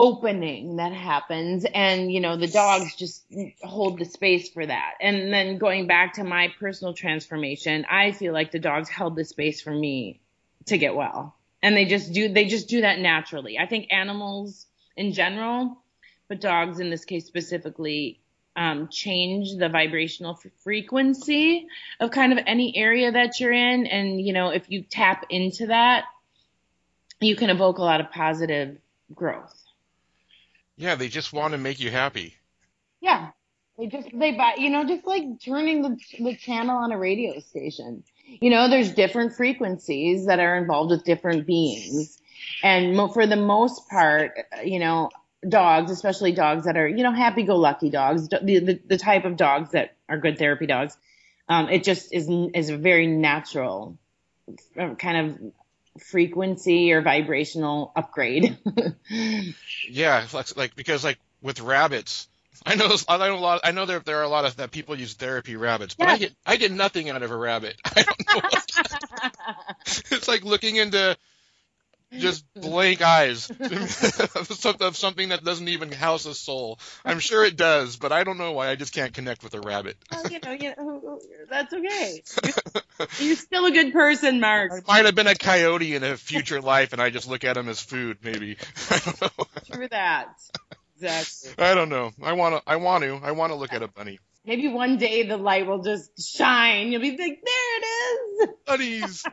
opening 0.00 0.76
that 0.76 0.94
happens 0.94 1.66
and 1.74 2.10
you 2.10 2.20
know 2.20 2.34
the 2.34 2.46
dogs 2.46 2.96
just 2.96 3.22
hold 3.62 3.98
the 3.98 4.04
space 4.06 4.48
for 4.48 4.64
that 4.64 4.94
and 4.98 5.30
then 5.30 5.58
going 5.58 5.86
back 5.86 6.14
to 6.14 6.24
my 6.24 6.48
personal 6.58 6.94
transformation 6.94 7.84
i 7.90 8.10
feel 8.10 8.32
like 8.32 8.50
the 8.50 8.58
dogs 8.58 8.88
held 8.88 9.14
the 9.14 9.24
space 9.26 9.60
for 9.60 9.72
me 9.72 10.18
to 10.64 10.78
get 10.78 10.94
well 10.94 11.36
and 11.62 11.76
they 11.76 11.84
just 11.84 12.14
do 12.14 12.32
they 12.32 12.46
just 12.46 12.66
do 12.66 12.80
that 12.80 12.98
naturally 12.98 13.58
i 13.58 13.66
think 13.66 13.92
animals 13.92 14.66
in 14.96 15.12
general 15.12 15.76
but 16.28 16.40
dogs 16.40 16.80
in 16.80 16.88
this 16.88 17.04
case 17.04 17.26
specifically 17.26 18.18
um, 18.56 18.88
change 18.88 19.54
the 19.56 19.68
vibrational 19.68 20.32
f- 20.32 20.50
frequency 20.64 21.66
of 22.00 22.10
kind 22.10 22.32
of 22.32 22.38
any 22.46 22.76
area 22.76 23.12
that 23.12 23.38
you're 23.38 23.52
in. 23.52 23.86
And, 23.86 24.20
you 24.20 24.32
know, 24.32 24.48
if 24.50 24.70
you 24.70 24.82
tap 24.82 25.26
into 25.30 25.66
that, 25.66 26.04
you 27.20 27.36
can 27.36 27.50
evoke 27.50 27.78
a 27.78 27.82
lot 27.82 28.00
of 28.00 28.10
positive 28.10 28.78
growth. 29.14 29.59
Yeah, 30.80 30.94
they 30.94 31.08
just 31.08 31.34
want 31.34 31.52
to 31.52 31.58
make 31.58 31.78
you 31.78 31.90
happy. 31.90 32.36
Yeah. 33.02 33.32
They 33.76 33.86
just, 33.86 34.08
they 34.14 34.32
buy, 34.32 34.54
you 34.56 34.70
know, 34.70 34.84
just 34.84 35.06
like 35.06 35.24
turning 35.44 35.82
the, 35.82 35.98
the 36.18 36.34
channel 36.34 36.78
on 36.78 36.90
a 36.90 36.96
radio 36.96 37.38
station. 37.40 38.02
You 38.26 38.48
know, 38.48 38.66
there's 38.66 38.90
different 38.92 39.34
frequencies 39.34 40.24
that 40.24 40.40
are 40.40 40.56
involved 40.56 40.90
with 40.90 41.04
different 41.04 41.46
beings. 41.46 42.18
And 42.62 42.96
for 43.12 43.26
the 43.26 43.36
most 43.36 43.90
part, 43.90 44.38
you 44.64 44.78
know, 44.78 45.10
dogs, 45.46 45.90
especially 45.90 46.32
dogs 46.32 46.64
that 46.64 46.78
are, 46.78 46.88
you 46.88 47.02
know, 47.02 47.12
happy-go-lucky 47.12 47.90
dogs, 47.90 48.28
the, 48.28 48.38
the, 48.38 48.80
the 48.86 48.96
type 48.96 49.26
of 49.26 49.36
dogs 49.36 49.72
that 49.72 49.96
are 50.08 50.16
good 50.16 50.38
therapy 50.38 50.64
dogs, 50.64 50.96
um, 51.50 51.68
it 51.68 51.84
just 51.84 52.10
is, 52.14 52.26
is 52.54 52.70
a 52.70 52.76
very 52.78 53.06
natural 53.06 53.98
kind 54.98 55.16
of 55.26 55.52
frequency 56.02 56.92
or 56.92 57.02
vibrational 57.02 57.92
upgrade. 57.96 58.58
Yeah, 59.88 60.26
like, 60.32 60.56
like 60.56 60.76
because 60.76 61.02
like 61.02 61.18
with 61.42 61.60
rabbits, 61.60 62.28
I 62.64 62.74
know 62.76 62.94
I 63.08 63.16
know 63.18 63.36
a 63.36 63.40
lot. 63.40 63.60
I 63.64 63.72
know 63.72 63.86
there 63.86 64.00
there 64.00 64.18
are 64.18 64.22
a 64.24 64.28
lot 64.28 64.44
of 64.44 64.56
that 64.56 64.70
people 64.70 64.98
use 64.98 65.14
therapy 65.14 65.56
rabbits, 65.56 65.94
but 65.94 66.08
I 66.08 66.12
Yeah. 66.12 66.18
get 66.18 66.32
I 66.46 66.56
get 66.56 66.70
nothing 66.72 67.10
out 67.10 67.22
of 67.22 67.30
a 67.30 67.36
rabbit. 67.36 67.76
I 67.84 68.02
don't 68.02 68.42
know. 68.44 68.50
It's 69.86 70.28
like 70.28 70.44
looking 70.44 70.76
into 70.76 71.16
just 72.12 72.44
blank 72.54 73.02
eyes 73.02 73.50
of 73.60 74.96
something 74.96 75.28
that 75.30 75.44
doesn't 75.44 75.68
even 75.68 75.92
house 75.92 76.26
a 76.26 76.34
soul. 76.34 76.78
I'm 77.04 77.18
sure 77.18 77.44
it 77.44 77.56
does, 77.56 77.96
but 77.96 78.12
I 78.12 78.24
don't 78.24 78.38
know 78.38 78.52
why 78.52 78.68
I 78.68 78.76
just 78.76 78.92
can't 78.92 79.12
connect 79.12 79.42
with 79.42 79.54
a 79.54 79.60
rabbit. 79.60 79.96
Well, 80.12 80.30
you 80.30 80.40
know, 80.44 80.52
you 80.52 80.74
know, 80.76 81.20
that's 81.48 81.72
okay. 81.72 82.22
You're, 82.44 83.08
you're 83.20 83.36
still 83.36 83.64
a 83.64 83.70
good 83.70 83.92
person, 83.92 84.40
Mark. 84.40 84.72
I 84.72 84.80
might 84.86 85.06
have 85.06 85.14
been 85.14 85.28
a 85.28 85.34
coyote 85.34 85.94
in 85.94 86.02
a 86.02 86.16
future 86.16 86.60
life, 86.60 86.92
and 86.92 87.00
I 87.00 87.10
just 87.10 87.28
look 87.28 87.44
at 87.44 87.54
them 87.54 87.68
as 87.68 87.80
food. 87.80 88.18
Maybe 88.22 88.56
I 88.90 88.98
don't 88.98 89.22
know. 89.22 89.46
True 89.72 89.88
that. 89.88 90.28
Exactly. 90.96 91.64
I 91.64 91.74
don't 91.74 91.88
know. 91.88 92.12
I 92.22 92.32
want 92.34 92.56
to. 92.56 92.62
I 92.70 92.76
want 92.76 93.04
to. 93.04 93.20
I 93.22 93.30
want 93.32 93.52
to 93.52 93.56
look 93.56 93.72
at 93.72 93.82
a 93.82 93.88
bunny. 93.88 94.18
Maybe 94.44 94.68
one 94.68 94.96
day 94.96 95.24
the 95.24 95.36
light 95.36 95.66
will 95.66 95.82
just 95.82 96.36
shine. 96.36 96.92
You'll 96.92 97.02
be 97.02 97.10
like, 97.10 97.18
there 97.18 97.78
it 97.78 97.84
is. 97.84 98.48
Bunnies. 98.66 99.24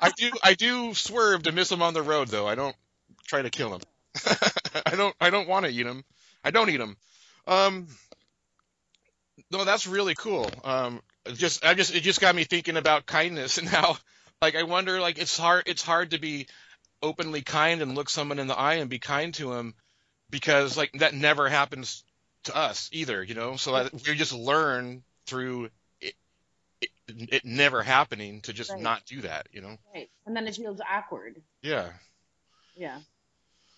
I 0.00 0.12
do. 0.16 0.30
I 0.42 0.54
do 0.54 0.94
swerve 0.94 1.42
to 1.44 1.52
miss 1.52 1.68
them 1.68 1.82
on 1.82 1.92
the 1.92 2.02
road, 2.02 2.28
though. 2.28 2.46
I 2.46 2.54
don't 2.54 2.76
try 3.26 3.42
to 3.42 3.50
kill 3.50 3.70
them. 3.70 3.80
I 4.86 4.94
don't. 4.96 5.14
I 5.20 5.30
don't 5.30 5.48
want 5.48 5.66
to 5.66 5.72
eat 5.72 5.82
them. 5.82 6.04
I 6.44 6.50
don't 6.50 6.70
eat 6.70 6.76
them. 6.76 6.96
Um. 7.48 7.88
No, 9.50 9.64
that's 9.64 9.88
really 9.88 10.14
cool. 10.14 10.48
Um. 10.62 11.02
Just. 11.34 11.64
I 11.64 11.74
just. 11.74 11.92
It 11.94 12.00
just 12.00 12.20
got 12.20 12.34
me 12.34 12.44
thinking 12.44 12.76
about 12.76 13.06
kindness 13.06 13.58
and 13.58 13.68
how. 13.68 13.96
Like, 14.40 14.54
I 14.54 14.62
wonder. 14.62 15.00
Like, 15.00 15.18
it's 15.18 15.36
hard. 15.36 15.64
It's 15.66 15.82
hard 15.82 16.12
to 16.12 16.20
be 16.20 16.46
openly 17.02 17.42
kind 17.42 17.82
and 17.82 17.96
look 17.96 18.08
someone 18.08 18.38
in 18.38 18.46
the 18.46 18.56
eye 18.56 18.74
and 18.74 18.88
be 18.88 19.00
kind 19.00 19.34
to 19.34 19.52
them 19.52 19.74
because 20.30 20.76
like 20.76 20.90
that 21.00 21.12
never 21.12 21.50
happens 21.50 22.02
to 22.44 22.56
us 22.56 22.88
either. 22.92 23.22
You 23.22 23.34
know. 23.34 23.56
So 23.56 23.72
that 23.72 23.92
we 23.92 24.14
just 24.14 24.32
learn 24.32 25.02
through 25.26 25.70
it, 26.00 26.14
it, 26.80 26.90
it 27.08 27.44
never 27.44 27.82
happening 27.82 28.40
to 28.42 28.52
just 28.52 28.70
Right. 28.72 28.80
not 28.80 29.04
do 29.06 29.22
that. 29.22 29.48
You 29.52 29.62
know. 29.62 29.76
Right. 29.94 30.08
And 30.26 30.36
then 30.36 30.46
it 30.46 30.54
feels 30.56 30.80
awkward. 30.80 31.40
Yeah. 31.62 31.90
Yeah. 32.76 32.98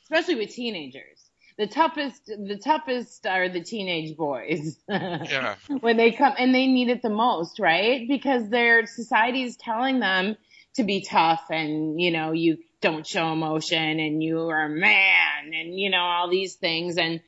Especially 0.05 0.37
with 0.37 0.51
teenagers. 0.51 1.23
The 1.59 1.67
toughest, 1.67 2.27
the 2.27 2.61
toughest 2.63 3.27
are 3.27 3.49
the 3.49 3.63
teenage 3.63 4.17
boys. 4.17 4.77
Yeah. 4.89 5.57
when 5.81 5.97
they 5.97 6.13
come 6.13 6.35
and 6.39 6.55
they 6.55 6.67
need 6.67 6.91
it 6.91 7.01
the 7.03 7.09
most, 7.09 7.59
right? 7.59 8.07
Because 8.07 8.49
their 8.51 8.87
society 8.87 9.43
is 9.43 9.57
telling 9.57 9.99
them 10.01 10.37
to 10.75 10.85
be 10.85 11.01
tough 11.09 11.45
and, 11.51 11.99
you 11.99 12.11
know, 12.11 12.33
you 12.33 12.59
don't 12.83 13.07
show 13.07 13.33
emotion 13.33 13.99
and 13.99 14.23
you 14.23 14.39
are 14.51 14.67
a 14.67 14.69
man 14.69 15.53
and, 15.55 15.75
you 15.79 15.89
know, 15.89 16.03
all 16.03 16.29
these 16.29 16.57
things. 16.57 16.99
And, 16.99 17.21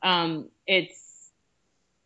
um, 0.00 0.48
it's, 0.66 1.30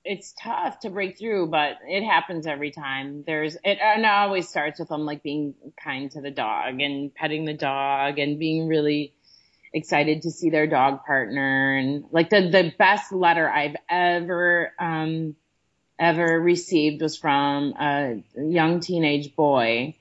it's 0.04 0.34
tough 0.40 0.80
to 0.80 0.90
break 0.90 1.18
through, 1.18 1.48
but 1.48 1.78
it 1.86 2.02
happens 2.02 2.46
every 2.46 2.70
time. 2.70 3.22
There's 3.26 3.56
it, 3.56 3.78
and 3.80 4.04
it 4.04 4.08
always 4.08 4.48
starts 4.48 4.80
with 4.80 4.88
them 4.88 5.04
like 5.04 5.22
being 5.22 5.54
kind 5.82 6.10
to 6.12 6.20
the 6.20 6.30
dog 6.30 6.80
and 6.80 7.14
petting 7.14 7.44
the 7.44 7.54
dog 7.54 8.18
and 8.18 8.38
being 8.38 8.66
really 8.66 9.12
excited 9.72 10.22
to 10.22 10.30
see 10.30 10.50
their 10.50 10.66
dog 10.66 11.04
partner 11.04 11.76
and 11.76 12.04
like 12.10 12.28
the 12.30 12.48
the 12.50 12.72
best 12.76 13.12
letter 13.12 13.48
I've 13.48 13.76
ever 13.88 14.72
um 14.80 15.36
ever 15.96 16.40
received 16.40 17.02
was 17.02 17.16
from 17.16 17.74
a 17.78 18.24
young 18.36 18.80
teenage 18.80 19.36
boy 19.36 19.94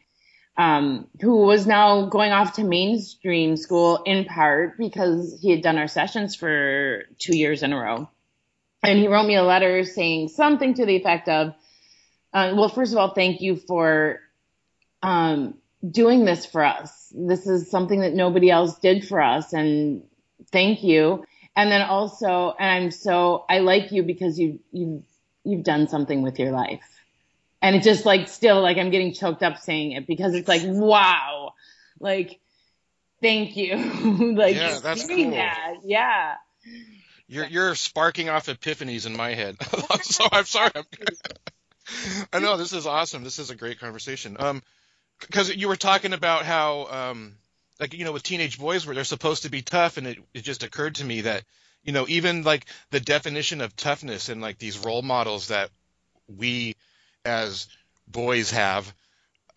um, 0.57 1.07
who 1.22 1.45
was 1.45 1.68
now 1.68 2.07
going 2.07 2.32
off 2.32 2.53
to 2.53 2.64
mainstream 2.64 3.55
school 3.55 4.01
in 4.05 4.26
part 4.26 4.78
because 4.78 5.38
he 5.41 5.51
had 5.51 5.62
done 5.62 5.78
our 5.78 5.88
sessions 5.88 6.36
for 6.36 7.03
two 7.18 7.38
years 7.38 7.64
in 7.64 7.72
a 7.72 7.80
row. 7.80 8.10
And 8.84 8.97
he 8.97 9.07
wrote 9.07 9.25
me 9.25 9.36
a 9.36 9.43
letter 9.43 9.84
saying 9.84 10.30
something 10.30 10.73
to 10.75 10.86
the 10.86 10.95
effect 10.95 11.27
of, 11.27 11.53
uh, 12.34 12.53
well, 12.55 12.69
first 12.69 12.93
of 12.93 12.97
all, 12.97 13.13
thank 13.13 13.41
you 13.41 13.55
for 13.55 14.19
um, 15.03 15.55
doing 15.89 16.25
this 16.25 16.45
for 16.45 16.63
us. 16.63 17.11
This 17.13 17.47
is 17.47 17.69
something 17.69 18.01
that 18.01 18.13
nobody 18.13 18.49
else 18.49 18.80
did 18.80 19.07
for 19.07 19.21
us. 19.21 19.53
And 19.53 20.03
thank 20.51 20.84
you. 20.84 21.25
And 21.55 21.71
then 21.71 21.82
also, 21.82 22.55
and 22.57 22.84
I'm 22.86 22.91
so, 22.91 23.45
I 23.49 23.59
like 23.59 23.91
you 23.91 24.03
because 24.03 24.39
you, 24.39 24.59
you, 24.71 25.03
you've 25.43 25.63
done 25.63 25.88
something 25.88 26.21
with 26.21 26.39
your 26.39 26.51
life 26.51 26.99
and 27.61 27.75
it's 27.75 27.86
just 27.86 28.05
like 28.05 28.27
still 28.27 28.61
like 28.61 28.77
I'm 28.77 28.89
getting 28.89 29.13
choked 29.13 29.43
up 29.43 29.57
saying 29.57 29.91
it 29.93 30.07
because 30.07 30.34
it's 30.34 30.47
like 30.47 30.61
wow, 30.65 31.53
like 31.99 32.39
thank 33.21 33.57
you, 33.57 33.75
like 34.36 34.55
Yeah, 34.55 34.80
that's 34.82 35.05
cool. 35.07 35.32
that, 35.32 35.75
yeah. 35.84 36.36
You're 37.30 37.45
you're 37.45 37.75
sparking 37.75 38.27
off 38.27 38.47
epiphanies 38.47 39.05
in 39.05 39.15
my 39.15 39.36
head. 39.36 39.55
so 40.01 40.27
I'm 40.32 40.45
sorry. 40.45 40.71
I'm, 40.75 40.84
I 42.34 42.39
know 42.39 42.57
this 42.57 42.73
is 42.73 42.88
awesome. 42.88 43.23
This 43.23 43.39
is 43.39 43.51
a 43.51 43.55
great 43.55 43.80
conversation. 43.80 44.36
Um, 44.39 44.63
because 45.21 45.55
you 45.55 45.67
were 45.67 45.75
talking 45.75 46.13
about 46.13 46.45
how 46.45 46.88
um, 46.88 47.36
like 47.80 47.93
you 47.93 48.03
know, 48.03 48.11
with 48.11 48.23
teenage 48.23 48.59
boys 48.59 48.86
where 48.86 48.95
they're 48.95 49.03
supposed 49.03 49.43
to 49.43 49.49
be 49.49 49.61
tough, 49.61 49.97
and 49.97 50.07
it 50.07 50.17
it 50.34 50.43
just 50.43 50.63
occurred 50.63 50.95
to 50.95 51.05
me 51.05 51.21
that 51.21 51.43
you 51.84 51.93
know 51.93 52.05
even 52.07 52.43
like 52.43 52.65
the 52.89 52.99
definition 52.99 53.61
of 53.61 53.75
toughness 53.75 54.30
and 54.30 54.41
like 54.41 54.57
these 54.57 54.80
role 54.80 55.03
models 55.03 55.49
that 55.49 55.69
we 56.27 56.75
as 57.25 57.67
boys 58.07 58.51
have, 58.51 58.91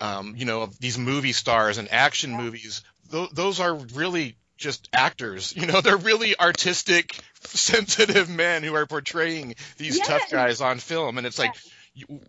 um, 0.01 0.35
you 0.37 0.45
know, 0.45 0.63
of 0.63 0.79
these 0.79 0.99
movie 0.99 1.33
stars 1.33 1.79
and 1.79 1.91
action 1.91 2.33
movies, 2.33 2.83
th- 3.11 3.31
those 3.31 3.61
are 3.61 3.75
really 3.75 4.37
just 4.57 4.89
actors. 4.93 5.55
You 5.57 5.67
know, 5.67 5.81
they're 5.83 5.97
really 5.97 6.39
artistic, 6.39 7.19
sensitive 7.41 8.29
men 8.29 8.63
who 8.63 8.75
are 8.75 8.87
portraying 8.87 9.55
these 9.77 10.01
tough 10.01 10.31
guys 10.31 10.61
on 10.61 10.79
film, 10.79 11.19
and 11.19 11.27
it's 11.27 11.39
like 11.39 11.55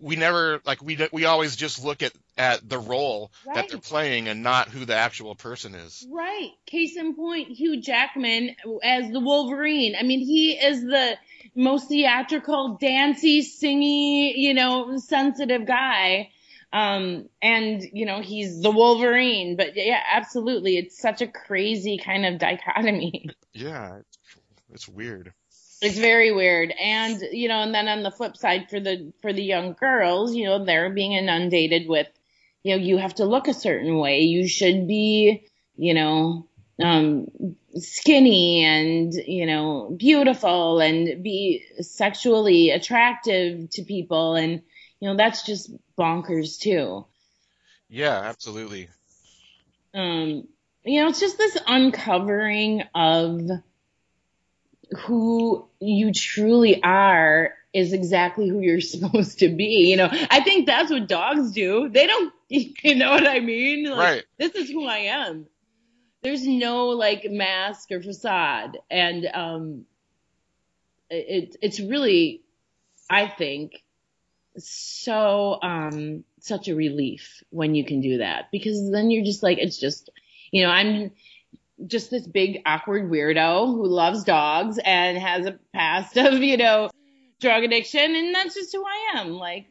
we 0.02 0.18
never 0.18 0.60
like 0.66 0.82
we 0.82 0.98
we 1.12 1.26
always 1.26 1.56
just 1.56 1.84
look 1.84 2.04
at 2.04 2.12
at 2.38 2.68
the 2.68 2.78
role 2.78 3.32
that 3.54 3.70
they're 3.70 3.78
playing 3.78 4.28
and 4.28 4.44
not 4.44 4.68
who 4.68 4.86
the 4.86 4.96
actual 4.96 5.36
person 5.36 5.74
is. 5.76 6.06
Right. 6.12 6.52
Case 6.66 6.98
in 6.98 7.16
point, 7.16 7.50
Hugh 7.50 7.82
Jackman 7.82 8.56
as 8.84 9.12
the 9.12 9.20
Wolverine. 9.20 9.96
I 9.98 10.04
mean, 10.04 10.20
he 10.20 10.52
is 10.54 10.82
the 10.82 11.18
most 11.56 11.88
theatrical, 11.88 12.78
dancey, 12.80 13.42
singy, 13.42 14.34
you 14.36 14.54
know, 14.54 14.98
sensitive 14.98 15.66
guy. 15.66 16.32
Um, 16.74 17.30
and 17.40 17.84
you 17.94 18.08
know, 18.08 18.20
he's 18.22 18.60
the 18.62 18.72
Wolverine, 18.72 19.56
but 19.56 19.76
yeah, 19.76 20.02
absolutely. 20.12 20.78
It's 20.78 21.00
such 21.00 21.22
a 21.22 21.28
crazy 21.28 22.00
kind 22.00 22.26
of 22.26 22.40
dichotomy. 22.40 23.30
Yeah, 23.56 24.00
it's, 24.72 24.88
weird. 24.88 25.32
It's 25.80 26.00
very 26.00 26.32
weird. 26.32 26.72
And, 26.72 27.22
you 27.32 27.48
know, 27.48 27.60
and 27.60 27.72
then 27.72 27.88
on 27.88 28.02
the 28.02 28.10
flip 28.10 28.36
side 28.36 28.68
for 28.68 28.80
the, 28.80 29.14
for 29.22 29.32
the 29.32 29.44
young 29.44 29.74
girls, 29.74 30.34
you 30.34 30.46
know, 30.46 30.66
they're 30.66 30.90
being 30.90 31.12
inundated 31.12 31.88
with, 31.88 32.08
you 32.64 32.76
know, 32.76 32.82
you 32.82 32.98
have 32.98 33.14
to 33.16 33.26
look 33.26 33.48
a 33.48 33.54
certain 33.54 34.00
way. 34.00 34.22
You 34.22 34.48
should 34.48 34.88
be, 34.88 35.46
you 35.76 35.94
know, 35.94 36.48
um, 36.84 37.28
skinny 37.76 38.64
and, 38.64 39.14
you 39.14 39.46
know, 39.46 39.96
beautiful 39.96 40.80
and 40.80 41.22
be 41.22 41.64
sexually 41.80 42.72
attractive 42.72 43.70
to 43.70 43.84
people. 43.84 44.34
And, 44.34 44.64
you 45.04 45.10
know, 45.10 45.18
that's 45.18 45.44
just 45.44 45.70
bonkers 46.00 46.58
too. 46.58 47.06
Yeah, 47.90 48.22
absolutely. 48.22 48.88
Um, 49.94 50.48
you 50.86 51.02
know, 51.02 51.10
it's 51.10 51.20
just 51.20 51.38
this 51.38 51.58
uncovering 51.68 52.84
of 52.96 53.42
who 55.00 55.68
you 55.82 56.14
truly 56.14 56.82
are 56.82 57.54
is 57.74 57.92
exactly 57.92 58.48
who 58.48 58.62
you're 58.62 58.80
supposed 58.96 59.40
to 59.40 59.50
be. 59.50 59.90
You 59.90 59.98
know, 59.98 60.08
I 60.10 60.40
think 60.40 60.68
that's 60.68 60.90
what 60.90 61.10
dogs 61.10 61.52
do. 61.52 61.90
They 61.90 62.08
don't, 62.08 62.34
you 62.48 62.96
know 62.96 63.12
what 63.12 63.28
I 63.28 63.42
mean? 63.42 63.84
Like, 63.84 63.98
Right. 63.98 64.24
This 64.38 64.56
is 64.56 64.70
who 64.70 64.88
I 64.88 65.00
am. 65.00 65.48
There's 66.22 66.48
no 66.48 66.88
like 66.92 67.30
mask 67.30 67.92
or 67.92 68.02
facade. 68.02 68.78
And, 68.90 69.26
um, 69.34 69.86
it, 71.10 71.58
it's 71.62 71.82
really, 71.82 72.42
I 73.10 73.28
think, 73.28 73.83
so, 74.58 75.60
um, 75.62 76.24
such 76.40 76.68
a 76.68 76.76
relief 76.76 77.44
when 77.50 77.76
you 77.76 77.86
can 77.86 78.02
do 78.02 78.18
that 78.20 78.50
because 78.52 78.92
then 78.92 79.12
you're 79.12 79.26
just 79.26 79.44
like, 79.44 79.58
it's 79.58 79.78
just, 79.78 80.10
you 80.52 80.64
know, 80.64 80.70
I'm, 80.70 81.12
just 81.86 82.12
this 82.12 82.26
big 82.26 82.62
awkward 82.66 83.10
weirdo 83.10 83.66
who 83.66 83.88
loves 83.88 84.24
dogs 84.24 84.80
and 84.84 85.18
has 85.18 85.46
a 85.48 85.60
past 85.74 86.16
of, 86.18 86.36
you 86.36 86.56
know, 86.56 86.90
drug 87.42 87.64
addiction 87.64 88.16
and 88.16 88.34
that's 88.34 88.54
just 88.54 88.72
who 88.74 88.86
I 88.86 89.20
am. 89.20 89.32
Like 89.32 89.66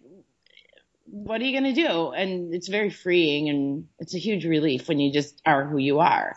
what 1.12 1.42
are 1.42 1.44
you 1.44 1.60
going 1.60 1.74
to 1.74 1.82
do? 1.82 2.10
And 2.10 2.54
it's 2.54 2.68
very 2.68 2.88
freeing 2.88 3.50
and 3.50 3.86
it's 3.98 4.14
a 4.14 4.18
huge 4.18 4.46
relief 4.46 4.88
when 4.88 4.98
you 4.98 5.12
just 5.12 5.40
are 5.44 5.64
who 5.66 5.76
you 5.76 6.00
are. 6.00 6.36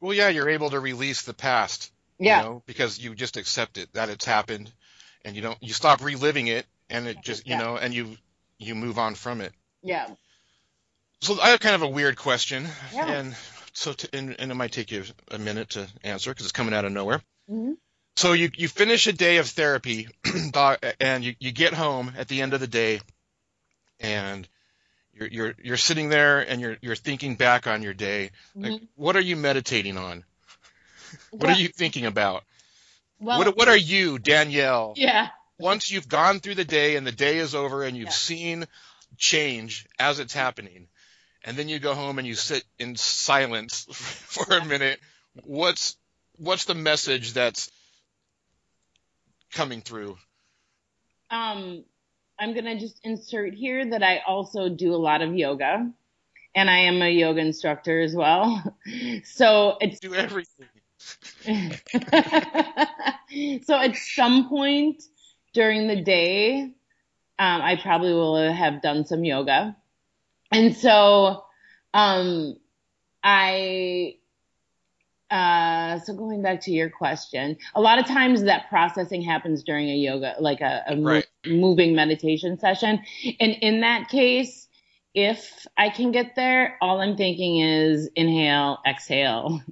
Well, 0.00 0.14
yeah, 0.14 0.28
you're 0.28 0.48
able 0.48 0.70
to 0.70 0.78
release 0.78 1.22
the 1.22 1.34
past. 1.34 1.90
Yeah. 2.18 2.38
You 2.38 2.44
know, 2.44 2.62
because 2.64 2.98
you 2.98 3.14
just 3.16 3.36
accept 3.36 3.76
it 3.76 3.92
that 3.94 4.08
it's 4.08 4.24
happened, 4.24 4.72
and 5.24 5.34
you 5.34 5.42
don't 5.42 5.58
you 5.60 5.72
stop 5.74 6.02
reliving 6.02 6.46
it, 6.46 6.64
and 6.90 7.06
it 7.06 7.18
just 7.22 7.46
you 7.46 7.52
Yeah. 7.54 7.62
know, 7.62 7.76
and 7.76 7.92
you 7.94 8.16
you 8.58 8.74
move 8.74 8.98
on 8.98 9.14
from 9.14 9.40
it. 9.40 9.52
Yeah. 9.82 10.08
So 11.20 11.40
I 11.40 11.50
have 11.50 11.60
kind 11.60 11.74
of 11.74 11.82
a 11.82 11.88
weird 11.88 12.16
question, 12.16 12.68
Yeah. 12.92 13.06
and 13.10 13.36
so 13.72 13.92
to, 13.92 14.08
and, 14.16 14.36
and 14.38 14.50
it 14.50 14.54
might 14.54 14.72
take 14.72 14.90
you 14.90 15.04
a 15.30 15.38
minute 15.38 15.70
to 15.70 15.88
answer 16.04 16.30
because 16.30 16.46
it's 16.46 16.52
coming 16.52 16.74
out 16.74 16.84
of 16.84 16.92
nowhere. 16.92 17.22
Mhm. 17.50 17.76
So 18.16 18.32
you 18.32 18.50
you 18.56 18.68
finish 18.68 19.06
a 19.06 19.12
day 19.12 19.36
of 19.38 19.46
therapy, 19.48 20.08
and 21.00 21.24
you 21.24 21.34
you 21.38 21.52
get 21.52 21.74
home 21.74 22.12
at 22.16 22.28
the 22.28 22.40
end 22.42 22.54
of 22.54 22.60
the 22.60 22.66
day, 22.66 23.00
and 24.00 24.48
you're 25.12 25.28
you're 25.28 25.54
you're 25.62 25.76
sitting 25.76 26.08
there 26.08 26.40
and 26.40 26.60
you're 26.60 26.76
you're 26.80 26.96
thinking 26.96 27.36
back 27.36 27.66
on 27.66 27.82
your 27.82 27.94
day. 27.94 28.30
Like, 28.54 28.72
Mhm. 28.72 28.88
what 28.94 29.16
are 29.16 29.20
you 29.20 29.36
meditating 29.36 29.96
on? 29.98 30.24
What 31.30 31.50
are 31.50 31.54
you 31.58 31.68
thinking 31.68 32.06
about? 32.06 32.44
Well, 33.20 33.38
what 33.38 33.56
what 33.56 33.68
are 33.68 33.76
you, 33.76 34.18
Danielle? 34.18 34.94
yeah. 34.96 35.28
Once 35.58 35.90
you've 35.90 36.08
gone 36.08 36.40
through 36.40 36.54
the 36.54 36.64
day 36.64 36.96
and 36.96 37.06
the 37.06 37.12
day 37.12 37.38
is 37.38 37.54
over 37.54 37.82
and 37.82 37.96
you've 37.96 38.08
Yeah. 38.08 38.12
seen 38.12 38.66
change 39.16 39.86
as 39.98 40.18
it's 40.18 40.34
happening, 40.34 40.88
and 41.44 41.56
then 41.56 41.68
you 41.68 41.78
go 41.78 41.94
home 41.94 42.18
and 42.18 42.26
you 42.26 42.34
sit 42.34 42.64
in 42.78 42.96
silence 42.96 43.84
for 43.92 44.56
a 44.56 44.64
minute, 44.64 45.00
what's 45.44 45.96
what's 46.38 46.66
the 46.66 46.74
message 46.74 47.32
that's 47.32 47.70
coming 49.52 49.80
through? 49.80 50.18
Um, 51.30 51.84
I'm 52.38 52.52
going 52.52 52.66
to 52.66 52.78
just 52.78 53.00
insert 53.02 53.54
here 53.54 53.90
that 53.90 54.02
I 54.02 54.18
also 54.26 54.68
do 54.68 54.94
a 54.94 54.96
lot 54.96 55.22
of 55.22 55.34
yoga 55.34 55.90
and 56.54 56.70
I 56.70 56.78
am 56.80 57.00
a 57.02 57.10
yoga 57.10 57.40
instructor 57.40 58.00
as 58.00 58.14
well. 58.14 58.62
So 59.24 59.76
it's 59.80 60.00
Do 60.00 60.14
everything. 60.14 60.68
so 63.64 63.76
at 63.76 63.96
some 63.96 64.48
point 64.48 65.02
during 65.56 65.88
the 65.88 65.96
day, 65.96 66.60
um, 67.38 67.62
I 67.62 67.76
probably 67.76 68.12
will 68.12 68.52
have 68.52 68.82
done 68.82 69.06
some 69.06 69.24
yoga. 69.24 69.74
And 70.52 70.76
so, 70.76 71.44
um, 71.94 72.56
I, 73.24 74.16
uh, 75.30 75.98
so 76.00 76.12
going 76.12 76.42
back 76.42 76.60
to 76.64 76.70
your 76.72 76.90
question, 76.90 77.56
a 77.74 77.80
lot 77.80 77.98
of 77.98 78.04
times 78.04 78.42
that 78.42 78.68
processing 78.68 79.22
happens 79.22 79.62
during 79.62 79.88
a 79.88 79.94
yoga, 79.94 80.34
like 80.40 80.60
a, 80.60 80.84
a 80.88 80.94
mo- 80.94 81.22
moving 81.46 81.94
meditation 81.94 82.58
session. 82.58 83.00
And 83.40 83.52
in 83.62 83.80
that 83.80 84.10
case, 84.10 84.68
if 85.14 85.66
I 85.78 85.88
can 85.88 86.12
get 86.12 86.36
there, 86.36 86.76
all 86.82 87.00
I'm 87.00 87.16
thinking 87.16 87.60
is 87.60 88.10
inhale, 88.14 88.78
exhale 88.86 89.62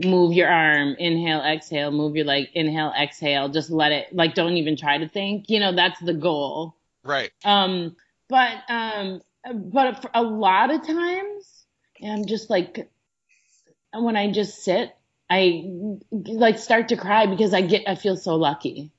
move 0.00 0.32
your 0.32 0.48
arm, 0.48 0.94
inhale, 0.98 1.42
exhale, 1.42 1.90
move 1.90 2.14
your 2.14 2.24
leg, 2.24 2.48
inhale, 2.54 2.92
exhale, 3.00 3.48
just 3.48 3.70
let 3.70 3.92
it, 3.92 4.14
like, 4.14 4.34
don't 4.34 4.56
even 4.56 4.76
try 4.76 4.98
to 4.98 5.08
think, 5.08 5.46
you 5.48 5.58
know, 5.58 5.74
that's 5.74 6.00
the 6.00 6.14
goal. 6.14 6.76
Right. 7.04 7.30
Um, 7.44 7.96
but, 8.28 8.58
um, 8.68 9.20
but 9.54 10.08
a 10.14 10.22
lot 10.22 10.70
of 10.70 10.86
times, 10.86 11.64
I'm 12.04 12.26
just 12.26 12.48
like, 12.48 12.88
when 13.92 14.16
I 14.16 14.30
just 14.30 14.62
sit, 14.62 14.94
I 15.30 15.64
like 16.10 16.58
start 16.58 16.88
to 16.88 16.96
cry 16.96 17.26
because 17.26 17.52
I 17.52 17.62
get, 17.62 17.88
I 17.88 17.94
feel 17.94 18.16
so 18.16 18.36
lucky. 18.36 18.92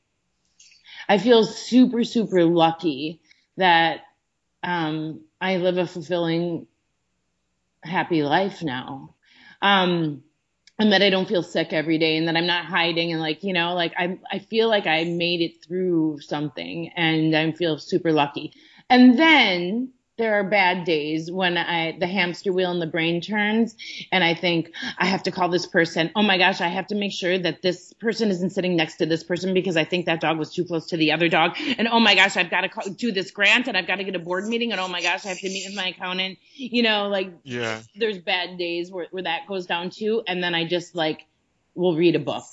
I 1.08 1.18
feel 1.18 1.44
super, 1.44 2.04
super 2.04 2.44
lucky 2.46 3.22
that 3.58 4.02
um, 4.64 5.22
I 5.40 5.58
live 5.58 5.78
a 5.78 5.88
fulfilling, 5.88 6.68
happy 7.84 8.22
life 8.22 8.62
now. 8.62 9.16
Um, 9.62 10.24
and 10.80 10.92
that 10.94 11.02
I 11.02 11.10
don't 11.10 11.28
feel 11.28 11.44
sick 11.44 11.74
every 11.74 11.98
day 11.98 12.18
and 12.18 12.28
that 12.28 12.38
I'm 12.38 12.48
not 12.48 12.66
hiding 12.66 13.12
and 13.12 13.22
like, 13.22 13.44
you 13.44 13.54
know, 13.54 13.74
like 13.76 13.94
I 13.98 14.18
I 14.32 14.40
feel 14.40 14.70
like 14.70 14.88
I 14.88 15.04
made 15.04 15.42
it 15.42 15.64
through 15.64 16.20
something 16.22 16.90
and 16.96 17.36
I 17.36 17.52
feel 17.52 17.78
super 17.78 18.12
lucky. 18.14 18.54
And 18.90 19.20
then 19.20 19.92
there 20.20 20.36
are 20.36 20.44
bad 20.44 20.84
days 20.84 21.32
when 21.32 21.58
I 21.58 21.98
the 21.98 22.06
hamster 22.06 22.52
wheel 22.52 22.72
in 22.72 22.80
the 22.80 22.86
brain 22.86 23.22
turns 23.22 23.76
and 24.12 24.22
I 24.22 24.36
think 24.36 24.72
I 24.98 25.06
have 25.06 25.24
to 25.24 25.32
call 25.32 25.48
this 25.48 25.66
person. 25.66 26.12
Oh 26.14 26.22
my 26.22 26.38
gosh, 26.38 26.60
I 26.60 26.68
have 26.68 26.88
to 26.88 26.96
make 26.96 27.14
sure 27.14 27.40
that 27.40 27.62
this 27.62 27.94
person 27.94 28.30
isn't 28.30 28.50
sitting 28.50 28.76
next 28.76 28.98
to 28.98 29.06
this 29.06 29.24
person 29.24 29.54
because 29.54 29.78
I 29.78 29.86
think 29.86 30.06
that 30.08 30.20
dog 30.20 30.38
was 30.38 30.54
too 30.54 30.66
close 30.66 30.88
to 30.88 30.98
the 30.98 31.14
other 31.14 31.30
dog. 31.30 31.56
And 31.78 31.88
oh 31.88 32.02
my 32.02 32.16
gosh, 32.16 32.36
I've 32.36 32.50
got 32.52 32.62
to 32.62 32.70
call, 32.70 32.90
do 32.92 33.14
this 33.14 33.32
grant 33.32 33.70
and 33.70 33.78
I've 33.78 33.88
got 33.88 33.96
to 33.96 34.04
get 34.04 34.14
a 34.14 34.20
board 34.20 34.46
meeting 34.46 34.74
and 34.74 34.82
oh 34.82 34.90
my 34.90 35.02
gosh, 35.02 35.26
I 35.26 35.30
have 35.30 35.40
to 35.40 35.48
meet 35.50 35.66
with 35.66 35.76
my 35.76 35.88
accountant. 35.88 36.38
You 36.54 36.84
know, 36.84 37.08
like 37.08 37.32
Yeah. 37.44 37.82
there's 37.96 38.20
bad 38.20 38.58
days 38.58 38.92
where 38.92 39.08
where 39.12 39.24
that 39.24 39.48
goes 39.48 39.66
down 39.68 39.90
too 39.90 40.22
and 40.28 40.44
then 40.44 40.54
I 40.54 40.66
just 40.68 40.96
like 40.96 41.26
will 41.76 41.96
read 41.96 42.16
a 42.18 42.20
book. 42.20 42.44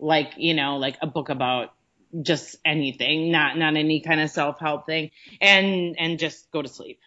Like, 0.00 0.32
you 0.38 0.54
know, 0.54 0.78
like 0.78 0.98
a 1.00 1.06
book 1.06 1.28
about 1.28 1.72
just 2.20 2.56
anything, 2.64 3.30
not 3.30 3.56
not 3.56 3.76
any 3.76 4.00
kind 4.00 4.20
of 4.20 4.28
self-help 4.28 4.86
thing 4.86 5.12
and 5.40 5.96
and 6.00 6.18
just 6.18 6.50
go 6.50 6.60
to 6.60 6.68
sleep 6.68 6.98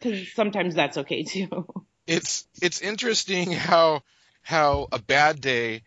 because 0.00 0.32
sometimes 0.32 0.74
that's 0.74 0.98
okay 0.98 1.22
too. 1.24 1.66
It's 2.06 2.48
it's 2.60 2.80
interesting 2.80 3.52
how 3.52 4.02
how 4.42 4.88
a 4.90 4.98
bad 4.98 5.40
day 5.40 5.82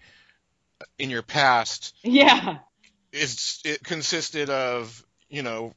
in 0.98 1.10
your 1.10 1.22
past 1.22 1.94
yeah. 2.02 2.60
it's 3.12 3.62
it 3.66 3.84
consisted 3.84 4.50
of 4.50 5.04
you 5.30 5.42
know 5.42 5.74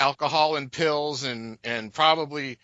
alcohol 0.00 0.56
and 0.56 0.72
pills 0.72 1.24
and 1.24 1.58
and 1.64 1.92
probably 1.92 2.58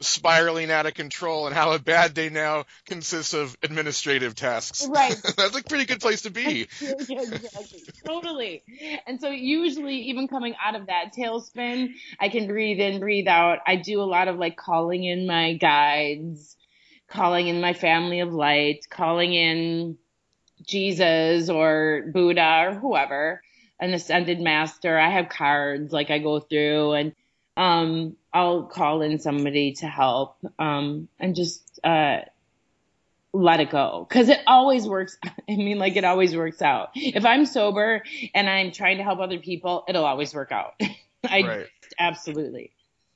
spiraling 0.00 0.70
out 0.70 0.86
of 0.86 0.94
control 0.94 1.46
and 1.46 1.54
how 1.54 1.72
a 1.72 1.78
bad 1.78 2.14
day 2.14 2.30
now 2.30 2.64
consists 2.86 3.34
of 3.34 3.56
administrative 3.62 4.34
tasks 4.34 4.86
Right. 4.90 5.16
that's 5.36 5.56
a 5.56 5.62
pretty 5.62 5.84
good 5.84 6.00
place 6.00 6.22
to 6.22 6.30
be 6.30 6.68
yeah, 6.80 7.20
exactly. 7.22 7.82
totally. 8.06 8.62
And 9.06 9.20
so 9.20 9.28
usually 9.30 9.96
even 10.08 10.28
coming 10.28 10.54
out 10.64 10.74
of 10.74 10.86
that 10.86 11.12
tailspin, 11.16 11.90
I 12.18 12.28
can 12.28 12.46
breathe 12.46 12.80
in, 12.80 13.00
breathe 13.00 13.28
out. 13.28 13.58
I 13.66 13.76
do 13.76 14.00
a 14.00 14.04
lot 14.04 14.28
of 14.28 14.36
like 14.36 14.56
calling 14.56 15.04
in 15.04 15.26
my 15.26 15.54
guides, 15.54 16.56
calling 17.08 17.48
in 17.48 17.60
my 17.60 17.72
family 17.72 18.20
of 18.20 18.32
light, 18.32 18.86
calling 18.88 19.34
in 19.34 19.98
Jesus 20.66 21.48
or 21.48 22.04
Buddha 22.12 22.68
or 22.68 22.74
whoever, 22.74 23.42
an 23.78 23.92
ascended 23.94 24.40
master. 24.40 24.98
I 24.98 25.10
have 25.10 25.28
cards 25.28 25.92
like 25.92 26.10
I 26.10 26.18
go 26.18 26.40
through 26.40 26.92
and 26.92 27.14
um 27.56 28.16
I'll 28.32 28.64
call 28.64 29.02
in 29.02 29.18
somebody 29.18 29.72
to 29.74 29.86
help 29.86 30.36
um 30.58 31.08
and 31.18 31.34
just 31.34 31.80
uh 31.84 32.20
let 33.32 33.60
it 33.60 33.70
go. 33.70 34.06
Because 34.08 34.28
it 34.28 34.40
always 34.46 34.86
works 34.86 35.16
i 35.24 35.56
mean 35.56 35.78
like 35.78 35.96
it 35.96 36.04
always 36.04 36.36
works 36.36 36.62
out. 36.62 36.90
If 36.94 37.24
i'm 37.24 37.46
sober 37.46 38.02
and 38.34 38.48
i'm 38.48 38.72
trying 38.72 38.98
to 38.98 39.04
help 39.04 39.20
other 39.20 39.38
people 39.38 39.84
it'll 39.88 40.04
always 40.04 40.34
work 40.34 40.52
out. 40.52 40.74
I 41.28 41.42
right. 41.42 41.66
Absolutely. 41.98 42.72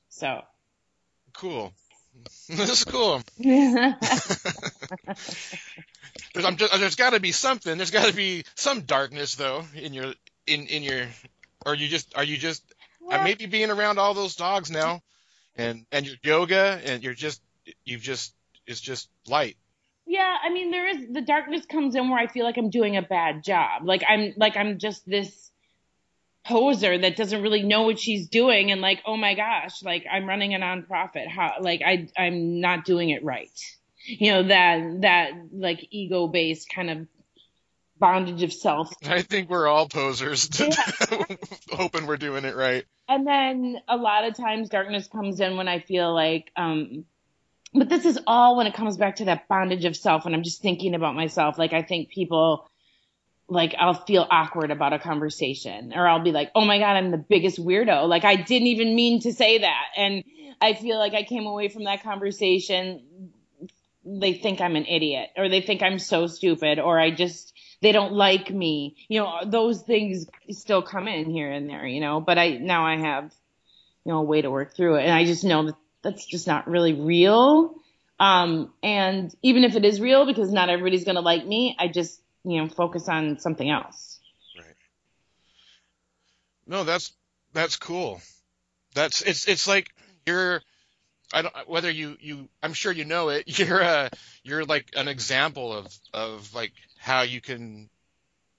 So. 0.09 0.41
Cool. 1.33 1.73
This 2.47 2.69
is 2.69 2.83
cool. 2.85 3.21
There's, 6.33 6.45
I'm 6.45 6.57
just, 6.57 6.79
there's 6.79 6.95
got 6.95 7.11
to 7.11 7.19
be 7.19 7.31
something. 7.31 7.77
There's 7.77 7.91
got 7.91 8.07
to 8.07 8.13
be 8.13 8.45
some 8.55 8.81
darkness 8.81 9.35
though 9.35 9.63
in 9.75 9.93
your 9.93 10.13
in 10.47 10.67
in 10.67 10.83
your 10.83 11.07
or 11.65 11.75
you 11.75 11.87
just 11.87 12.15
are 12.15 12.23
you 12.23 12.37
just 12.37 12.63
I 13.09 13.23
may 13.23 13.35
be 13.35 13.45
being 13.45 13.71
around 13.71 13.99
all 13.99 14.13
those 14.13 14.35
dogs 14.35 14.69
now 14.71 15.01
and 15.57 15.85
and 15.91 16.05
your 16.05 16.15
yoga 16.23 16.81
and 16.85 17.03
you're 17.03 17.13
just 17.13 17.41
you've 17.83 18.01
just 18.01 18.33
it's 18.67 18.81
just 18.81 19.09
light. 19.27 19.57
Yeah 20.05 20.37
i 20.43 20.49
mean 20.49 20.71
there 20.71 20.87
is 20.87 21.07
the 21.11 21.21
darkness 21.21 21.65
comes 21.65 21.95
in 21.95 22.09
where 22.09 22.19
i 22.19 22.27
feel 22.27 22.45
like 22.45 22.57
i'm 22.57 22.69
doing 22.69 22.97
a 22.97 23.01
bad 23.01 23.43
job. 23.43 23.83
Like 23.85 24.03
i'm 24.07 24.33
like 24.37 24.55
i'm 24.57 24.77
just 24.79 25.07
this 25.07 25.51
poser 26.45 26.95
that 26.95 27.15
doesn't 27.15 27.41
really 27.41 27.63
know 27.63 27.83
what 27.83 27.99
she's 27.99 28.27
doing 28.27 28.71
and 28.71 28.79
like 28.79 29.01
oh 29.07 29.17
my 29.17 29.33
gosh 29.33 29.81
like 29.81 30.05
i'm 30.11 30.27
running 30.27 30.53
a 30.53 30.59
nonprofit. 30.59 31.27
How 31.27 31.55
like 31.59 31.81
i 31.85 32.07
i'm 32.17 32.59
not 32.59 32.85
doing 32.85 33.09
it 33.09 33.23
right. 33.23 33.59
You 34.07 34.33
know 34.33 34.43
that 34.43 35.01
that 35.01 35.31
like 35.51 35.87
ego 35.89 36.27
based 36.27 36.69
kind 36.69 36.89
of 36.91 37.07
bondage 37.99 38.43
of 38.43 38.53
self 38.53 38.93
I 39.05 39.21
think 39.21 39.49
we're 39.49 39.67
all 39.67 39.87
posers 39.87 40.49
hoping 41.71 42.07
we're 42.07 42.17
doing 42.17 42.45
it 42.45 42.55
right 42.55 42.85
and 43.07 43.27
then 43.27 43.77
a 43.87 43.97
lot 43.97 44.25
of 44.25 44.35
times 44.35 44.69
darkness 44.69 45.07
comes 45.07 45.39
in 45.39 45.57
when 45.57 45.67
I 45.67 45.79
feel 45.79 46.13
like, 46.13 46.51
um, 46.55 47.05
but 47.73 47.89
this 47.89 48.05
is 48.05 48.19
all 48.25 48.57
when 48.57 48.67
it 48.67 48.73
comes 48.73 48.97
back 48.97 49.17
to 49.17 49.25
that 49.25 49.47
bondage 49.47 49.85
of 49.85 49.95
self. 49.95 50.25
And 50.25 50.33
I'm 50.33 50.43
just 50.43 50.61
thinking 50.61 50.95
about 50.95 51.13
myself. 51.13 51.57
Like 51.59 51.73
I 51.73 51.83
think 51.83 52.09
people, 52.09 52.67
like 53.47 53.75
I'll 53.77 54.05
feel 54.05 54.25
awkward 54.29 54.71
about 54.71 54.93
a 54.93 54.99
conversation, 54.99 55.93
or 55.93 56.07
I'll 56.07 56.23
be 56.23 56.31
like, 56.31 56.51
"Oh 56.55 56.65
my 56.65 56.79
god, 56.79 56.95
I'm 56.95 57.11
the 57.11 57.17
biggest 57.17 57.59
weirdo." 57.63 58.07
Like 58.07 58.23
I 58.23 58.35
didn't 58.35 58.69
even 58.69 58.95
mean 58.95 59.21
to 59.21 59.33
say 59.33 59.59
that, 59.59 59.85
and 59.97 60.23
I 60.61 60.73
feel 60.73 60.97
like 60.97 61.13
I 61.13 61.23
came 61.23 61.45
away 61.45 61.67
from 61.67 61.83
that 61.83 62.01
conversation. 62.01 63.31
They 64.03 64.33
think 64.33 64.61
I'm 64.61 64.75
an 64.75 64.85
idiot, 64.85 65.29
or 65.37 65.49
they 65.49 65.61
think 65.61 65.83
I'm 65.83 65.99
so 65.99 66.25
stupid, 66.25 66.79
or 66.79 66.99
I 66.99 67.11
just 67.11 67.53
they 67.81 67.91
don't 67.91 68.13
like 68.13 68.49
me. 68.49 68.95
You 69.07 69.21
know, 69.21 69.39
those 69.45 69.81
things 69.81 70.27
still 70.49 70.81
come 70.81 71.07
in 71.07 71.29
here 71.29 71.51
and 71.51 71.69
there, 71.69 71.85
you 71.85 72.01
know, 72.01 72.19
but 72.19 72.37
I, 72.37 72.57
now 72.57 72.85
I 72.85 72.97
have, 72.97 73.33
you 74.03 74.11
know, 74.11 74.19
a 74.19 74.23
way 74.23 74.41
to 74.41 74.51
work 74.51 74.75
through 74.75 74.95
it. 74.95 75.03
And 75.03 75.11
I 75.11 75.25
just 75.25 75.43
know 75.43 75.65
that 75.67 75.75
that's 76.01 76.25
just 76.25 76.47
not 76.47 76.67
really 76.67 76.93
real. 76.93 77.75
Um, 78.19 78.73
and 78.81 79.33
even 79.41 79.63
if 79.63 79.75
it 79.75 79.83
is 79.83 79.99
real, 79.99 80.25
because 80.25 80.51
not 80.51 80.69
everybody's 80.69 81.03
going 81.03 81.15
to 81.15 81.21
like 81.21 81.45
me, 81.45 81.75
I 81.77 81.87
just, 81.87 82.21
you 82.43 82.61
know, 82.61 82.69
focus 82.69 83.09
on 83.09 83.39
something 83.39 83.69
else. 83.69 84.19
right 84.57 84.75
no 86.67 86.83
that's 86.83 87.11
that's 87.53 87.75
cool 87.75 88.21
that's 88.93 89.21
it's 89.21 89.47
it's 89.47 89.67
like 89.67 89.89
you're 90.25 90.61
I 91.33 91.41
don't 91.43 91.53
whether 91.67 91.91
you 91.91 92.17
you 92.19 92.49
I'm 92.63 92.73
sure 92.73 92.91
you 92.91 93.05
know 93.05 93.29
it 93.29 93.43
you're 93.59 93.81
a 93.81 94.09
you're 94.43 94.65
like 94.65 94.87
an 94.95 95.07
example 95.07 95.73
of 95.73 95.93
of 96.13 96.53
like 96.55 96.73
how 97.05 97.21
you 97.21 97.39
can 97.39 97.89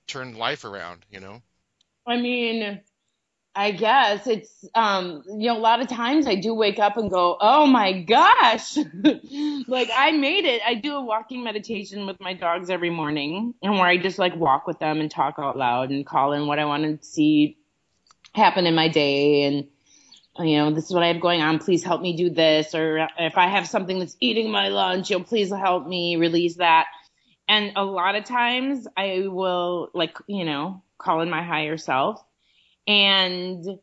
turn 0.06 0.36
life 0.38 0.64
around 0.64 1.04
you 1.10 1.20
know 1.20 1.42
I 2.06 2.16
mean, 2.18 2.80
I 3.54 3.72
guess 3.72 4.26
it's 4.26 4.64
um 4.74 5.24
you 5.26 5.48
know 5.48 5.56
a 5.56 5.60
lot 5.60 5.80
of 5.80 5.88
times 5.88 6.26
I 6.26 6.36
do 6.36 6.54
wake 6.54 6.78
up 6.78 6.96
and 6.96 7.10
go, 7.10 7.36
"Oh 7.40 7.66
my 7.66 8.00
gosh." 8.02 8.76
like 9.66 9.90
I 9.94 10.12
made 10.12 10.44
it. 10.44 10.62
I 10.64 10.74
do 10.74 10.94
a 10.94 11.04
walking 11.04 11.42
meditation 11.42 12.06
with 12.06 12.20
my 12.20 12.34
dogs 12.34 12.70
every 12.70 12.90
morning 12.90 13.54
and 13.62 13.74
where 13.74 13.86
I 13.86 13.96
just 13.96 14.18
like 14.18 14.36
walk 14.36 14.66
with 14.66 14.78
them 14.78 15.00
and 15.00 15.10
talk 15.10 15.36
out 15.38 15.56
loud 15.56 15.90
and 15.90 16.06
call 16.06 16.32
in 16.32 16.46
what 16.46 16.58
I 16.58 16.66
want 16.66 16.84
to 17.00 17.04
see 17.04 17.58
happen 18.34 18.66
in 18.66 18.74
my 18.74 18.88
day 18.88 19.44
and 19.44 19.66
you 20.38 20.58
know, 20.58 20.70
this 20.70 20.84
is 20.84 20.92
what 20.92 21.02
I 21.02 21.08
have 21.08 21.20
going 21.20 21.40
on. 21.40 21.58
Please 21.58 21.82
help 21.82 22.02
me 22.02 22.14
do 22.14 22.28
this. 22.28 22.74
Or 22.74 23.08
if 23.18 23.38
I 23.38 23.46
have 23.46 23.66
something 23.66 23.98
that's 23.98 24.18
eating 24.20 24.50
my 24.50 24.68
lunch, 24.68 25.08
you 25.08 25.16
know, 25.16 25.24
please 25.24 25.50
help 25.50 25.86
me 25.86 26.16
release 26.16 26.56
that. 26.56 26.88
And 27.48 27.72
a 27.76 27.84
lot 27.84 28.16
of 28.16 28.24
times 28.24 28.88
I 28.96 29.24
will 29.28 29.90
like, 29.94 30.16
you 30.26 30.44
know, 30.44 30.82
call 30.98 31.20
in 31.20 31.30
my 31.30 31.42
higher 31.42 31.76
self 31.76 32.24
and 32.86 33.78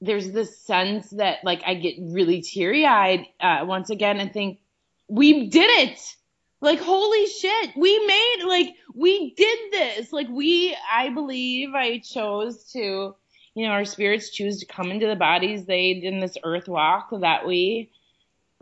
there's 0.00 0.30
this 0.30 0.58
sense 0.58 1.10
that 1.10 1.38
like 1.44 1.62
I 1.66 1.74
get 1.74 1.96
really 2.00 2.40
teary 2.40 2.86
eyed 2.86 3.26
uh, 3.40 3.64
once 3.64 3.90
again 3.90 4.18
and 4.18 4.32
think 4.32 4.60
we 5.08 5.48
did 5.48 5.88
it. 5.88 6.16
Like 6.62 6.80
holy 6.80 7.26
shit, 7.26 7.70
we 7.76 8.06
made 8.06 8.44
like 8.46 8.74
we 8.94 9.34
did 9.34 9.58
this. 9.72 10.12
Like 10.12 10.28
we 10.28 10.76
I 10.92 11.10
believe 11.10 11.74
I 11.74 11.98
chose 11.98 12.64
to 12.72 13.14
you 13.54 13.66
know, 13.66 13.72
our 13.72 13.84
spirits 13.84 14.30
choose 14.30 14.60
to 14.60 14.66
come 14.66 14.90
into 14.90 15.06
the 15.06 15.16
bodies 15.16 15.64
they 15.64 15.90
in 15.90 16.20
this 16.20 16.36
earth 16.44 16.68
walk 16.68 17.08
that 17.20 17.46
we 17.46 17.90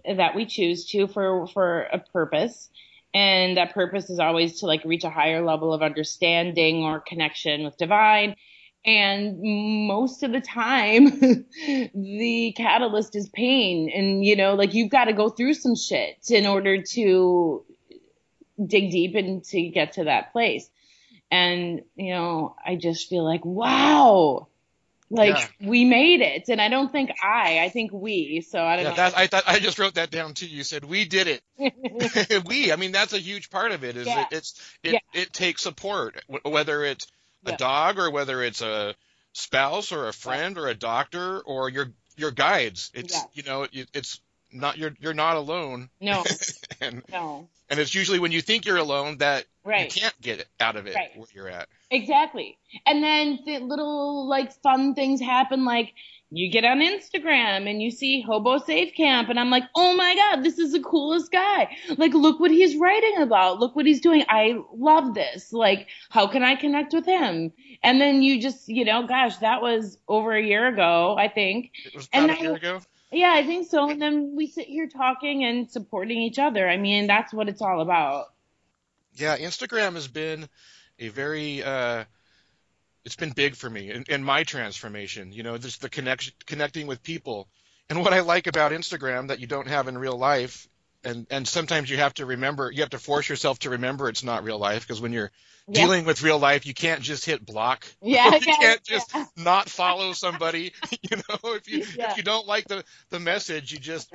that 0.05 0.35
we 0.35 0.47
choose 0.47 0.87
to 0.87 1.07
for 1.07 1.47
for 1.49 1.83
a 1.83 1.99
purpose. 1.99 2.71
And 3.15 3.57
that 3.57 3.75
purpose 3.75 4.11
is 4.11 4.19
always 4.19 4.61
to 4.61 4.67
like 4.67 4.85
reach 4.85 5.05
a 5.05 5.11
higher 5.11 5.45
level 5.45 5.73
of 5.73 5.83
understanding 5.83 6.83
or 6.83 7.01
connection 7.01 7.65
with 7.65 7.77
divine. 7.77 8.37
And 8.85 9.39
most 9.89 10.23
of 10.23 10.33
the 10.33 10.41
time, 10.41 11.07
the 11.95 12.55
catalyst 12.57 13.17
is 13.17 13.29
pain. 13.29 13.91
And, 13.95 14.25
you 14.25 14.37
know, 14.37 14.55
like 14.55 14.75
you've 14.75 14.91
got 14.91 15.07
to 15.07 15.13
go 15.13 15.29
through 15.29 15.55
some 15.55 15.75
shit 15.75 16.19
in 16.31 16.47
order 16.47 16.83
to 16.83 17.65
dig 18.65 18.91
deep 18.91 19.15
and 19.15 19.45
to 19.45 19.69
get 19.69 19.93
to 19.93 20.05
that 20.05 20.33
place. 20.33 20.69
And, 21.31 21.83
you 21.97 22.13
know, 22.13 22.57
I 22.65 22.77
just 22.77 23.09
feel 23.09 23.25
like, 23.25 23.45
wow, 23.45 24.48
like 25.11 25.37
Yeah. 25.37 25.69
we 25.69 25.85
made 25.85 26.21
it. 26.21 26.49
And 26.49 26.61
I 26.61 26.69
don't 26.69 26.91
think 26.93 27.11
I, 27.23 27.61
I 27.61 27.69
think 27.71 27.93
we. 27.93 28.41
So 28.49 28.63
I 28.63 28.77
don't 28.77 28.85
yeah 28.85 28.91
know. 28.91 28.97
that 28.97 29.17
I 29.17 29.27
thought 29.27 29.45
I 29.47 29.59
just 29.59 29.79
wrote 29.79 29.95
that 29.95 30.11
down 30.11 30.35
too 30.35 30.47
you 30.47 30.65
said 30.65 30.85
we 30.85 31.05
did 31.05 31.27
it 31.29 31.43
we 32.47 32.73
I 32.73 32.77
mean 32.77 32.93
that's 32.93 33.13
a 33.13 33.19
huge 33.19 33.51
part 33.51 33.73
of 33.73 33.85
it 33.85 33.97
is 33.97 34.07
Yeah. 34.07 34.23
it, 34.23 34.29
it's 34.33 34.61
it 34.83 34.93
Yeah. 34.95 35.23
it 35.23 35.33
takes 35.33 35.63
support 35.63 36.23
whether 36.45 36.85
it's 36.85 37.07
a 37.47 37.57
dog 37.57 37.99
or 37.99 38.11
whether 38.11 38.43
it's 38.43 38.61
a 38.63 38.95
spouse 39.33 39.93
or 39.93 40.09
a 40.09 40.13
friend 40.13 40.59
or 40.59 40.67
a 40.69 40.75
doctor 40.75 41.41
or 41.41 41.69
your 41.71 41.93
your 42.17 42.31
guides. 42.33 42.91
It's 42.95 43.25
you 43.33 43.43
know 43.45 43.63
it, 43.63 43.89
it's 43.95 44.21
not 44.53 44.79
you're 44.79 44.95
you're 45.01 45.15
not 45.15 45.37
alone, 45.37 45.91
No, 46.01 46.25
and 46.81 47.03
no. 47.11 47.49
and 47.69 47.79
it's 47.81 47.95
usually 47.95 48.19
when 48.19 48.33
you 48.33 48.41
think 48.41 48.65
you're 48.67 48.77
alone 48.79 49.19
that 49.19 49.45
Right. 49.65 49.95
you 49.95 50.01
can't 50.01 50.19
get 50.23 50.47
out 50.61 50.77
of 50.77 50.87
it 50.87 50.95
Right. 50.95 51.11
where 51.17 51.27
you're 51.35 51.49
at. 51.49 51.69
Exactly. 51.91 52.57
And 52.87 53.03
then 53.03 53.41
the 53.45 53.59
little 53.59 54.27
like 54.29 54.53
fun 54.63 54.95
things 54.95 55.21
happen 55.21 55.65
like 55.67 55.93
you 56.31 56.51
get 56.51 56.65
on 56.65 56.81
Instagram 56.81 57.69
and 57.71 57.81
you 57.83 57.91
see 57.91 58.21
Hobo 58.21 58.59
Safe 58.59 58.95
Camp 58.95 59.29
and 59.31 59.41
I'm 59.41 59.49
like, 59.51 59.65
"Oh 59.75 59.97
my 59.97 60.15
god, 60.15 60.43
this 60.45 60.59
is 60.59 60.73
the 60.73 60.81
coolest 60.81 61.31
guy. 61.33 61.75
Like 61.97 62.13
look 62.15 62.39
what 62.41 62.51
he's 62.51 62.77
writing 62.77 63.17
about. 63.19 63.61
Look 63.61 63.75
what 63.77 63.87
he's 63.87 64.01
doing. 64.03 64.25
I 64.29 64.59
love 64.75 65.15
this. 65.15 65.53
Like 65.55 65.89
how 66.11 66.27
can 66.27 66.43
I 66.43 66.55
connect 66.57 66.93
with 66.93 67.07
him?" 67.07 67.53
And 67.83 68.01
then 68.01 68.23
you 68.23 68.41
just, 68.43 68.69
you 68.69 68.85
know, 68.85 69.07
gosh, 69.07 69.37
that 69.39 69.63
was 69.63 69.99
over 70.09 70.33
a 70.37 70.43
year 70.43 70.67
ago, 70.67 71.17
I 71.19 71.29
think. 71.29 71.71
It 71.87 71.95
was 71.95 72.09
And 72.13 72.25
about 72.27 72.37
a 72.37 72.41
I- 72.41 72.43
year 72.43 72.55
ago. 72.57 72.81
Yeah, 73.11 73.33
I 73.33 73.45
think 73.45 73.69
so. 73.69 73.89
And 73.89 74.01
then 74.01 74.35
we 74.37 74.47
sit 74.47 74.67
here 74.67 74.87
talking 74.87 75.45
and 75.45 75.71
supporting 75.71 76.19
each 76.19 76.39
other. 76.39 76.69
I 76.69 76.77
mean, 76.77 77.07
that's 77.07 77.33
what 77.33 77.49
it's 77.49 77.63
all 77.63 77.81
about. 77.81 78.27
Yeah, 79.15 79.37
Instagram 79.37 79.95
has 79.95 80.09
been 80.09 80.49
a 80.99 81.09
very 81.09 81.63
uh, 81.63 82.05
it's 83.05 83.17
been 83.17 83.33
big 83.33 83.57
for 83.57 83.71
me 83.71 83.91
in, 83.91 84.05
in 84.09 84.23
my 84.23 84.45
transformation. 84.45 85.33
You 85.33 85.43
know, 85.43 85.57
just 85.57 85.81
the 85.81 85.89
connection, 85.89 86.35
connecting 86.47 86.87
with 86.87 87.03
people, 87.03 87.49
and 87.89 88.01
what 88.01 88.13
I 88.13 88.21
like 88.21 88.47
about 88.47 88.73
Instagram 88.73 89.29
that 89.29 89.41
you 89.41 89.47
don't 89.47 89.69
have 89.69 89.89
in 89.89 89.97
real 89.97 90.19
life, 90.19 90.69
and 91.05 91.27
and 91.31 91.47
sometimes 91.49 91.91
you 91.91 91.97
have 91.99 92.15
to 92.15 92.27
remember, 92.27 92.71
you 92.73 92.81
have 92.83 92.91
to 92.91 92.99
force 92.99 93.29
yourself 93.29 93.59
to 93.61 93.71
remember 93.71 94.09
it's 94.09 94.25
not 94.25 94.45
real 94.45 94.59
life 94.59 94.83
because 94.87 95.01
when 95.01 95.13
you're 95.13 95.31
Yeah. 95.69 95.89
dealing 95.89 96.05
with 96.05 96.23
real 96.23 96.39
life, 96.39 96.67
you 96.67 96.75
can't 96.75 97.03
just 97.03 97.25
hit 97.25 97.45
block. 97.45 97.87
Yeah, 98.03 98.35
you 98.35 98.47
yeah, 98.47 98.55
can't 98.61 98.83
just 98.85 99.15
yeah. 99.15 99.25
not 99.37 99.69
follow 99.69 100.13
somebody. 100.13 100.73
You 101.11 101.17
know, 101.29 101.55
if 101.55 101.69
you 101.69 101.81
if 102.05 102.17
you 102.17 102.23
don't 102.23 102.47
like 102.47 102.67
the 102.67 102.85
the 103.11 103.21
message, 103.21 103.73
you 103.73 103.79
just. 103.79 104.09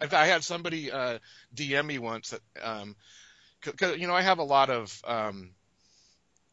If 0.00 0.12
I 0.14 0.26
had 0.26 0.44
somebody 0.44 0.90
uh, 0.90 1.18
DM 1.54 1.86
me 1.86 1.98
once 1.98 2.30
that, 2.30 2.40
um, 2.62 2.96
cause, 3.62 3.96
you 3.96 4.06
know, 4.06 4.14
I 4.14 4.22
have 4.22 4.38
a 4.38 4.44
lot 4.44 4.70
of 4.70 5.00
um, 5.06 5.54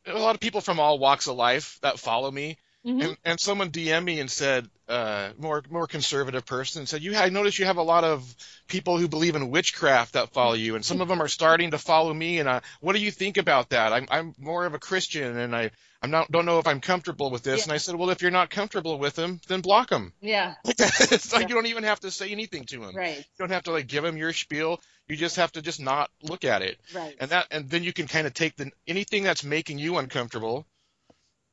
a 0.06 0.14
lot 0.20 0.36
of 0.36 0.41
people 0.41 0.62
from 0.62 0.80
all 0.80 1.00
walks 1.00 1.28
of 1.28 1.36
life 1.36 1.78
that 1.82 2.00
follow 2.00 2.30
me, 2.32 2.58
Mhm. 2.86 3.04
and, 3.04 3.18
and 3.26 3.40
someone 3.40 3.72
DM 3.72 4.04
me 4.04 4.20
and 4.20 4.30
said, 4.30 4.70
uh, 4.88 5.30
more 5.40 5.64
more 5.72 5.88
conservative 5.88 6.46
person 6.46 6.86
said, 6.86 7.02
you 7.02 7.16
I 7.16 7.30
notice 7.30 7.58
you 7.58 7.66
have 7.66 7.78
a 7.78 7.82
lot 7.84 8.04
of 8.04 8.24
people 8.68 9.00
who 9.00 9.08
believe 9.08 9.36
in 9.36 9.50
witchcraft 9.50 10.14
that 10.14 10.32
follow 10.34 10.54
you, 10.54 10.76
and 10.76 10.86
some 10.86 11.02
of 11.02 11.08
them 11.08 11.22
are 11.22 11.28
starting 11.28 11.72
to 11.72 11.80
follow 11.80 12.14
me. 12.14 12.38
And 12.40 12.48
uh, 12.48 12.60
what 12.82 12.94
do 12.96 13.02
you 13.02 13.10
think 13.10 13.38
about 13.38 13.70
that? 13.70 13.92
I'm 13.94 14.08
I'm 14.12 14.36
more 14.38 14.66
of 14.68 14.76
a 14.76 14.80
Christian, 14.80 15.36
and 15.38 15.56
I 15.56 15.72
I'm 16.04 16.12
not 16.12 16.30
don't 16.32 16.46
know 16.46 16.60
if 16.60 16.68
I'm 16.68 16.82
comfortable 16.82 17.32
with 17.32 17.42
this. 17.42 17.62
Yeah. 17.62 17.64
And 17.64 17.72
I 17.74 17.78
said, 17.78 17.96
well, 17.96 18.12
if 18.12 18.22
you're 18.22 18.30
not 18.30 18.52
comfortable 18.52 19.00
with 19.00 19.16
them, 19.16 19.40
then 19.48 19.62
block 19.62 19.90
them. 19.90 20.14
Yeah, 20.22 20.54
it's 20.66 21.34
like 21.34 21.42
Yeah. 21.44 21.48
you 21.48 21.56
don't 21.56 21.66
even 21.66 21.84
have 21.86 22.02
to 22.02 22.12
say 22.12 22.30
anything 22.30 22.66
to 22.66 22.80
them. 22.82 22.96
right, 22.96 23.18
You 23.18 23.24
don't 23.40 23.52
have 23.52 23.64
to 23.64 23.72
like 23.72 23.88
give 23.88 24.04
them 24.04 24.18
your 24.18 24.32
spiel. 24.34 24.80
You 25.08 25.16
just 25.16 25.38
have 25.38 25.52
to 25.54 25.62
just 25.64 25.80
not 25.80 26.12
look 26.22 26.44
at 26.46 26.62
it 26.64 26.80
right. 26.94 27.16
and 27.20 27.30
that 27.32 27.48
and 27.52 27.70
then 27.70 27.84
you 27.84 27.94
can 27.94 28.08
kind 28.08 28.26
of 28.28 28.34
take 28.34 28.56
the 28.56 28.72
anything 28.88 29.24
that's 29.24 29.44
making 29.44 29.78
you 29.80 29.98
uncomfortable 29.98 30.66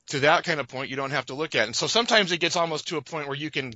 to 0.09 0.20
that 0.20 0.44
kind 0.44 0.61
of 0.61 0.68
point 0.68 0.90
you 0.90 0.96
don't 0.96 1.12
have 1.12 1.26
to 1.26 1.34
look 1.34 1.55
at 1.55 1.66
and 1.66 1.76
so 1.76 1.86
sometimes 1.86 2.32
it 2.32 2.38
gets 2.40 2.57
almost 2.57 2.88
to 2.88 2.96
a 2.96 3.03
point 3.03 3.28
where 3.28 3.36
you 3.36 3.50
can 3.50 3.72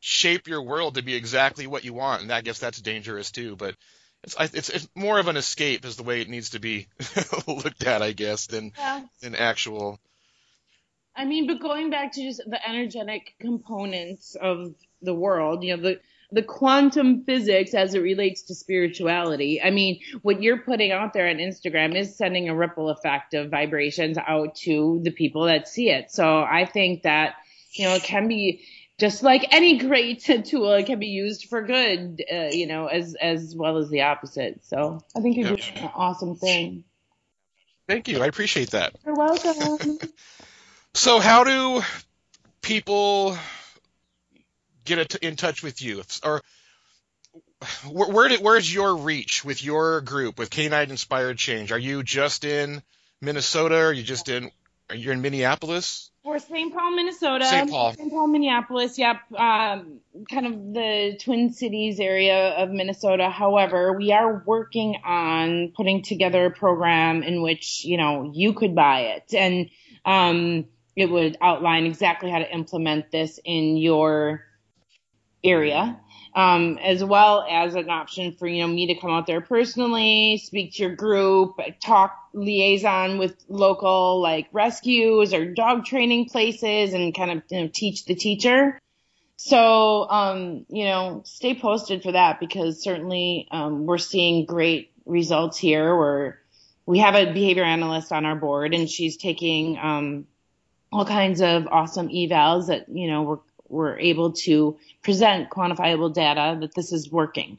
shape 0.00 0.48
your 0.48 0.62
world 0.62 0.94
to 0.94 1.02
be 1.02 1.14
exactly 1.14 1.66
what 1.66 1.84
you 1.84 1.92
want. 1.92 2.22
And 2.22 2.32
I 2.32 2.40
guess 2.40 2.58
that's 2.58 2.80
dangerous 2.80 3.30
too 3.30 3.56
but 3.56 3.74
it's 4.22 4.36
I- 4.36 4.44
it's 4.52 4.68
it's 4.68 4.88
more 4.94 5.18
of 5.18 5.28
an 5.28 5.36
escape 5.36 5.84
is 5.84 5.96
the 5.96 6.02
way 6.02 6.20
it 6.20 6.28
needs 6.28 6.50
to 6.50 6.60
be 6.60 6.88
looked 7.46 7.84
at 7.84 8.02
I 8.02 8.12
guess 8.12 8.46
than 8.46 8.72
Yeah. 8.76 9.02
than 9.20 9.34
actual. 9.34 9.98
I 11.14 11.24
mean, 11.24 11.46
but 11.46 11.60
going 11.60 11.90
back 11.90 12.12
to 12.12 12.22
just 12.22 12.40
the 12.46 12.68
energetic 12.68 13.34
components 13.40 14.36
of 14.40 14.74
the 15.02 15.14
world, 15.14 15.64
you 15.64 15.76
know, 15.76 15.82
the 15.82 16.00
the 16.32 16.42
quantum 16.42 17.24
physics 17.24 17.74
as 17.74 17.94
it 17.94 18.00
relates 18.00 18.42
to 18.42 18.54
spirituality. 18.54 19.60
I 19.62 19.70
mean, 19.70 20.00
what 20.22 20.42
you're 20.42 20.58
putting 20.58 20.92
out 20.92 21.12
there 21.12 21.28
on 21.28 21.36
Instagram 21.36 21.96
is 21.96 22.16
sending 22.16 22.48
a 22.48 22.54
ripple 22.54 22.88
effect 22.88 23.34
of 23.34 23.50
vibrations 23.50 24.16
out 24.18 24.54
to 24.56 25.00
the 25.02 25.10
people 25.10 25.44
that 25.44 25.68
see 25.68 25.90
it. 25.90 26.10
So 26.10 26.42
I 26.42 26.64
think 26.64 27.02
that, 27.02 27.34
you 27.72 27.84
know, 27.84 27.94
it 27.94 28.02
can 28.02 28.28
be 28.28 28.64
just 28.98 29.22
like 29.22 29.46
any 29.50 29.78
great 29.78 30.20
tool, 30.44 30.72
it 30.72 30.86
can 30.86 30.98
be 30.98 31.08
used 31.08 31.46
for 31.48 31.62
good, 31.62 32.22
uh, 32.32 32.48
you 32.52 32.66
know, 32.66 32.86
as 32.86 33.14
as 33.14 33.54
well 33.56 33.78
as 33.78 33.88
the 33.88 34.02
opposite. 34.02 34.64
So 34.64 35.00
I 35.16 35.20
think 35.20 35.36
you're 35.36 35.48
doing 35.48 35.62
an 35.76 35.90
awesome 35.94 36.36
thing. 36.36 36.84
Thank 37.88 38.06
you 38.06 38.22
I 38.22 38.26
appreciate 38.26 38.70
that 38.70 38.94
You're 39.04 39.16
welcome. 39.16 39.98
So 40.92 41.20
how 41.20 41.44
do 41.44 41.82
people 42.62 43.38
get 44.96 45.16
in 45.16 45.36
touch 45.36 45.62
with 45.62 45.82
you, 45.82 46.02
or 46.24 46.42
where, 47.90 48.10
where 48.10 48.28
did, 48.28 48.40
where's 48.40 48.72
your 48.72 48.96
reach 48.96 49.44
with 49.44 49.62
your 49.64 50.00
group 50.00 50.38
with 50.38 50.50
Canine 50.50 50.90
Inspired 50.90 51.38
Change? 51.38 51.72
Are 51.72 51.78
you 51.78 52.02
just 52.02 52.44
in 52.44 52.82
Minnesota? 53.20 53.76
Are 53.76 53.92
you 53.92 54.02
just 54.02 54.28
in? 54.28 54.50
Are 54.88 54.96
you 54.96 55.12
in 55.12 55.20
Minneapolis? 55.20 56.10
We're 56.24 56.38
St. 56.38 56.74
Paul, 56.74 56.96
Minnesota. 56.96 57.46
St. 57.46 57.70
Paul. 57.70 57.94
St. 57.94 58.10
Paul, 58.10 58.26
Minneapolis. 58.26 58.98
Yep. 58.98 59.16
Um, 59.36 60.00
kind 60.30 60.46
of 60.46 60.74
the 60.74 61.16
Twin 61.18 61.52
Cities 61.52 61.98
area 61.98 62.50
of 62.58 62.70
Minnesota. 62.70 63.30
However, 63.30 63.96
we 63.96 64.12
are 64.12 64.42
working 64.44 64.96
on 65.04 65.72
putting 65.74 66.02
together 66.02 66.46
a 66.46 66.50
program 66.50 67.22
in 67.22 67.40
which, 67.40 67.84
you 67.84 67.96
know, 67.96 68.30
you 68.34 68.52
could 68.52 68.74
buy 68.74 69.00
it 69.16 69.32
and, 69.32 69.70
um, 70.04 70.66
it 70.96 71.06
would 71.06 71.38
outline 71.40 71.86
exactly 71.86 72.30
how 72.30 72.38
to 72.38 72.52
implement 72.52 73.10
this 73.10 73.38
in 73.44 73.76
your 73.76 74.44
area. 75.42 76.00
Um, 76.32 76.78
as 76.78 77.02
well 77.02 77.44
as 77.50 77.74
an 77.74 77.90
option 77.90 78.36
for, 78.38 78.46
you 78.46 78.62
know, 78.62 78.68
me 78.68 78.86
to 78.86 79.00
come 79.00 79.10
out 79.10 79.26
there 79.26 79.40
personally, 79.40 80.40
speak 80.40 80.74
to 80.74 80.82
your 80.84 80.94
group, 80.94 81.58
talk 81.82 82.16
liaison 82.32 83.18
with 83.18 83.34
local 83.48 84.20
like 84.20 84.46
rescues 84.52 85.34
or 85.34 85.44
dog 85.44 85.86
training 85.86 86.28
places 86.28 86.94
and 86.94 87.12
kind 87.16 87.32
of 87.32 87.42
you 87.50 87.62
know, 87.62 87.70
teach 87.72 88.04
the 88.04 88.14
teacher. 88.14 88.78
So, 89.38 90.08
um, 90.08 90.66
you 90.68 90.84
know, 90.84 91.22
stay 91.24 91.58
posted 91.58 92.04
for 92.04 92.12
that 92.12 92.38
because 92.38 92.80
certainly, 92.80 93.48
um, 93.50 93.86
we're 93.86 93.98
seeing 93.98 94.46
great 94.46 94.92
results 95.06 95.58
here 95.58 95.96
where 95.96 96.38
we 96.86 97.00
have 97.00 97.16
a 97.16 97.32
behavior 97.32 97.64
analyst 97.64 98.12
on 98.12 98.24
our 98.24 98.36
board 98.36 98.72
and 98.72 98.88
she's 98.88 99.16
taking, 99.16 99.78
um, 99.78 100.26
all 100.92 101.04
kinds 101.04 101.40
of 101.40 101.66
awesome 101.68 102.08
evals 102.08 102.68
that, 102.68 102.88
you 102.88 103.08
know, 103.08 103.22
we're, 103.22 103.38
we're 103.70 103.98
able 103.98 104.32
to 104.32 104.78
present 105.02 105.50
quantifiable 105.50 106.12
data 106.12 106.58
that 106.60 106.74
this 106.74 106.92
is 106.92 107.10
working. 107.10 107.58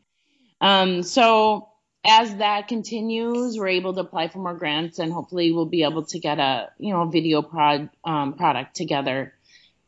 Um, 0.60 1.04
so 1.04 1.70
as 2.04 2.36
that 2.38 2.68
continues, 2.68 3.58
we're 3.58 3.70
able 3.70 3.94
to 3.94 4.02
apply 4.02 4.28
for 4.28 4.40
more 4.40 4.56
grants 4.56 5.00
and 5.00 5.12
hopefully 5.12 5.52
we'll 5.52 5.66
be 5.66 5.84
able 5.84 6.06
to 6.06 6.20
get 6.20 6.40
a, 6.40 6.70
you 6.78 6.94
know, 6.94 7.06
video 7.06 7.42
prod, 7.42 7.90
um, 8.04 8.34
product 8.34 8.76
together 8.76 9.34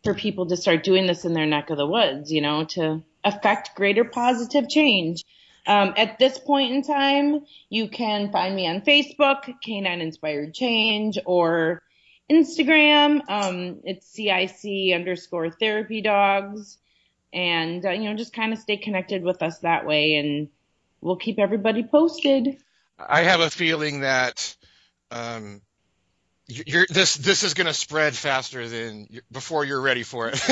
for 0.03 0.13
people 0.13 0.47
to 0.47 0.57
start 0.57 0.83
doing 0.83 1.07
this 1.07 1.25
in 1.25 1.33
their 1.33 1.45
neck 1.45 1.69
of 1.69 1.77
the 1.77 1.87
woods, 1.87 2.31
you 2.31 2.41
know, 2.41 2.65
to 2.65 3.03
affect 3.23 3.75
greater 3.75 4.03
positive 4.03 4.69
change. 4.69 5.23
Um, 5.65 5.93
at 5.95 6.19
this 6.19 6.37
point 6.37 6.73
in 6.73 6.83
time, 6.83 7.45
you 7.69 7.87
can 7.87 8.31
find 8.31 8.53
me 8.53 8.67
on 8.67 8.81
Facebook, 8.81 9.49
Canine 9.63 10.01
Inspired 10.01 10.53
Change, 10.53 11.17
or 11.25 11.81
Instagram. 12.33 13.21
Um, 13.29 13.79
it's 13.83 14.07
CIC 14.07 14.93
underscore 14.95 15.49
therapy 15.51 16.01
dogs. 16.01 16.77
And, 17.31 17.85
uh, 17.85 17.91
you 17.91 18.09
know, 18.09 18.15
just 18.15 18.33
kind 18.33 18.53
of 18.53 18.59
stay 18.59 18.77
connected 18.77 19.23
with 19.23 19.41
us 19.41 19.59
that 19.59 19.85
way 19.85 20.15
and 20.15 20.49
we'll 21.01 21.15
keep 21.15 21.39
everybody 21.39 21.83
posted. 21.83 22.57
I 22.99 23.23
have 23.23 23.39
a 23.39 23.49
feeling 23.49 24.01
that 24.01 24.55
um, 25.09 25.61
you- 26.47 26.63
you're, 26.67 26.85
this 26.89 27.15
this 27.15 27.43
is 27.43 27.53
going 27.55 27.67
to 27.67 27.73
spread 27.73 28.13
faster 28.15 28.67
than 28.69 29.07
before 29.31 29.65
you're 29.65 29.81
ready 29.81 30.03
for 30.03 30.29
it. 30.29 30.39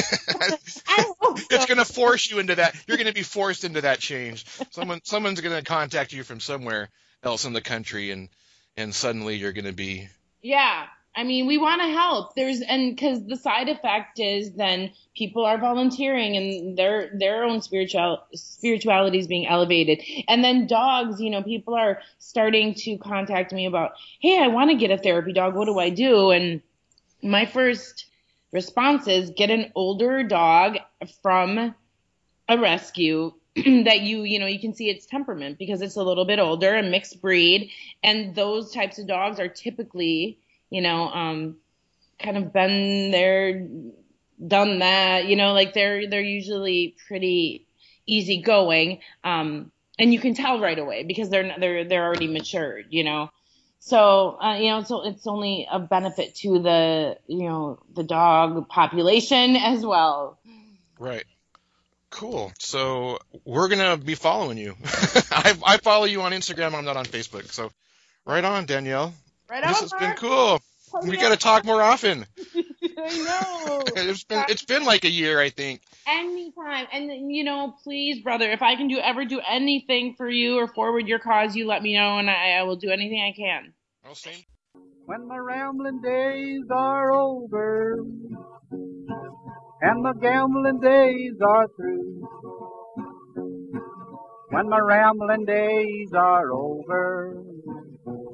It's 1.53 1.65
going 1.65 1.77
to 1.77 1.85
force 1.85 2.29
you 2.29 2.39
into 2.39 2.55
that. 2.55 2.75
You're 2.87 2.97
going 2.97 3.07
to 3.07 3.13
be 3.13 3.23
forced 3.23 3.63
into 3.63 3.81
that 3.81 3.99
change. 3.99 4.45
Someone 4.71 4.99
someone's 5.03 5.39
going 5.41 5.55
to 5.55 5.63
contact 5.63 6.11
you 6.13 6.23
from 6.23 6.39
somewhere 6.39 6.89
else 7.23 7.45
in 7.45 7.53
the 7.53 7.61
country, 7.61 8.11
and 8.11 8.29
and 8.77 8.93
suddenly 8.93 9.35
you're 9.37 9.51
going 9.53 9.65
to 9.65 9.71
be 9.73 10.07
Yeah. 10.41 10.85
I 11.15 11.23
mean, 11.23 11.45
we 11.45 11.57
want 11.57 11.81
to 11.81 11.89
help. 11.89 12.35
There's, 12.35 12.61
and 12.61 12.97
cause 12.97 13.25
the 13.25 13.35
side 13.35 13.67
effect 13.67 14.19
is 14.19 14.53
then 14.53 14.91
people 15.15 15.45
are 15.45 15.57
volunteering 15.57 16.37
and 16.37 16.77
their, 16.77 17.11
their 17.13 17.43
own 17.43 17.61
spiritual, 17.61 18.23
spirituality 18.33 19.19
is 19.19 19.27
being 19.27 19.45
elevated. 19.45 20.01
And 20.29 20.43
then 20.43 20.67
dogs, 20.67 21.19
you 21.19 21.29
know, 21.29 21.43
people 21.43 21.75
are 21.75 21.99
starting 22.19 22.73
to 22.75 22.97
contact 22.97 23.51
me 23.51 23.65
about, 23.65 23.91
Hey, 24.21 24.41
I 24.41 24.47
want 24.47 24.71
to 24.71 24.77
get 24.77 24.91
a 24.91 24.97
therapy 24.97 25.33
dog. 25.33 25.53
What 25.53 25.65
do 25.65 25.79
I 25.79 25.89
do? 25.89 26.31
And 26.31 26.61
my 27.21 27.45
first 27.45 28.05
response 28.51 29.07
is 29.07 29.31
get 29.31 29.51
an 29.51 29.71
older 29.75 30.23
dog 30.23 30.77
from 31.21 31.75
a 32.47 32.57
rescue 32.57 33.33
that 33.55 34.01
you 34.01 34.23
you 34.23 34.39
know 34.39 34.45
you 34.45 34.59
can 34.59 34.73
see 34.73 34.89
its 34.89 35.05
temperament 35.05 35.57
because 35.57 35.81
it's 35.81 35.95
a 35.95 36.03
little 36.03 36.25
bit 36.25 36.39
older 36.39 36.75
a 36.75 36.83
mixed 36.83 37.21
breed 37.21 37.69
and 38.03 38.35
those 38.35 38.73
types 38.73 38.97
of 38.97 39.07
dogs 39.07 39.39
are 39.39 39.47
typically 39.47 40.37
you 40.71 40.81
know 40.81 41.07
um 41.09 41.57
kind 42.21 42.37
of 42.37 42.53
been 42.53 43.11
there, 43.11 43.67
done 44.45 44.79
that. 44.79 45.25
You 45.25 45.35
know, 45.35 45.53
like 45.53 45.73
they're 45.73 46.09
they're 46.09 46.21
usually 46.21 46.95
pretty 47.07 47.67
easygoing, 48.05 48.99
um, 49.23 49.71
and 49.99 50.13
you 50.13 50.19
can 50.19 50.33
tell 50.33 50.59
right 50.59 50.77
away 50.77 51.03
because 51.03 51.29
they're 51.29 51.55
they're 51.59 51.85
they're 51.85 52.05
already 52.05 52.27
matured. 52.27 52.87
You 52.89 53.03
know. 53.03 53.29
So 53.79 54.37
uh, 54.41 54.57
you 54.57 54.69
know, 54.69 54.83
so 54.83 55.07
it's 55.07 55.25
only 55.25 55.67
a 55.71 55.79
benefit 55.79 56.35
to 56.37 56.59
the 56.59 57.17
you 57.27 57.49
know 57.49 57.79
the 57.93 58.03
dog 58.03 58.67
population 58.69 59.55
as 59.55 59.85
well. 59.85 60.39
Right. 60.99 61.25
Cool. 62.11 62.51
So 62.59 63.19
we're 63.45 63.69
gonna 63.69 63.97
be 63.97 64.15
following 64.15 64.57
you. 64.57 64.75
I, 65.31 65.57
I 65.65 65.77
follow 65.77 66.05
you 66.05 66.21
on 66.21 66.33
Instagram. 66.33 66.75
I'm 66.75 66.85
not 66.85 66.97
on 66.97 67.05
Facebook. 67.05 67.51
So 67.51 67.71
right 68.25 68.43
on, 68.43 68.65
Danielle. 68.65 69.13
Right 69.51 69.65
This 69.65 69.81
on, 69.81 69.89
has 69.89 69.91
been 69.91 70.15
cool. 70.15 70.61
Oh, 70.93 71.03
We 71.03 71.17
yeah. 71.17 71.23
got 71.23 71.29
to 71.29 71.37
talk 71.37 71.65
more 71.65 71.81
often. 71.81 72.25
I 72.97 73.17
know. 73.17 73.83
It's 73.97 74.23
been 74.23 74.45
it's 74.47 74.63
been 74.63 74.85
like 74.85 75.03
a 75.03 75.09
year, 75.09 75.41
I 75.41 75.49
think. 75.49 75.81
Anytime. 76.07 76.87
And 76.93 77.35
you 77.35 77.43
know, 77.43 77.75
please, 77.83 78.21
brother, 78.23 78.49
if 78.49 78.61
I 78.61 78.75
can 78.77 78.87
do 78.87 78.97
ever 78.97 79.25
do 79.25 79.41
anything 79.45 80.15
for 80.17 80.29
you 80.29 80.57
or 80.57 80.69
forward 80.69 81.05
your 81.05 81.19
cause, 81.19 81.53
you 81.53 81.67
let 81.67 81.81
me 81.83 81.95
know 81.95 82.17
and 82.17 82.29
I, 82.29 82.51
I 82.59 82.63
will 82.63 82.77
do 82.77 82.91
anything 82.91 83.19
I 83.21 83.35
can. 83.35 83.73
Well, 84.05 84.15
same. 84.15 84.45
When 85.05 85.27
my 85.27 85.37
rambling 85.37 86.01
days 86.01 86.63
are 86.71 87.11
over 87.11 88.05
and 89.81 90.01
my 90.01 90.13
gambling 90.21 90.79
days 90.79 91.33
are 91.45 91.67
through. 91.75 92.27
When 94.49 94.69
my 94.69 94.79
rambling 94.79 95.43
days 95.45 96.13
are 96.13 96.53
over 96.53 97.43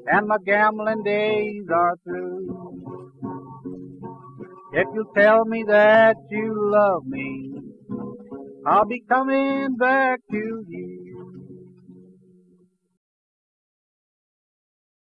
and 0.08 0.28
my 0.28 0.38
gambling 0.46 1.04
days 1.04 1.66
are 1.74 1.96
through. 2.04 2.74
If 4.74 4.88
you 4.94 5.06
tell 5.16 5.46
me 5.46 5.64
that 5.68 6.16
you 6.30 6.54
love 6.72 7.06
me, 7.06 7.54
I'll 8.66 8.86
be 8.86 9.04
coming 9.10 9.78
back 9.78 10.20
to 10.32 10.66
you. 10.68 11.07